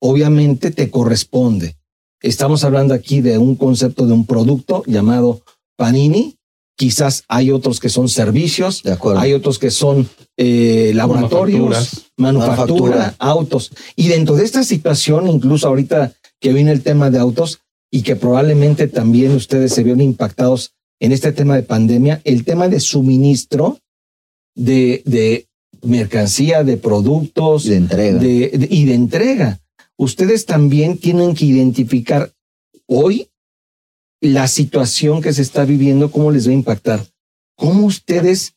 obviamente 0.00 0.70
te 0.70 0.90
corresponde. 0.90 1.76
Estamos 2.20 2.64
hablando 2.64 2.92
aquí 2.92 3.20
de 3.20 3.38
un 3.38 3.56
concepto 3.56 4.06
de 4.06 4.12
un 4.12 4.26
producto 4.26 4.82
llamado 4.86 5.42
Panini, 5.76 6.36
Quizás 6.80 7.24
hay 7.28 7.50
otros 7.50 7.78
que 7.78 7.90
son 7.90 8.08
servicios, 8.08 8.82
hay 9.18 9.34
otros 9.34 9.58
que 9.58 9.70
son 9.70 10.08
eh, 10.38 10.92
laboratorios, 10.94 12.06
manufactura, 12.16 13.14
autos. 13.18 13.70
Y 13.96 14.08
dentro 14.08 14.34
de 14.34 14.46
esta 14.46 14.64
situación, 14.64 15.28
incluso 15.28 15.68
ahorita 15.68 16.14
que 16.40 16.54
viene 16.54 16.72
el 16.72 16.82
tema 16.82 17.10
de 17.10 17.18
autos 17.18 17.58
y 17.90 18.00
que 18.00 18.16
probablemente 18.16 18.88
también 18.88 19.32
ustedes 19.32 19.74
se 19.74 19.82
vieron 19.82 20.00
impactados 20.00 20.72
en 21.00 21.12
este 21.12 21.32
tema 21.32 21.54
de 21.54 21.64
pandemia, 21.64 22.22
el 22.24 22.46
tema 22.46 22.66
de 22.68 22.80
suministro 22.80 23.78
de, 24.54 25.02
de 25.04 25.48
mercancía, 25.82 26.64
de 26.64 26.78
productos 26.78 27.64
de 27.64 27.76
entrega. 27.76 28.24
y 28.24 28.84
de 28.86 28.94
entrega. 28.94 29.60
Ustedes 29.98 30.46
también 30.46 30.96
tienen 30.96 31.34
que 31.34 31.44
identificar 31.44 32.32
hoy 32.86 33.29
la 34.20 34.48
situación 34.48 35.22
que 35.22 35.32
se 35.32 35.42
está 35.42 35.64
viviendo, 35.64 36.10
cómo 36.10 36.30
les 36.30 36.46
va 36.46 36.50
a 36.50 36.54
impactar. 36.54 37.06
¿Cómo 37.56 37.86
ustedes 37.86 38.54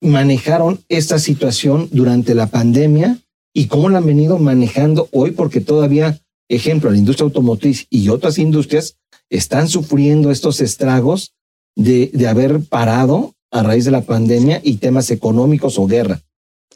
manejaron 0.00 0.84
esta 0.88 1.18
situación 1.18 1.88
durante 1.92 2.34
la 2.34 2.46
pandemia 2.46 3.18
y 3.52 3.66
cómo 3.66 3.88
la 3.88 3.98
han 3.98 4.06
venido 4.06 4.38
manejando 4.38 5.08
hoy? 5.12 5.32
Porque 5.32 5.60
todavía, 5.60 6.20
ejemplo, 6.48 6.90
la 6.90 6.98
industria 6.98 7.24
automotriz 7.24 7.86
y 7.90 8.08
otras 8.08 8.38
industrias 8.38 8.96
están 9.30 9.68
sufriendo 9.68 10.30
estos 10.30 10.60
estragos 10.60 11.34
de, 11.76 12.10
de 12.12 12.28
haber 12.28 12.60
parado 12.60 13.34
a 13.50 13.62
raíz 13.62 13.84
de 13.84 13.90
la 13.90 14.02
pandemia 14.02 14.60
y 14.62 14.76
temas 14.76 15.10
económicos 15.10 15.78
o 15.78 15.86
guerra. 15.86 16.20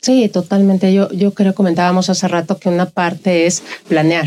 Sí, 0.00 0.28
totalmente. 0.28 0.92
Yo, 0.92 1.11
yo 1.12 1.32
creo, 1.32 1.55
comentábamos 1.55 2.11
hace 2.11 2.26
rato 2.26 2.59
que 2.59 2.68
una 2.68 2.86
parte 2.86 3.46
es 3.46 3.62
planear 3.86 4.26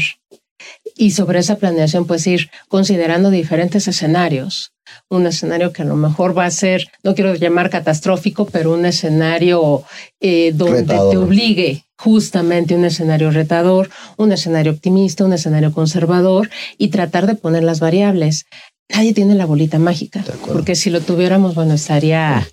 y 0.97 1.11
sobre 1.11 1.39
esa 1.39 1.57
planeación, 1.57 2.05
pues 2.05 2.25
ir 2.27 2.49
considerando 2.67 3.29
diferentes 3.29 3.87
escenarios. 3.87 4.71
Un 5.09 5.25
escenario 5.25 5.73
que 5.73 5.81
a 5.81 5.85
lo 5.85 5.95
mejor 5.95 6.37
va 6.37 6.45
a 6.45 6.51
ser, 6.51 6.87
no 7.03 7.15
quiero 7.15 7.35
llamar 7.35 7.69
catastrófico, 7.69 8.45
pero 8.45 8.73
un 8.73 8.85
escenario 8.85 9.83
eh, 10.19 10.51
donde 10.53 10.83
te 10.83 11.17
obligue 11.17 11.83
justamente 11.97 12.75
un 12.75 12.85
escenario 12.85 13.31
retador, 13.31 13.89
un 14.17 14.31
escenario 14.31 14.71
optimista, 14.71 15.25
un 15.25 15.33
escenario 15.33 15.71
conservador 15.71 16.49
y 16.77 16.89
tratar 16.89 17.25
de 17.25 17.35
poner 17.35 17.63
las 17.63 17.79
variables. 17.79 18.45
Nadie 18.89 19.13
tiene 19.13 19.35
la 19.35 19.45
bolita 19.45 19.79
mágica, 19.79 20.23
porque 20.47 20.75
si 20.75 20.91
lo 20.91 21.01
tuviéramos, 21.01 21.55
bueno, 21.55 21.73
estaría 21.73 22.47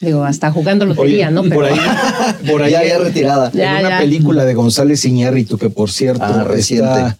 digo, 0.00 0.24
hasta 0.24 0.50
jugando 0.50 0.84
lotería, 0.84 1.30
¿no? 1.30 1.42
Por 1.44 1.64
ahí, 1.64 1.78
por 2.50 2.62
ahí 2.62 2.72
ya, 2.72 2.98
retirada. 2.98 3.50
en 3.52 3.86
una 3.86 3.98
película 3.98 4.44
de 4.44 4.54
González 4.54 5.04
Iñárritu, 5.04 5.58
que 5.58 5.70
por 5.70 5.90
cierto 5.90 6.24
ah, 6.24 6.46
está 6.54 7.18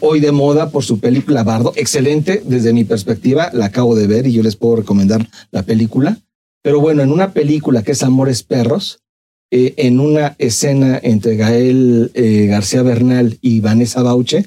hoy 0.00 0.20
de 0.20 0.32
moda 0.32 0.70
por 0.70 0.84
su 0.84 0.98
película 0.98 1.44
Bardo. 1.44 1.72
Excelente 1.76 2.42
desde 2.44 2.72
mi 2.72 2.84
perspectiva, 2.84 3.50
la 3.52 3.66
acabo 3.66 3.94
de 3.94 4.06
ver 4.06 4.26
y 4.26 4.32
yo 4.32 4.42
les 4.42 4.56
puedo 4.56 4.76
recomendar 4.76 5.28
la 5.50 5.62
película. 5.62 6.18
Pero 6.62 6.80
bueno, 6.80 7.02
en 7.02 7.12
una 7.12 7.32
película 7.32 7.82
que 7.82 7.92
es 7.92 8.02
Amores 8.02 8.42
Perros, 8.42 9.00
eh, 9.50 9.74
en 9.76 10.00
una 10.00 10.34
escena 10.38 10.98
entre 11.02 11.36
Gael 11.36 12.10
eh, 12.14 12.46
García 12.46 12.82
Bernal 12.82 13.38
y 13.40 13.60
Vanessa 13.60 14.02
Bauche, 14.02 14.46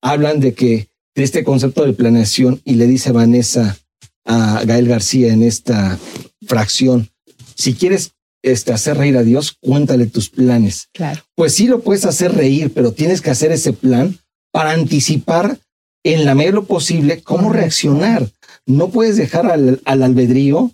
hablan 0.00 0.40
de 0.40 0.54
que 0.54 0.88
de 1.14 1.22
este 1.22 1.44
concepto 1.44 1.84
de 1.84 1.92
planeación 1.92 2.62
y 2.64 2.74
le 2.74 2.86
dice 2.86 3.12
Vanessa 3.12 3.76
a 4.24 4.62
Gael 4.64 4.88
García 4.88 5.32
en 5.32 5.42
esta 5.42 5.98
fracción, 6.46 7.10
si 7.54 7.74
quieres 7.74 8.12
este, 8.42 8.72
hacer 8.72 8.96
reír 8.96 9.16
a 9.18 9.22
Dios, 9.22 9.56
cuéntale 9.60 10.06
tus 10.06 10.30
planes. 10.30 10.88
Claro. 10.94 11.22
Pues 11.34 11.54
sí 11.54 11.66
lo 11.66 11.80
puedes 11.82 12.06
hacer 12.06 12.34
reír, 12.34 12.72
pero 12.72 12.92
tienes 12.92 13.20
que 13.20 13.30
hacer 13.30 13.52
ese 13.52 13.72
plan 13.72 14.18
para 14.52 14.72
anticipar 14.72 15.58
en 16.04 16.24
la 16.24 16.34
medida 16.34 16.52
lo 16.52 16.64
posible 16.64 17.22
cómo 17.22 17.52
reaccionar. 17.52 18.28
No 18.66 18.90
puedes 18.90 19.16
dejar 19.16 19.46
al, 19.50 19.80
albedrío 19.84 20.70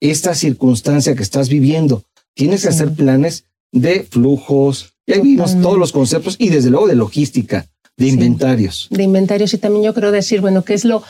esta 0.00 0.34
circunstancia 0.34 1.14
que 1.14 1.22
estás 1.22 1.48
viviendo. 1.48 2.04
Tienes 2.34 2.62
que 2.62 2.68
hacer 2.68 2.92
planes 2.92 3.44
de 3.72 4.04
flujos, 4.04 4.94
ya 5.06 5.20
vimos 5.20 5.60
todos 5.60 5.78
los 5.78 5.92
conceptos 5.92 6.36
y 6.38 6.48
desde 6.48 6.70
luego 6.70 6.86
de 6.86 6.94
logística, 6.94 7.66
de 7.96 8.08
inventarios. 8.08 8.88
De 8.90 9.02
inventarios 9.02 9.52
y 9.52 9.58
también 9.58 9.84
yo 9.84 9.94
creo 9.94 10.10
decir, 10.10 10.40
bueno, 10.40 10.64
¿qué 10.64 10.74
es 10.74 10.84
lo, 10.84 11.02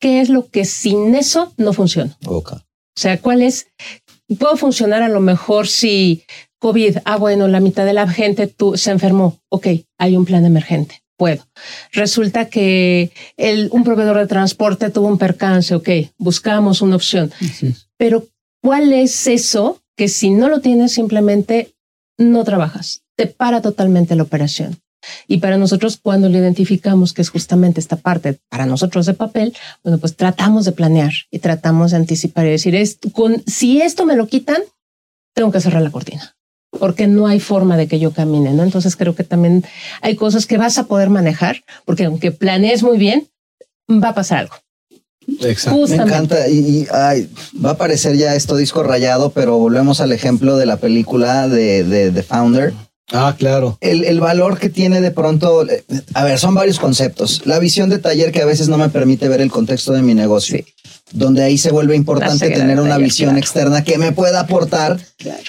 qué 0.00 0.20
es 0.20 0.28
lo 0.28 0.48
que 0.48 0.64
sin 0.64 1.14
eso 1.14 1.52
no 1.56 1.72
funciona? 1.72 2.16
O 2.26 2.42
sea, 2.96 3.20
¿cuál 3.20 3.42
es? 3.42 3.66
Puedo 4.38 4.56
funcionar 4.56 5.02
a 5.02 5.08
lo 5.08 5.20
mejor 5.20 5.66
si 5.66 6.24
COVID, 6.60 6.98
ah, 7.04 7.16
bueno, 7.16 7.48
la 7.48 7.60
mitad 7.60 7.84
de 7.84 7.92
la 7.92 8.08
gente 8.08 8.46
tú, 8.46 8.76
se 8.76 8.90
enfermó. 8.90 9.38
Ok, 9.48 9.66
hay 9.98 10.16
un 10.16 10.24
plan 10.24 10.44
emergente, 10.44 11.02
puedo. 11.20 11.46
Resulta 11.92 12.46
que 12.46 13.12
el, 13.36 13.68
un 13.72 13.84
proveedor 13.84 14.16
de 14.16 14.26
transporte 14.26 14.88
tuvo 14.88 15.06
un 15.06 15.18
percance, 15.18 15.74
ok, 15.74 15.88
buscamos 16.16 16.80
una 16.80 16.96
opción. 16.96 17.30
Pero, 17.98 18.26
¿cuál 18.62 18.94
es 18.94 19.26
eso 19.26 19.82
que 19.98 20.08
si 20.08 20.30
no 20.30 20.48
lo 20.48 20.62
tienes 20.62 20.92
simplemente 20.92 21.74
no 22.16 22.42
trabajas? 22.42 23.02
Te 23.18 23.26
para 23.26 23.60
totalmente 23.60 24.16
la 24.16 24.22
operación. 24.22 24.78
Y 25.28 25.40
para 25.40 25.58
nosotros, 25.58 25.98
cuando 26.02 26.30
lo 26.30 26.38
identificamos, 26.38 27.12
que 27.12 27.20
es 27.20 27.28
justamente 27.28 27.80
esta 27.80 27.96
parte 27.96 28.38
para 28.48 28.64
nosotros 28.64 29.04
de 29.04 29.12
papel, 29.12 29.54
bueno, 29.84 29.98
pues 29.98 30.16
tratamos 30.16 30.64
de 30.64 30.72
planear 30.72 31.12
y 31.30 31.40
tratamos 31.40 31.90
de 31.90 31.98
anticipar 31.98 32.46
y 32.46 32.50
decir, 32.52 32.74
esto, 32.74 33.12
con, 33.12 33.42
si 33.46 33.82
esto 33.82 34.06
me 34.06 34.16
lo 34.16 34.26
quitan, 34.26 34.62
tengo 35.34 35.52
que 35.52 35.60
cerrar 35.60 35.82
la 35.82 35.90
cortina 35.90 36.34
porque 36.78 37.06
no 37.06 37.26
hay 37.26 37.40
forma 37.40 37.76
de 37.76 37.88
que 37.88 37.98
yo 37.98 38.12
camine, 38.12 38.52
¿no? 38.52 38.62
Entonces 38.62 38.96
creo 38.96 39.14
que 39.14 39.24
también 39.24 39.64
hay 40.02 40.16
cosas 40.16 40.46
que 40.46 40.58
vas 40.58 40.78
a 40.78 40.86
poder 40.86 41.10
manejar, 41.10 41.62
porque 41.84 42.04
aunque 42.04 42.30
planees 42.30 42.82
muy 42.82 42.98
bien, 42.98 43.28
va 43.88 44.10
a 44.10 44.14
pasar 44.14 44.38
algo. 44.40 44.54
Exacto. 45.42 45.86
Me 45.88 45.96
encanta 45.96 46.48
y, 46.48 46.86
va 46.86 47.70
a 47.70 47.76
parecer 47.76 48.16
ya 48.16 48.34
esto 48.34 48.56
disco 48.56 48.82
rayado, 48.82 49.30
pero 49.30 49.58
volvemos 49.58 50.00
al 50.00 50.12
ejemplo 50.12 50.56
de 50.56 50.66
la 50.66 50.76
película 50.78 51.48
de, 51.48 51.84
de, 51.84 52.10
de 52.10 52.22
Founder 52.22 52.72
Ah, 53.12 53.34
claro. 53.36 53.76
El, 53.80 54.04
el, 54.04 54.20
valor 54.20 54.58
que 54.58 54.68
tiene 54.68 55.00
de 55.00 55.10
pronto, 55.10 55.68
eh, 55.68 55.82
a 56.14 56.24
ver, 56.24 56.38
son 56.38 56.54
varios 56.54 56.78
conceptos. 56.78 57.42
La 57.44 57.58
visión 57.58 57.90
de 57.90 57.98
taller 57.98 58.30
que 58.30 58.42
a 58.42 58.46
veces 58.46 58.68
no 58.68 58.78
me 58.78 58.88
permite 58.88 59.28
ver 59.28 59.40
el 59.40 59.50
contexto 59.50 59.92
de 59.92 60.02
mi 60.02 60.14
negocio, 60.14 60.64
donde 61.12 61.42
ahí 61.42 61.58
se 61.58 61.72
vuelve 61.72 61.96
importante 61.96 62.50
tener 62.50 62.78
una 62.78 62.98
visión 62.98 63.36
externa 63.36 63.82
que 63.82 63.98
me 63.98 64.12
pueda 64.12 64.40
aportar 64.40 64.98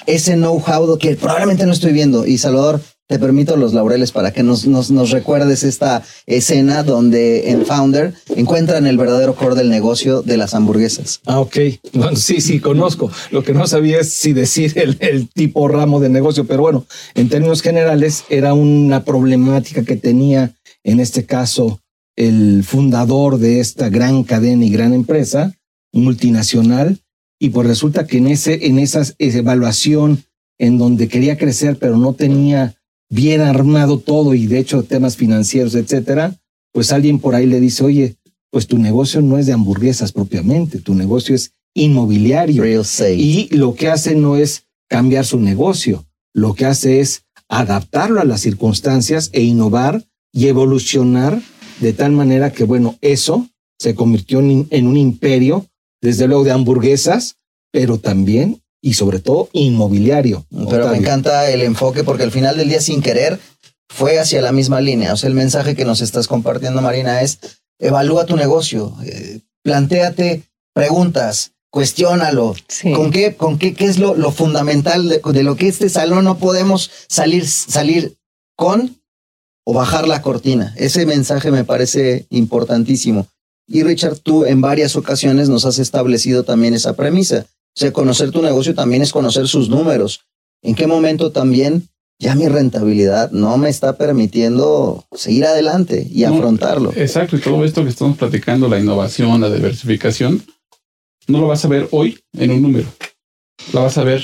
ese 0.07 0.34
know-how 0.36 0.97
que 0.97 1.16
probablemente 1.16 1.66
no 1.66 1.74
estoy 1.74 1.93
viendo. 1.93 2.26
Y 2.26 2.39
Salvador, 2.39 2.82
te 3.12 3.20
permito 3.20 3.57
los 3.57 3.74
laureles 3.74 4.14
para 4.14 4.32
que 4.32 4.41
nos, 4.41 4.66
nos, 4.68 4.89
nos, 4.89 5.09
recuerdes 5.09 5.64
esta 5.64 6.01
escena 6.28 6.82
donde 6.84 7.51
en 7.51 7.66
Founder 7.66 8.14
encuentran 8.38 8.88
el 8.88 8.97
verdadero 8.97 9.36
core 9.36 9.55
del 9.55 9.70
negocio 9.70 10.22
de 10.22 10.38
las 10.38 10.53
hamburguesas. 10.53 11.20
Ah, 11.26 11.41
ok. 11.41 11.57
Bueno, 11.91 12.16
sí, 12.16 12.39
sí, 12.39 12.62
conozco. 12.62 13.12
Lo 13.32 13.43
que 13.43 13.53
no 13.53 13.68
sabía 13.68 13.99
es 13.99 14.14
si 14.14 14.32
decir 14.32 14.72
el, 14.78 14.95
el 15.01 15.28
tipo 15.28 15.68
ramo 15.68 15.99
de 15.99 16.07
negocio, 16.07 16.45
pero 16.47 16.62
bueno, 16.62 16.86
en 17.14 17.28
términos 17.28 17.62
generales 17.62 18.24
era 18.30 18.53
una 18.53 19.03
problemática 19.03 19.84
que 19.84 19.97
tenía 19.97 20.55
en 20.86 21.01
este 21.01 21.26
caso 21.26 21.82
el 22.16 22.64
fundador 22.64 23.39
de 23.39 23.59
esta 23.59 23.89
gran 23.89 24.24
cadena 24.24 24.64
y 24.64 24.70
gran 24.70 24.93
empresa 24.93 25.53
multinacional 25.91 26.97
y 27.38 27.49
pues 27.49 27.68
resulta 27.68 28.07
que 28.07 28.20
en 28.20 28.28
ese 28.28 28.68
en 28.68 28.80
esa 28.80 29.03
evaluación 29.20 30.24
en 30.57 30.78
donde 30.78 31.09
quería 31.09 31.38
crecer 31.38 31.78
pero 31.78 31.97
no 31.97 32.14
tenía 32.14 32.78
bien 33.12 33.41
armado 33.41 33.99
todo 33.99 34.34
y 34.34 34.47
de 34.47 34.57
hecho 34.57 34.84
temas 34.84 35.18
financieros, 35.18 35.76
etcétera, 35.76 36.39
pues 36.74 36.91
alguien 36.91 37.20
por 37.20 37.36
ahí 37.36 37.45
le 37.45 37.59
dice, 37.59 37.84
oye, 37.84 38.16
pues 38.49 38.68
tu 38.68 38.80
negocio 38.80 39.22
no 39.22 39.38
es 39.38 39.45
de 39.45 39.53
hamburguesas 39.53 40.12
propiamente, 40.14 40.80
tu 40.80 40.95
negocio 40.95 41.36
es 41.36 41.53
inmobiliario. 41.76 42.64
Y 43.16 43.49
lo 43.55 43.76
que 43.76 43.89
hace 43.89 44.16
no 44.16 44.38
es 44.38 44.66
cambiar 44.89 45.26
su 45.26 45.39
negocio, 45.39 46.05
lo 46.34 46.55
que 46.55 46.66
hace 46.66 47.01
es 47.01 47.24
adaptarlo 47.49 48.22
a 48.22 48.26
las 48.26 48.41
circunstancias 48.41 49.30
e 49.34 49.43
innovar 49.43 50.05
y 50.34 50.47
evolucionar 50.47 51.41
de 51.82 51.93
tal 51.93 52.14
manera 52.14 52.51
que, 52.51 52.64
bueno, 52.64 52.97
eso 53.01 53.47
se 53.78 53.93
convirtió 53.95 54.39
en, 54.39 54.88
un 54.88 54.97
imperio, 54.97 55.66
desde 56.01 56.28
luego 56.28 56.43
de 56.43 56.51
hamburguesas, 56.51 57.38
pero 57.72 57.97
también 57.97 58.62
y 58.82 58.93
sobre 58.93 59.19
todo 59.19 59.49
inmobiliario. 59.53 60.45
Pero 60.69 60.88
me 60.89 60.97
encanta 60.97 61.49
el 61.49 61.61
enfoque 61.61 62.03
porque 62.03 62.23
al 62.23 62.32
final 62.32 62.57
del 62.57 62.69
día 62.69 62.82
sin 62.82 63.01
querer 63.01 63.39
fue 63.89 64.19
hacia 64.19 64.41
la 64.41 64.51
misma 64.51 64.82
línea. 64.82 65.13
O 65.13 65.17
sea, 65.17 65.27
el 65.27 65.36
mensaje 65.36 65.75
que 65.75 65.86
nos 65.86 66.01
estás 66.01 66.27
compartiendo, 66.27 66.82
Marina, 66.82 67.21
es 67.21 67.39
evalúa 67.79 68.25
tu 68.25 68.36
negocio, 68.38 68.95
eh, 69.03 69.39
planteate 69.63 70.43
preguntas, 70.73 71.51
cuestiónalo. 71.69 72.55
¿Con 72.95 73.11
qué, 73.11 73.36
con 73.36 73.57
qué, 73.57 73.73
qué 73.73 73.86
es 73.86 73.97
lo, 73.97 74.15
lo 74.15 74.32
fundamental 74.32 75.09
de, 75.09 75.21
de, 75.23 75.43
lo 75.43 75.55
que 75.55 75.67
este 75.67 75.89
salón 75.89 76.23
no 76.23 76.38
podemos 76.38 76.89
salir, 77.09 77.47
salir 77.47 78.15
con 78.55 78.97
o 79.65 79.73
bajar 79.73 80.07
la 80.07 80.21
cortina? 80.21 80.73
Ese 80.77 81.05
mensaje 81.05 81.51
me 81.51 81.65
parece 81.65 82.27
importantísimo. 82.29 83.27
Y 83.67 83.84
Richard, 83.84 84.19
tú 84.19 84.45
en 84.45 84.61
varias 84.61 84.95
ocasiones 84.95 85.49
nos 85.49 85.65
has 85.65 85.79
establecido 85.79 86.43
también 86.43 86.73
esa 86.73 86.93
premisa. 86.93 87.45
O 87.76 87.80
sea, 87.80 87.91
conocer 87.93 88.32
tu 88.32 88.41
negocio 88.41 88.76
también 88.76 89.01
es 89.01 89.11
conocer 89.11 89.47
sus 89.47 89.69
números. 89.69 90.22
¿En 90.61 90.76
qué 90.76 90.88
momento 90.88 91.32
también 91.32 91.88
ya 92.19 92.36
mi 92.36 92.47
rentabilidad 92.47 93.32
no 93.32 93.57
me 93.57 93.69
está 93.69 93.97
permitiendo 93.97 95.05
seguir 95.13 95.45
adelante 95.45 96.07
y 96.11 96.24
afrontarlo? 96.26 96.91
Exacto, 96.95 97.38
y 97.38 97.39
todo 97.39 97.63
esto 97.65 97.84
que 97.84 97.89
estamos 97.89 98.17
platicando, 98.17 98.67
la 98.67 98.80
innovación, 98.80 99.41
la 99.41 99.49
diversificación, 99.49 100.43
no 101.28 101.39
lo 101.39 101.47
vas 101.47 101.65
a 101.65 101.69
ver 101.69 101.88
hoy 101.91 102.19
en 102.34 102.51
un 102.51 102.61
número, 102.61 102.88
la 103.74 103.82
vas 103.82 103.97
a 103.97 104.03
ver 104.03 104.24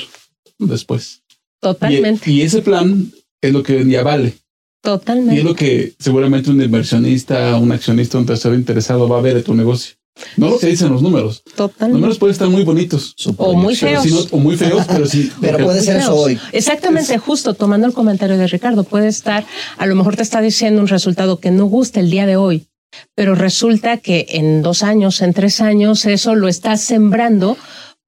después. 0.58 1.22
Totalmente. 1.60 2.30
Y, 2.30 2.42
ese 2.42 2.62
plan 2.62 3.10
es 3.40 3.52
lo 3.52 3.62
que 3.62 3.84
ya 3.84 4.02
vale. 4.02 4.34
Totalmente. 4.80 5.34
Y 5.34 5.38
es 5.38 5.44
lo 5.44 5.56
que 5.56 5.94
seguramente 5.98 6.50
un 6.50 6.62
inversionista, 6.62 7.56
un 7.56 7.72
accionista, 7.72 8.18
un 8.18 8.26
tercero 8.26 8.54
interesado 8.54 9.08
va 9.08 9.18
a 9.18 9.22
ver 9.22 9.34
de 9.34 9.42
tu 9.42 9.54
negocio. 9.54 9.96
No 10.36 10.50
lo 10.50 10.58
que 10.58 10.66
dicen 10.66 10.90
los 10.90 11.02
números. 11.02 11.42
Totalmente. 11.56 11.92
Los 11.92 12.00
números 12.00 12.18
pueden 12.18 12.32
estar 12.32 12.48
muy 12.48 12.64
bonitos. 12.64 13.14
O 13.36 13.54
muy 13.54 13.74
feos. 13.76 14.28
o 14.30 14.38
muy 14.38 14.56
feos, 14.56 14.84
pero 14.86 15.06
sí. 15.06 15.30
pero 15.40 15.64
puede 15.64 15.80
ser 15.82 15.96
eso 15.96 16.14
hoy. 16.14 16.38
Exactamente, 16.52 17.18
justo 17.18 17.54
tomando 17.54 17.86
el 17.86 17.92
comentario 17.92 18.36
de 18.36 18.46
Ricardo, 18.46 18.84
puede 18.84 19.08
estar, 19.08 19.44
a 19.76 19.86
lo 19.86 19.94
mejor 19.94 20.16
te 20.16 20.22
está 20.22 20.40
diciendo 20.40 20.80
un 20.80 20.88
resultado 20.88 21.40
que 21.40 21.50
no 21.50 21.66
gusta 21.66 22.00
el 22.00 22.10
día 22.10 22.26
de 22.26 22.36
hoy, 22.36 22.66
pero 23.14 23.34
resulta 23.34 23.98
que 23.98 24.26
en 24.30 24.62
dos 24.62 24.82
años, 24.82 25.20
en 25.22 25.34
tres 25.34 25.60
años, 25.60 26.04
eso 26.06 26.34
lo 26.34 26.48
estás 26.48 26.80
sembrando 26.80 27.56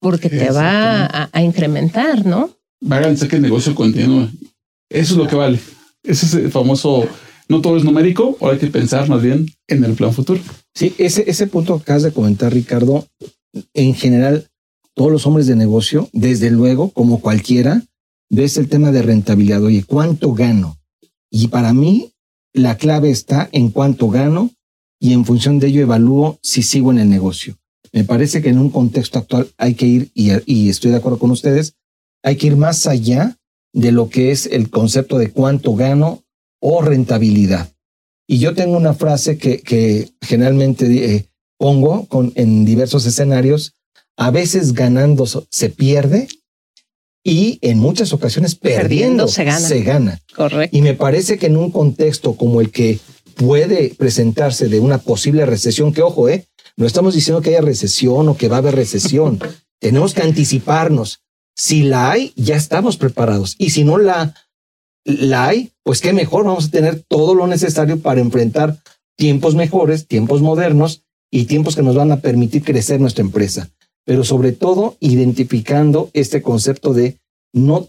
porque 0.00 0.30
te 0.30 0.50
va 0.50 1.28
a, 1.32 1.42
incrementar, 1.42 2.24
¿no? 2.24 2.50
Va 2.82 2.96
a 2.96 3.00
garantizar 3.00 3.28
que 3.28 3.36
el 3.36 3.42
negocio 3.42 3.74
continúe. 3.74 4.28
Eso 4.88 5.12
es 5.12 5.18
lo 5.18 5.26
que 5.28 5.36
vale. 5.36 5.60
Ese 6.02 6.26
es 6.26 6.34
el 6.34 6.50
famoso 6.50 7.06
no 7.50 7.60
todo 7.60 7.76
es 7.76 7.82
numérico, 7.82 8.36
o 8.38 8.48
hay 8.48 8.58
que 8.58 8.68
pensar 8.68 9.08
más 9.08 9.20
bien 9.20 9.46
en 9.66 9.84
el 9.84 9.94
plan 9.94 10.12
futuro. 10.12 10.40
Sí, 10.74 10.94
ese, 10.98 11.28
ese 11.28 11.46
punto 11.46 11.76
que 11.76 11.82
acabas 11.82 12.02
de 12.04 12.12
comentar, 12.12 12.52
Ricardo, 12.52 13.06
en 13.74 13.94
general, 13.94 14.48
todos 14.94 15.10
los 15.10 15.26
hombres 15.26 15.46
de 15.46 15.56
negocio, 15.56 16.08
desde 16.12 16.50
luego, 16.50 16.90
como 16.90 17.20
cualquiera, 17.20 17.82
ves 18.28 18.56
el 18.56 18.68
tema 18.68 18.92
de 18.92 19.02
rentabilidad. 19.02 19.62
Oye, 19.62 19.84
¿cuánto 19.84 20.32
gano? 20.32 20.78
Y 21.30 21.48
para 21.48 21.72
mí, 21.72 22.12
la 22.52 22.76
clave 22.76 23.10
está 23.10 23.48
en 23.52 23.70
cuánto 23.70 24.08
gano 24.08 24.50
y 25.00 25.12
en 25.12 25.24
función 25.24 25.58
de 25.58 25.68
ello 25.68 25.82
evalúo 25.82 26.38
si 26.42 26.62
sigo 26.62 26.90
en 26.90 26.98
el 26.98 27.08
negocio. 27.08 27.56
Me 27.92 28.04
parece 28.04 28.42
que 28.42 28.50
en 28.50 28.58
un 28.58 28.70
contexto 28.70 29.18
actual 29.18 29.48
hay 29.58 29.74
que 29.74 29.86
ir, 29.86 30.10
y, 30.14 30.30
y 30.46 30.68
estoy 30.68 30.90
de 30.90 30.98
acuerdo 30.98 31.18
con 31.18 31.30
ustedes, 31.30 31.74
hay 32.22 32.36
que 32.36 32.48
ir 32.48 32.56
más 32.56 32.86
allá 32.86 33.36
de 33.72 33.92
lo 33.92 34.08
que 34.08 34.30
es 34.30 34.46
el 34.46 34.70
concepto 34.70 35.18
de 35.18 35.30
cuánto 35.30 35.74
gano 35.74 36.22
o 36.60 36.82
rentabilidad. 36.82 37.72
Y 38.30 38.38
yo 38.38 38.54
tengo 38.54 38.76
una 38.76 38.94
frase 38.94 39.38
que, 39.38 39.60
que 39.60 40.12
generalmente 40.22 40.86
eh, 41.16 41.26
pongo 41.58 42.06
con, 42.06 42.32
en 42.36 42.64
diversos 42.64 43.04
escenarios. 43.04 43.74
A 44.16 44.30
veces 44.30 44.72
ganando 44.72 45.26
se 45.26 45.68
pierde 45.68 46.28
y 47.24 47.58
en 47.60 47.80
muchas 47.80 48.12
ocasiones 48.12 48.54
perdiendo, 48.54 49.26
se, 49.26 49.42
gana. 49.42 49.58
se 49.66 49.82
gana. 49.82 50.20
Correcto. 50.36 50.76
Y 50.76 50.80
me 50.80 50.94
parece 50.94 51.38
que 51.38 51.46
en 51.46 51.56
un 51.56 51.72
contexto 51.72 52.36
como 52.36 52.60
el 52.60 52.70
que 52.70 53.00
puede 53.34 53.96
presentarse 53.98 54.68
de 54.68 54.78
una 54.78 54.98
posible 54.98 55.44
recesión, 55.44 55.92
que 55.92 56.02
ojo, 56.02 56.28
eh, 56.28 56.46
no 56.76 56.86
estamos 56.86 57.14
diciendo 57.14 57.42
que 57.42 57.50
haya 57.50 57.62
recesión 57.62 58.28
o 58.28 58.36
que 58.36 58.46
va 58.46 58.56
a 58.56 58.58
haber 58.60 58.76
recesión. 58.76 59.40
Tenemos 59.80 60.14
que 60.14 60.22
anticiparnos. 60.22 61.18
Si 61.56 61.82
la 61.82 62.12
hay, 62.12 62.32
ya 62.36 62.54
estamos 62.54 62.96
preparados. 62.96 63.56
Y 63.58 63.70
si 63.70 63.82
no 63.82 63.98
la 63.98 64.36
la 65.04 65.48
hay, 65.48 65.72
pues 65.82 66.00
qué 66.00 66.12
mejor, 66.12 66.44
vamos 66.44 66.66
a 66.66 66.70
tener 66.70 67.02
todo 67.08 67.34
lo 67.34 67.46
necesario 67.46 68.00
para 68.00 68.20
enfrentar 68.20 68.78
tiempos 69.16 69.54
mejores, 69.54 70.06
tiempos 70.06 70.42
modernos 70.42 71.02
y 71.30 71.44
tiempos 71.44 71.76
que 71.76 71.82
nos 71.82 71.96
van 71.96 72.12
a 72.12 72.20
permitir 72.20 72.64
crecer 72.64 73.00
nuestra 73.00 73.22
empresa. 73.22 73.70
Pero 74.04 74.24
sobre 74.24 74.52
todo 74.52 74.96
identificando 75.00 76.10
este 76.12 76.42
concepto 76.42 76.94
de 76.94 77.18
no 77.52 77.88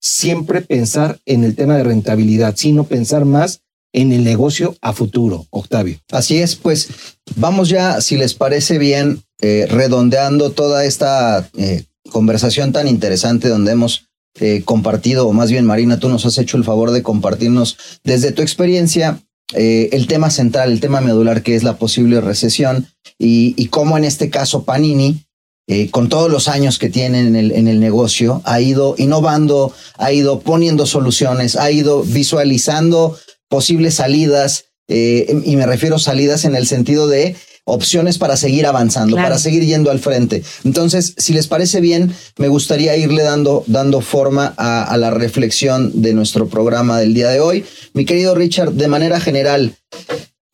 siempre 0.00 0.62
pensar 0.62 1.18
en 1.26 1.44
el 1.44 1.54
tema 1.54 1.76
de 1.76 1.84
rentabilidad, 1.84 2.54
sino 2.56 2.84
pensar 2.84 3.24
más 3.24 3.62
en 3.92 4.12
el 4.12 4.24
negocio 4.24 4.76
a 4.80 4.92
futuro, 4.92 5.46
Octavio. 5.50 5.98
Así 6.10 6.38
es, 6.38 6.56
pues 6.56 6.88
vamos 7.36 7.68
ya, 7.68 8.00
si 8.00 8.16
les 8.16 8.34
parece 8.34 8.78
bien, 8.78 9.22
eh, 9.40 9.66
redondeando 9.68 10.50
toda 10.50 10.84
esta 10.84 11.48
eh, 11.56 11.84
conversación 12.10 12.72
tan 12.72 12.86
interesante 12.86 13.48
donde 13.48 13.72
hemos 13.72 14.09
eh, 14.40 14.62
compartido, 14.64 15.28
o 15.28 15.32
más 15.34 15.50
bien 15.50 15.66
Marina, 15.66 15.98
tú 15.98 16.08
nos 16.08 16.24
has 16.24 16.38
hecho 16.38 16.56
el 16.56 16.64
favor 16.64 16.92
de 16.92 17.02
compartirnos 17.02 17.76
desde 18.04 18.32
tu 18.32 18.40
experiencia 18.40 19.20
eh, 19.52 19.90
el 19.92 20.06
tema 20.06 20.30
central, 20.30 20.72
el 20.72 20.80
tema 20.80 21.02
medular 21.02 21.42
que 21.42 21.56
es 21.56 21.62
la 21.62 21.76
posible 21.76 22.22
recesión 22.22 22.88
y, 23.18 23.66
cómo 23.66 23.98
en 23.98 24.04
este 24.04 24.30
caso 24.30 24.64
Panini 24.64 25.24
eh, 25.66 25.90
con 25.90 26.08
todos 26.08 26.30
los 26.30 26.48
años 26.48 26.78
que 26.78 26.88
tiene 26.88 27.20
en 27.20 27.36
el, 27.36 27.52
en 27.52 27.68
el 27.68 27.80
negocio, 27.80 28.40
ha 28.46 28.62
ido 28.62 28.94
innovando, 28.96 29.74
ha 29.98 30.10
ido 30.10 30.40
poniendo 30.40 30.86
soluciones, 30.86 31.56
ha 31.56 31.70
ido 31.70 32.02
visualizando 32.02 33.18
posibles 33.48 33.94
salidas, 33.96 34.64
y 34.88 35.54
me 35.54 35.66
refiero 35.66 35.96
a 35.96 36.00
salidas 36.00 36.44
en 36.44 36.56
el 36.56 36.66
sentido 36.66 37.06
de 37.06 37.36
opciones 37.64 38.18
para 38.18 38.36
seguir 38.36 38.66
avanzando, 38.66 39.16
Claro. 39.16 39.28
para 39.28 39.38
seguir 39.38 39.64
yendo 39.64 39.90
al 39.90 39.98
frente. 40.00 40.42
Entonces, 40.64 41.14
si 41.18 41.32
les 41.32 41.46
parece 41.46 41.80
bien, 41.80 42.12
me 42.38 42.48
gustaría 42.48 42.96
irle 42.96 43.22
dando, 43.22 43.62
dando 43.66 44.00
forma 44.00 44.54
a, 44.56 44.82
a 44.84 44.96
la 44.96 45.10
reflexión 45.10 46.02
de 46.02 46.14
nuestro 46.14 46.48
programa 46.48 46.98
del 46.98 47.14
día 47.14 47.28
de 47.30 47.40
hoy. 47.40 47.64
Mi 47.94 48.04
querido 48.04 48.34
Richard, 48.34 48.72
de 48.72 48.88
manera 48.88 49.20
general, 49.20 49.74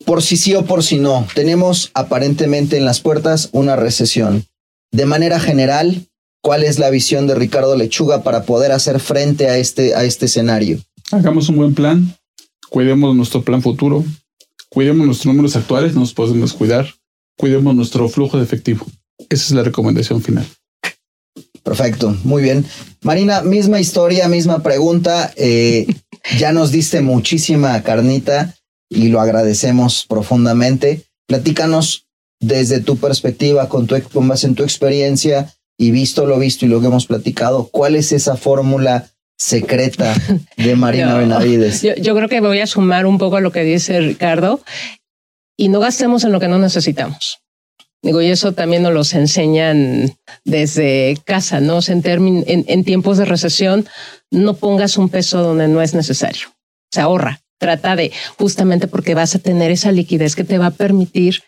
por 0.05 0.21
si 0.21 0.37
sí 0.37 0.53
o 0.55 0.65
por 0.65 0.83
si 0.83 0.99
no, 0.99 1.27
tenemos 1.33 1.91
aparentemente 1.93 2.77
en 2.77 2.85
las 2.85 2.99
puertas 2.99 3.49
una 3.51 3.75
recesión. 3.75 4.45
De 4.91 5.05
manera 5.05 5.39
general, 5.39 6.05
¿cuál 6.41 6.63
es 6.63 6.79
la 6.79 6.89
visión 6.89 7.27
de 7.27 7.35
Ricardo 7.35 7.75
Lechuga 7.75 8.23
para 8.23 8.43
poder 8.43 8.71
hacer 8.71 8.99
frente 8.99 9.49
a 9.49 9.57
este, 9.57 9.95
a 9.95 10.03
este 10.03 10.27
escenario? 10.27 10.79
Hagamos 11.11 11.49
un 11.49 11.57
buen 11.57 11.73
plan, 11.73 12.15
cuidemos 12.69 13.15
nuestro 13.15 13.41
plan 13.41 13.61
futuro, 13.61 14.05
cuidemos 14.69 15.05
nuestros 15.05 15.33
números 15.33 15.55
actuales, 15.55 15.93
nos 15.95 16.13
podemos 16.13 16.53
cuidar, 16.53 16.87
cuidemos 17.37 17.75
nuestro 17.75 18.09
flujo 18.09 18.37
de 18.37 18.43
efectivo. 18.43 18.85
Esa 19.29 19.45
es 19.45 19.51
la 19.51 19.63
recomendación 19.63 20.21
final. 20.21 20.45
Perfecto, 21.63 22.15
muy 22.23 22.41
bien. 22.43 22.65
Marina, 23.01 23.41
misma 23.41 23.79
historia, 23.79 24.27
misma 24.27 24.63
pregunta. 24.63 25.33
Eh, 25.35 25.85
ya 26.39 26.51
nos 26.53 26.71
diste 26.71 27.01
muchísima 27.01 27.81
carnita 27.83 28.55
y 28.89 29.09
lo 29.09 29.19
agradecemos 29.19 30.05
profundamente. 30.07 31.03
Platícanos 31.27 32.05
desde 32.39 32.79
tu 32.79 32.97
perspectiva, 32.97 33.67
con, 33.67 33.87
tu, 33.87 34.01
con 34.13 34.27
base 34.27 34.47
en 34.47 34.55
tu 34.55 34.63
experiencia 34.63 35.53
y 35.77 35.91
visto 35.91 36.25
lo 36.25 36.39
visto 36.39 36.65
y 36.65 36.69
lo 36.69 36.79
que 36.79 36.87
hemos 36.87 37.05
platicado, 37.05 37.67
¿cuál 37.71 37.95
es 37.95 38.11
esa 38.11 38.35
fórmula 38.37 39.09
secreta 39.37 40.15
de 40.55 40.75
Marina 40.75 41.11
Yo- 41.13 41.17
Benavides? 41.17 41.81
Yo, 41.81 41.95
yo 41.95 42.15
creo 42.15 42.29
que 42.29 42.39
voy 42.39 42.59
a 42.61 42.67
sumar 42.67 43.05
un 43.05 43.17
poco 43.17 43.35
a 43.37 43.41
lo 43.41 43.51
que 43.51 43.63
dice 43.63 43.99
Ricardo 43.99 44.61
y 45.57 45.69
no 45.69 45.79
gastemos 45.79 46.23
en 46.23 46.31
lo 46.31 46.39
que 46.39 46.47
no 46.47 46.59
necesitamos. 46.59 47.39
Digo, 48.03 48.21
y 48.21 48.27
eso 48.27 48.51
también 48.53 48.83
nos 48.83 48.93
los 48.93 49.13
enseñan 49.15 50.15
desde 50.45 51.17
casa, 51.25 51.59
¿no? 51.59 51.79
En, 51.87 52.03
en, 52.47 52.63
en 52.67 52.83
tiempos 52.83 53.17
de 53.17 53.25
recesión, 53.25 53.87
no 54.31 54.53
pongas 54.55 54.97
un 54.97 55.09
peso 55.09 55.41
donde 55.41 55.67
no 55.67 55.81
es 55.81 55.93
necesario. 55.93 56.47
Se 56.93 57.01
ahorra. 57.01 57.41
Trata 57.59 57.95
de, 57.95 58.11
justamente 58.37 58.87
porque 58.87 59.15
vas 59.15 59.33
a 59.33 59.39
tener 59.39 59.71
esa 59.71 59.91
liquidez 59.91 60.35
que 60.35 60.43
te 60.43 60.59
va 60.59 60.67
a 60.67 60.71
permitir 60.71 61.41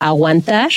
aguantar 0.00 0.70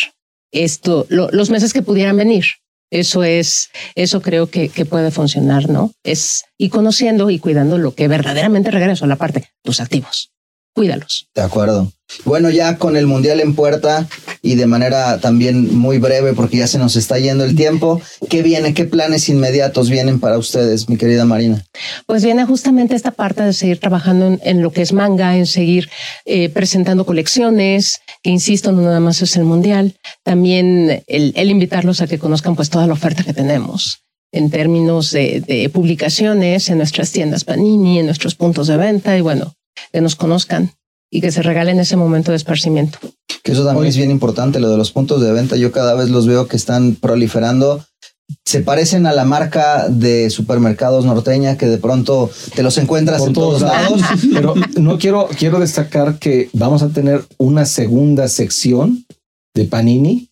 esto, 0.52 1.06
lo- 1.10 1.30
los 1.32 1.50
meses 1.50 1.72
que 1.74 1.82
pudieran 1.82 2.18
venir. 2.18 2.46
Eso 2.92 3.24
es, 3.24 3.70
eso 3.96 4.22
creo 4.22 4.50
que, 4.50 4.70
que 4.70 4.86
puede 4.86 5.12
funcionar, 5.12 5.70
¿no? 5.70 5.92
Es 6.04 6.44
y 6.58 6.70
conociendo 6.70 7.30
y 7.30 7.40
cuidando 7.40 7.78
lo 7.78 7.96
que 7.96 8.08
verdaderamente 8.08 8.70
regreso 8.70 9.06
a 9.06 9.08
la 9.08 9.16
parte, 9.16 9.50
tus 9.64 9.80
activos. 9.80 10.30
Cuídalos. 10.76 11.30
De 11.34 11.42
acuerdo. 11.42 11.90
Bueno, 12.26 12.50
ya 12.50 12.78
con 12.78 12.98
el 12.98 13.08
Mundial 13.08 13.40
en 13.40 13.56
puerta 13.56 14.08
y 14.42 14.56
de 14.56 14.68
manera 14.68 15.20
también 15.20 15.74
muy 15.74 16.00
breve, 16.00 16.34
porque 16.34 16.58
ya 16.58 16.68
se 16.68 16.78
nos 16.78 16.98
está 16.98 17.18
yendo 17.18 17.46
el 17.46 17.56
tiempo, 17.56 18.02
¿qué 18.30 18.44
viene? 18.44 18.74
¿Qué 18.74 18.84
planes 18.84 19.30
inmediatos 19.30 19.90
vienen 19.90 20.20
para 20.20 20.38
ustedes, 20.38 20.90
mi 20.90 20.98
querida 20.98 21.24
Marina? 21.24 21.66
Pues 22.06 22.26
viene 22.26 22.46
justamente 22.46 22.94
esta 22.94 23.12
parte 23.12 23.44
de 23.44 23.54
seguir 23.54 23.80
trabajando 23.80 24.28
en, 24.28 24.42
en 24.44 24.62
lo 24.62 24.74
que 24.74 24.82
es 24.82 24.92
manga, 24.92 25.38
en 25.38 25.48
seguir 25.48 25.90
eh, 26.26 26.50
presentando 26.50 27.06
colecciones, 27.06 28.02
que 28.22 28.30
insisto, 28.30 28.74
no 28.74 28.82
nada 28.82 29.00
más 29.00 29.22
es 29.22 29.38
el 29.38 29.46
mundial, 29.46 29.96
también 30.24 31.04
el, 31.08 31.34
el 31.38 31.50
invitarlos 31.50 32.02
a 32.02 32.08
que 32.08 32.20
conozcan 32.20 32.56
pues 32.58 32.70
toda 32.70 32.86
la 32.86 32.94
oferta 32.94 33.24
que 33.24 33.34
tenemos 33.34 34.00
en 34.34 34.50
términos 34.50 35.12
de, 35.12 35.40
de 35.40 35.70
publicaciones 35.70 36.70
en 36.70 36.80
nuestras 36.80 37.12
tiendas 37.12 37.46
Panini, 37.46 38.00
en 38.00 38.06
nuestros 38.06 38.36
puntos 38.36 38.68
de 38.68 38.76
venta 38.76 39.18
y 39.18 39.22
bueno, 39.22 39.54
que 39.92 40.02
nos 40.02 40.16
conozcan 40.16 40.72
y 41.12 41.22
que 41.22 41.32
se 41.32 41.42
regalen 41.42 41.80
ese 41.80 41.96
momento 41.96 42.32
de 42.32 42.38
esparcimiento. 42.38 43.00
Que 43.44 43.52
eso 43.52 43.66
también 43.66 43.88
es 43.88 43.98
bien 43.98 44.12
importante, 44.12 44.60
lo 44.60 44.70
de 44.70 44.78
los 44.78 44.92
puntos 44.92 45.22
de 45.22 45.32
venta. 45.32 45.56
Yo 45.56 45.72
cada 45.72 45.94
vez 45.94 46.10
los 46.10 46.26
veo 46.26 46.48
que 46.48 46.58
están 46.58 46.96
proliferando. 46.96 47.86
Se 48.44 48.62
parecen 48.62 49.06
a 49.06 49.14
la 49.14 49.24
marca 49.24 49.88
de 49.88 50.30
supermercados 50.32 51.06
norteña 51.06 51.58
que 51.58 51.68
de 51.68 51.78
pronto 51.78 52.32
te 52.56 52.64
los 52.64 52.78
encuentras 52.78 53.20
por 53.20 53.28
en 53.30 53.34
todos 53.34 53.62
lados. 53.62 54.02
Pero 54.34 54.56
no 54.78 54.98
quiero, 54.98 55.30
quiero 55.38 55.60
destacar 55.60 56.18
que 56.18 56.50
vamos 56.54 56.82
a 56.82 56.90
tener 56.90 57.24
una 57.38 57.66
segunda 57.66 58.28
sección 58.28 59.06
de 59.54 59.66
Panini, 59.66 60.30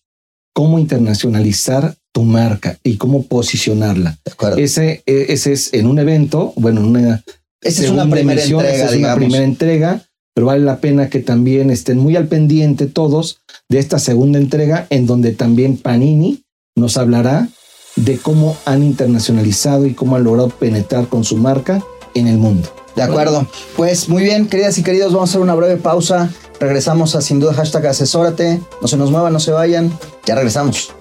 cómo 0.52 0.78
internacionalizar 0.78 1.96
tu 2.12 2.24
marca 2.24 2.78
y 2.82 2.96
cómo 2.96 3.24
posicionarla. 3.24 4.18
Ese, 4.56 5.02
eh, 5.06 5.26
ese 5.28 5.52
es 5.52 5.72
en 5.72 5.86
un 5.86 5.98
evento, 5.98 6.52
bueno, 6.56 6.80
en 6.80 6.86
una 6.86 7.24
Esa 7.64 7.84
es 7.84 7.90
una 7.90 8.08
primera 8.08 8.42
entrega, 8.42 8.70
esa 8.70 8.86
es 8.86 8.96
una 8.96 9.14
primera 9.16 9.42
entrega, 9.42 10.02
pero 10.34 10.46
vale 10.46 10.64
la 10.64 10.78
pena 10.78 11.08
que 11.08 11.20
también 11.20 11.70
estén 11.70 11.98
muy 11.98 12.14
al 12.14 12.28
pendiente 12.28 12.86
todos 12.86 13.40
de 13.68 13.78
esta 13.78 13.98
segunda 13.98 14.38
entrega 14.38 14.86
en 14.90 15.06
donde 15.06 15.32
también 15.32 15.76
Panini 15.76 16.44
nos 16.76 16.96
hablará 16.96 17.48
de 17.96 18.18
cómo 18.18 18.56
han 18.66 18.82
internacionalizado 18.82 19.86
y 19.86 19.94
cómo 19.94 20.16
han 20.16 20.24
logrado 20.24 20.50
penetrar 20.50 21.08
con 21.08 21.24
su 21.24 21.36
marca 21.36 21.82
en 22.14 22.26
el 22.26 22.38
mundo. 22.38 22.68
De 22.96 23.02
acuerdo. 23.02 23.46
Pues 23.76 24.08
muy 24.08 24.22
bien, 24.22 24.46
queridas 24.46 24.78
y 24.78 24.82
queridos, 24.82 25.12
vamos 25.12 25.30
a 25.30 25.32
hacer 25.32 25.40
una 25.40 25.54
breve 25.54 25.76
pausa. 25.76 26.30
Regresamos 26.60 27.16
a 27.16 27.20
sin 27.20 27.40
duda 27.40 27.54
hashtag 27.54 27.86
asesórate. 27.86 28.60
No 28.80 28.88
se 28.88 28.96
nos 28.96 29.10
muevan, 29.10 29.32
no 29.32 29.40
se 29.40 29.50
vayan. 29.50 29.96
Ya 30.26 30.34
regresamos. 30.34 30.92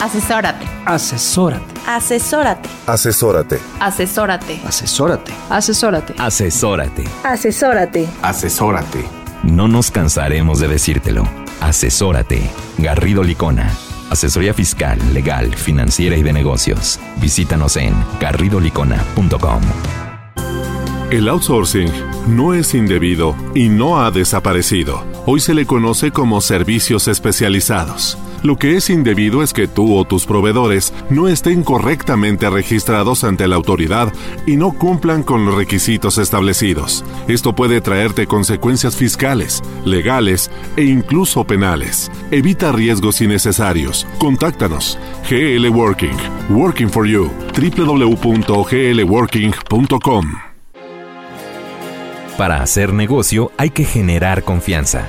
Asesórate. 0.00 0.66
Asesórate. 0.84 1.75
Asesórate. 1.86 2.68
Asesórate. 2.86 3.60
Asesórate. 3.78 4.60
Asesórate. 4.66 5.32
Asesórate. 5.48 6.14
Asesórate. 6.18 7.04
Asesórate. 7.22 8.08
Asesórate. 8.22 9.04
No 9.44 9.68
nos 9.68 9.92
cansaremos 9.92 10.58
de 10.58 10.66
decírtelo. 10.66 11.22
Asesórate. 11.60 12.50
Garrido 12.78 13.22
Licona. 13.22 13.70
Asesoría 14.10 14.52
fiscal, 14.52 14.98
legal, 15.14 15.54
financiera 15.54 16.16
y 16.16 16.22
de 16.22 16.32
negocios. 16.32 16.98
Visítanos 17.20 17.76
en 17.76 17.94
garridolicona.com. 18.20 19.62
El 21.10 21.28
outsourcing 21.28 21.90
no 22.26 22.52
es 22.52 22.74
indebido 22.74 23.36
y 23.54 23.68
no 23.68 24.00
ha 24.00 24.10
desaparecido. 24.10 25.04
Hoy 25.24 25.38
se 25.38 25.54
le 25.54 25.66
conoce 25.66 26.10
como 26.10 26.40
servicios 26.40 27.06
especializados. 27.06 28.18
Lo 28.46 28.54
que 28.54 28.76
es 28.76 28.90
indebido 28.90 29.42
es 29.42 29.52
que 29.52 29.66
tú 29.66 29.96
o 29.96 30.04
tus 30.04 30.24
proveedores 30.24 30.94
no 31.10 31.26
estén 31.26 31.64
correctamente 31.64 32.48
registrados 32.48 33.24
ante 33.24 33.48
la 33.48 33.56
autoridad 33.56 34.12
y 34.46 34.54
no 34.54 34.70
cumplan 34.70 35.24
con 35.24 35.44
los 35.44 35.56
requisitos 35.56 36.16
establecidos. 36.16 37.04
Esto 37.26 37.56
puede 37.56 37.80
traerte 37.80 38.28
consecuencias 38.28 38.94
fiscales, 38.94 39.64
legales 39.84 40.48
e 40.76 40.84
incluso 40.84 41.42
penales. 41.42 42.08
Evita 42.30 42.70
riesgos 42.70 43.20
innecesarios. 43.20 44.06
Contáctanos. 44.18 44.96
GL 45.28 45.68
Working. 45.68 46.16
Working 46.48 46.88
for 46.88 47.04
You. 47.04 47.32
www.glworking.com. 47.52 50.32
Para 52.38 52.62
hacer 52.62 52.92
negocio 52.92 53.50
hay 53.56 53.70
que 53.70 53.84
generar 53.84 54.44
confianza. 54.44 55.08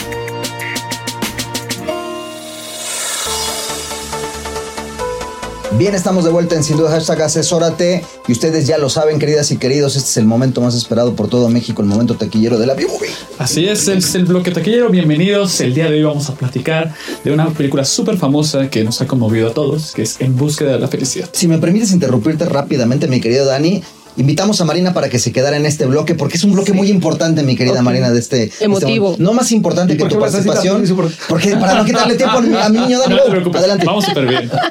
Bien, 5.77 5.95
estamos 5.95 6.25
de 6.25 6.31
vuelta 6.31 6.55
en 6.55 6.63
Sin 6.63 6.77
Duda 6.77 6.91
Hashtag 6.91 7.21
Asesórate. 7.21 8.03
Y 8.27 8.33
ustedes 8.33 8.67
ya 8.67 8.77
lo 8.77 8.89
saben, 8.89 9.19
queridas 9.19 9.51
y 9.51 9.57
queridos, 9.57 9.95
este 9.95 10.09
es 10.09 10.17
el 10.17 10.25
momento 10.25 10.61
más 10.61 10.75
esperado 10.75 11.15
por 11.15 11.29
todo 11.29 11.49
México, 11.49 11.81
el 11.81 11.87
momento 11.87 12.15
taquillero 12.15 12.59
de 12.59 12.67
la 12.67 12.73
B-Movie. 12.73 13.09
Así 13.39 13.67
es, 13.67 13.87
es 13.87 14.13
el 14.15 14.25
bloque 14.25 14.51
taquillero. 14.51 14.89
Bienvenidos. 14.89 15.61
El 15.61 15.73
día 15.73 15.85
de 15.89 15.95
hoy 15.95 16.03
vamos 16.03 16.29
a 16.29 16.35
platicar 16.35 16.93
de 17.23 17.31
una 17.31 17.49
película 17.49 17.85
súper 17.85 18.17
famosa 18.17 18.69
que 18.69 18.83
nos 18.83 19.01
ha 19.01 19.07
conmovido 19.07 19.49
a 19.49 19.53
todos, 19.53 19.93
que 19.93 20.03
es 20.03 20.19
En 20.19 20.35
búsqueda 20.35 20.73
de 20.73 20.79
la 20.79 20.87
felicidad. 20.87 21.29
Si 21.31 21.47
me 21.47 21.57
permites 21.57 21.91
interrumpirte 21.93 22.45
rápidamente, 22.45 23.07
mi 23.07 23.21
querido 23.21 23.45
Dani, 23.45 23.81
invitamos 24.17 24.59
a 24.59 24.65
Marina 24.65 24.93
para 24.93 25.09
que 25.09 25.19
se 25.19 25.31
quedara 25.31 25.55
en 25.55 25.65
este 25.65 25.85
bloque, 25.85 26.15
porque 26.15 26.37
es 26.37 26.43
un 26.43 26.51
bloque 26.51 26.73
muy 26.73 26.89
importante, 26.89 27.43
mi 27.43 27.55
querida. 27.55 27.81
Marina, 27.81 28.11
de 28.11 28.19
este... 28.19 28.43
este 28.43 28.65
Emotivo. 28.65 29.15
no 29.19 29.33
más 29.33 29.51
importante 29.51 29.93
¿Y 29.93 29.97
que 29.97 30.03
por 30.03 30.11
tu 30.11 30.19
participación, 30.19 30.83
porque 31.29 31.55
para 31.55 31.75
no 31.75 31.85
quitarle 31.85 32.15
tiempo 32.15 32.37
a 32.37 32.41
mi, 32.41 32.55
a 32.55 32.69
mi 32.69 32.79
niño 32.79 32.99
Dani. 32.99 33.15
No 33.15 33.23
te 33.23 33.31
preocupes, 33.31 33.59
Adelante. 33.59 33.85
vamos 33.85 34.05
súper 34.05 34.27
bien. 34.27 34.51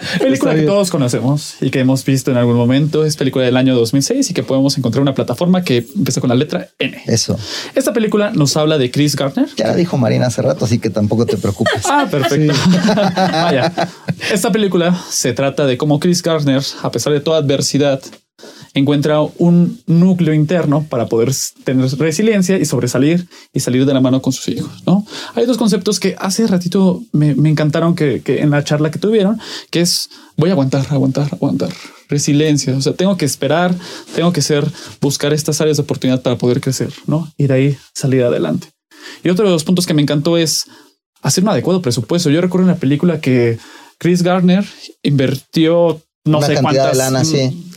Película 0.18 0.54
que 0.54 0.62
todos 0.62 0.90
conocemos 0.90 1.56
y 1.60 1.70
que 1.70 1.80
hemos 1.80 2.04
visto 2.04 2.30
en 2.30 2.36
algún 2.36 2.56
momento. 2.56 3.04
Es 3.04 3.16
película 3.16 3.44
del 3.44 3.56
año 3.56 3.74
2006 3.74 4.30
y 4.30 4.34
que 4.34 4.42
podemos 4.42 4.76
encontrar 4.78 5.02
una 5.02 5.14
plataforma 5.14 5.62
que 5.62 5.86
empieza 5.96 6.20
con 6.20 6.28
la 6.28 6.34
letra 6.34 6.68
N. 6.78 7.02
Eso. 7.06 7.38
Esta 7.74 7.92
película 7.92 8.30
nos 8.34 8.56
habla 8.56 8.78
de 8.78 8.90
Chris 8.90 9.16
Gardner. 9.16 9.48
Ya 9.56 9.68
la 9.68 9.76
dijo 9.76 9.96
Marina 9.98 10.26
hace 10.26 10.42
rato, 10.42 10.64
así 10.64 10.78
que 10.78 10.90
tampoco 10.90 11.26
te 11.26 11.36
preocupes. 11.36 11.82
ah, 11.90 12.06
perfecto. 12.10 12.54
Vaya. 13.16 13.72
Esta 14.32 14.50
película 14.52 14.98
se 15.10 15.32
trata 15.32 15.66
de 15.66 15.76
cómo 15.76 16.00
Chris 16.00 16.22
Gardner, 16.22 16.62
a 16.82 16.90
pesar 16.90 17.12
de 17.12 17.20
toda 17.20 17.38
adversidad, 17.38 18.00
encuentra 18.74 19.20
un 19.20 19.80
núcleo 19.86 20.32
interno 20.32 20.86
para 20.88 21.06
poder 21.06 21.32
tener 21.64 21.90
resiliencia 21.98 22.58
y 22.58 22.64
sobresalir 22.64 23.26
y 23.52 23.60
salir 23.60 23.84
de 23.84 23.94
la 23.94 24.00
mano 24.00 24.22
con 24.22 24.32
sus 24.32 24.48
hijos. 24.48 24.70
No 24.86 25.04
hay 25.34 25.46
dos 25.46 25.58
conceptos 25.58 26.00
que 26.00 26.16
hace 26.18 26.46
ratito 26.46 27.02
me, 27.12 27.30
encantaron 27.30 27.94
que, 27.94 28.22
en 28.26 28.50
la 28.50 28.64
charla 28.64 28.90
que 28.90 28.98
tuvieron, 28.98 29.40
que 29.70 29.80
es 29.80 30.10
voy 30.36 30.50
a 30.50 30.52
aguantar, 30.52 30.86
aguantar, 30.90 31.28
aguantar. 31.32 31.70
Resiliencia. 32.08 32.76
O 32.76 32.80
sea, 32.80 32.94
tengo 32.94 33.16
que 33.16 33.24
esperar, 33.24 33.74
tengo 34.14 34.32
que 34.32 34.42
ser, 34.42 34.64
buscar 35.00 35.32
estas 35.32 35.60
áreas 35.60 35.76
de 35.76 35.84
oportunidad 35.84 36.22
para 36.22 36.36
poder 36.36 36.60
crecer, 36.60 36.92
no? 37.06 37.32
Y 37.36 37.46
de 37.46 37.54
ahí 37.54 37.78
salir 37.94 38.24
adelante. 38.24 38.68
Y 39.22 39.28
otro 39.28 39.44
de 39.44 39.52
los 39.52 39.64
puntos 39.64 39.86
que 39.86 39.94
me 39.94 40.02
encantó 40.02 40.36
es 40.36 40.66
hacer 41.22 41.44
un 41.44 41.50
adecuado 41.50 41.82
presupuesto. 41.82 42.30
Yo 42.30 42.40
recuerdo 42.40 42.66
una 42.66 42.76
película 42.76 43.20
que 43.20 43.58
Chris 43.98 44.22
Gardner 44.22 44.64
invirtió 45.02 46.02
no 46.30 46.42
sé 46.42 46.54
cuántas 46.60 46.96
lana, 46.96 47.22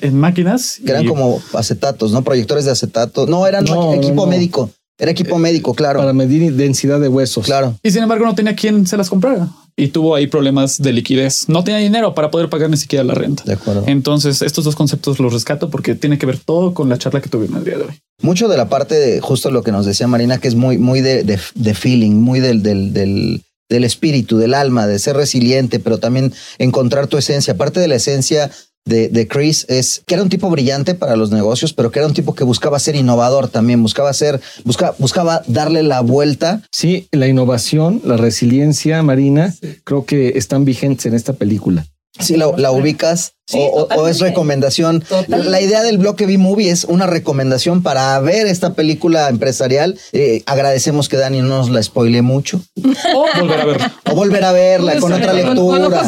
en 0.01 0.19
máquinas. 0.19 0.79
Que 0.83 0.91
eran 0.91 1.05
como 1.05 1.41
acetatos, 1.53 2.11
¿no? 2.11 2.23
Proyectores 2.23 2.65
de 2.65 2.71
acetato. 2.71 3.25
No, 3.27 3.45
eran 3.47 3.65
equipo 3.93 4.25
médico. 4.25 4.69
Era 4.99 5.11
equipo 5.11 5.39
médico, 5.39 5.73
claro. 5.73 5.99
Para 5.99 6.13
medir 6.13 6.53
densidad 6.53 6.99
de 6.99 7.07
huesos. 7.07 7.45
Claro. 7.45 7.75
Y 7.81 7.91
sin 7.91 8.03
embargo 8.03 8.25
no 8.25 8.35
tenía 8.35 8.55
quien 8.55 8.85
se 8.85 8.95
las 8.95 9.09
comprara. 9.09 9.49
Y 9.75 9.87
tuvo 9.87 10.13
ahí 10.13 10.27
problemas 10.27 10.79
de 10.79 10.93
liquidez. 10.93 11.49
No 11.49 11.63
tenía 11.63 11.79
dinero 11.79 12.13
para 12.13 12.29
poder 12.29 12.47
pagar 12.47 12.69
ni 12.69 12.77
siquiera 12.77 13.03
la 13.03 13.15
renta. 13.15 13.43
De 13.43 13.53
acuerdo. 13.53 13.83
Entonces 13.87 14.43
estos 14.43 14.65
dos 14.65 14.75
conceptos 14.75 15.19
los 15.19 15.33
rescato 15.33 15.71
porque 15.71 15.95
tiene 15.95 16.19
que 16.19 16.27
ver 16.27 16.37
todo 16.37 16.75
con 16.75 16.89
la 16.89 16.99
charla 16.99 17.21
que 17.21 17.29
tuvimos 17.29 17.57
el 17.57 17.65
día 17.65 17.77
de 17.79 17.85
hoy. 17.85 17.99
Mucho 18.21 18.47
de 18.47 18.55
la 18.55 18.69
parte 18.69 18.93
de 18.95 19.19
justo 19.19 19.49
lo 19.49 19.63
que 19.63 19.71
nos 19.71 19.87
decía 19.87 20.07
Marina, 20.07 20.37
que 20.37 20.47
es 20.47 20.55
muy, 20.55 20.77
muy 20.77 21.01
de, 21.01 21.23
de, 21.23 21.73
feeling, 21.73 22.11
muy 22.11 22.39
del, 22.39 22.61
del, 22.61 22.93
del 22.93 23.41
del 23.70 23.84
espíritu, 23.84 24.38
del 24.38 24.53
alma, 24.53 24.88
de 24.88 24.99
ser 24.99 25.16
resiliente, 25.16 25.80
pero 25.80 25.97
también 25.99 26.34
encontrar 26.57 27.07
tu 27.07 27.18
esencia. 27.18 27.57
Parte 27.57 27.80
de 27.80 27.88
la 27.88 27.95
esencia 27.95 28.51
de, 28.86 29.28
Chris 29.28 29.66
es 29.70 30.03
que 30.05 30.16
era 30.16 30.24
un 30.24 30.30
tipo 30.30 30.49
brillante 30.49 30.95
para 30.95 31.16
los 31.16 31.32
negocios, 31.32 31.74
pero 31.74 31.91
que 31.91 31.99
era 31.99 32.07
un 32.07 32.14
tipo 32.14 32.36
que 32.36 32.43
buscaba 32.43 32.80
ser 32.80 32.95
innovador 32.95 33.47
también, 33.47 33.82
buscaba 33.82 34.14
ser, 34.14 34.41
buscaba, 34.66 34.95
buscaba 34.99 35.43
darle 35.47 35.84
la 35.84 36.01
vuelta. 36.01 36.61
Sí, 36.72 37.07
la 37.11 37.28
innovación, 37.28 38.01
la 38.03 38.18
resiliencia 38.18 39.01
marina, 39.03 39.53
creo 39.84 40.05
que 40.05 40.38
están 40.38 40.66
vigentes 40.66 41.05
en 41.05 41.14
esta 41.14 41.34
película. 41.34 41.86
Sí, 42.20 42.38
la, 42.38 42.72
ubicas 42.72 43.34
o, 43.51 44.07
es 44.07 44.19
recomendación. 44.19 45.03
La, 45.27 45.61
idea 45.61 45.83
del 45.83 45.97
bloque 45.97 46.25
B-Movie 46.25 46.69
es 46.69 46.85
una 46.85 47.07
recomendación 47.07 47.83
para 47.83 48.17
ver 48.19 48.47
esta 48.47 48.73
película 48.73 49.29
empresarial. 49.29 49.99
Eh, 50.13 50.43
agradecemos 50.45 51.09
que 51.09 51.17
Dani 51.17 51.41
no 51.41 51.49
nos 51.49 51.69
la 51.69 51.81
spoile 51.83 52.21
mucho. 52.21 52.61
O 53.13 53.39
volver 53.39 53.59
a 53.59 53.65
verla. 53.65 53.93
O 54.11 54.15
volver 54.15 54.43
a 54.43 54.51
verla 54.51 54.99
con 54.99 55.13
otra 55.13 55.33
lectura. 55.33 56.03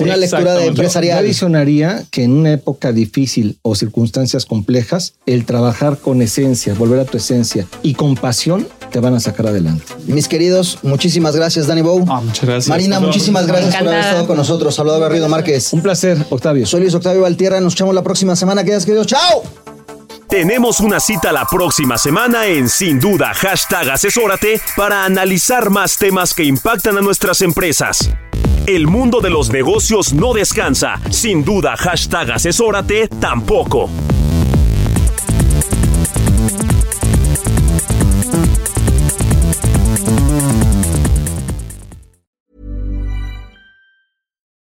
Una 0.00 0.16
lectura 0.16 0.54
de 0.54 0.66
empresarial. 0.66 1.18
Yo 1.18 1.24
adicionaría 1.24 2.04
que 2.10 2.24
en 2.24 2.32
una 2.32 2.52
época 2.52 2.92
difícil 2.92 3.58
o 3.62 3.74
circunstancias 3.74 4.46
complejas, 4.46 5.14
el 5.26 5.44
trabajar 5.44 5.98
con 5.98 6.22
esencia, 6.22 6.74
volver 6.74 7.00
a 7.00 7.04
tu 7.04 7.18
esencia 7.18 7.66
y 7.82 7.94
con 7.94 8.14
pasión 8.14 8.66
te 8.90 9.00
van 9.00 9.14
a 9.14 9.20
sacar 9.20 9.46
adelante. 9.46 9.84
Mis 10.06 10.28
queridos, 10.28 10.78
muchísimas 10.82 11.36
gracias, 11.36 11.66
Dani 11.66 11.82
Bow. 11.82 12.04
Ah, 12.08 12.20
muchas 12.20 12.44
gracias. 12.44 12.68
Marina, 12.68 13.00
muchísimas 13.00 13.46
gracias 13.46 13.76
por 13.76 13.88
haber 13.88 14.00
estado 14.00 14.26
con 14.26 14.36
nosotros. 14.36 14.74
Salvador 14.74 15.02
Garrido 15.02 15.28
Márquez. 15.28 15.72
Un 15.72 15.82
placer, 15.82 16.18
Octavio. 16.30 16.66
Soy 16.66 16.79
Luis 16.80 16.94
Octavio 16.94 17.22
Valtierra. 17.22 17.60
Nos 17.60 17.74
echamos 17.74 17.94
la 17.94 18.02
próxima 18.02 18.34
semana. 18.34 18.64
Quedas 18.64 18.84
queridos. 18.84 19.06
¡Chao! 19.06 19.42
Tenemos 20.28 20.78
una 20.78 21.00
cita 21.00 21.32
la 21.32 21.44
próxima 21.44 21.98
semana 21.98 22.46
en 22.46 22.68
Sin 22.68 23.00
Duda, 23.00 23.34
hashtag 23.34 23.90
asesórate 23.90 24.60
para 24.76 25.04
analizar 25.04 25.70
más 25.70 25.98
temas 25.98 26.34
que 26.34 26.44
impactan 26.44 26.96
a 26.96 27.00
nuestras 27.00 27.42
empresas. 27.42 28.10
El 28.68 28.86
mundo 28.86 29.20
de 29.20 29.30
los 29.30 29.50
negocios 29.50 30.12
no 30.12 30.32
descansa. 30.32 31.00
Sin 31.10 31.44
duda, 31.44 31.76
hashtag 31.76 32.30
asesórate 32.30 33.08
tampoco. 33.08 33.90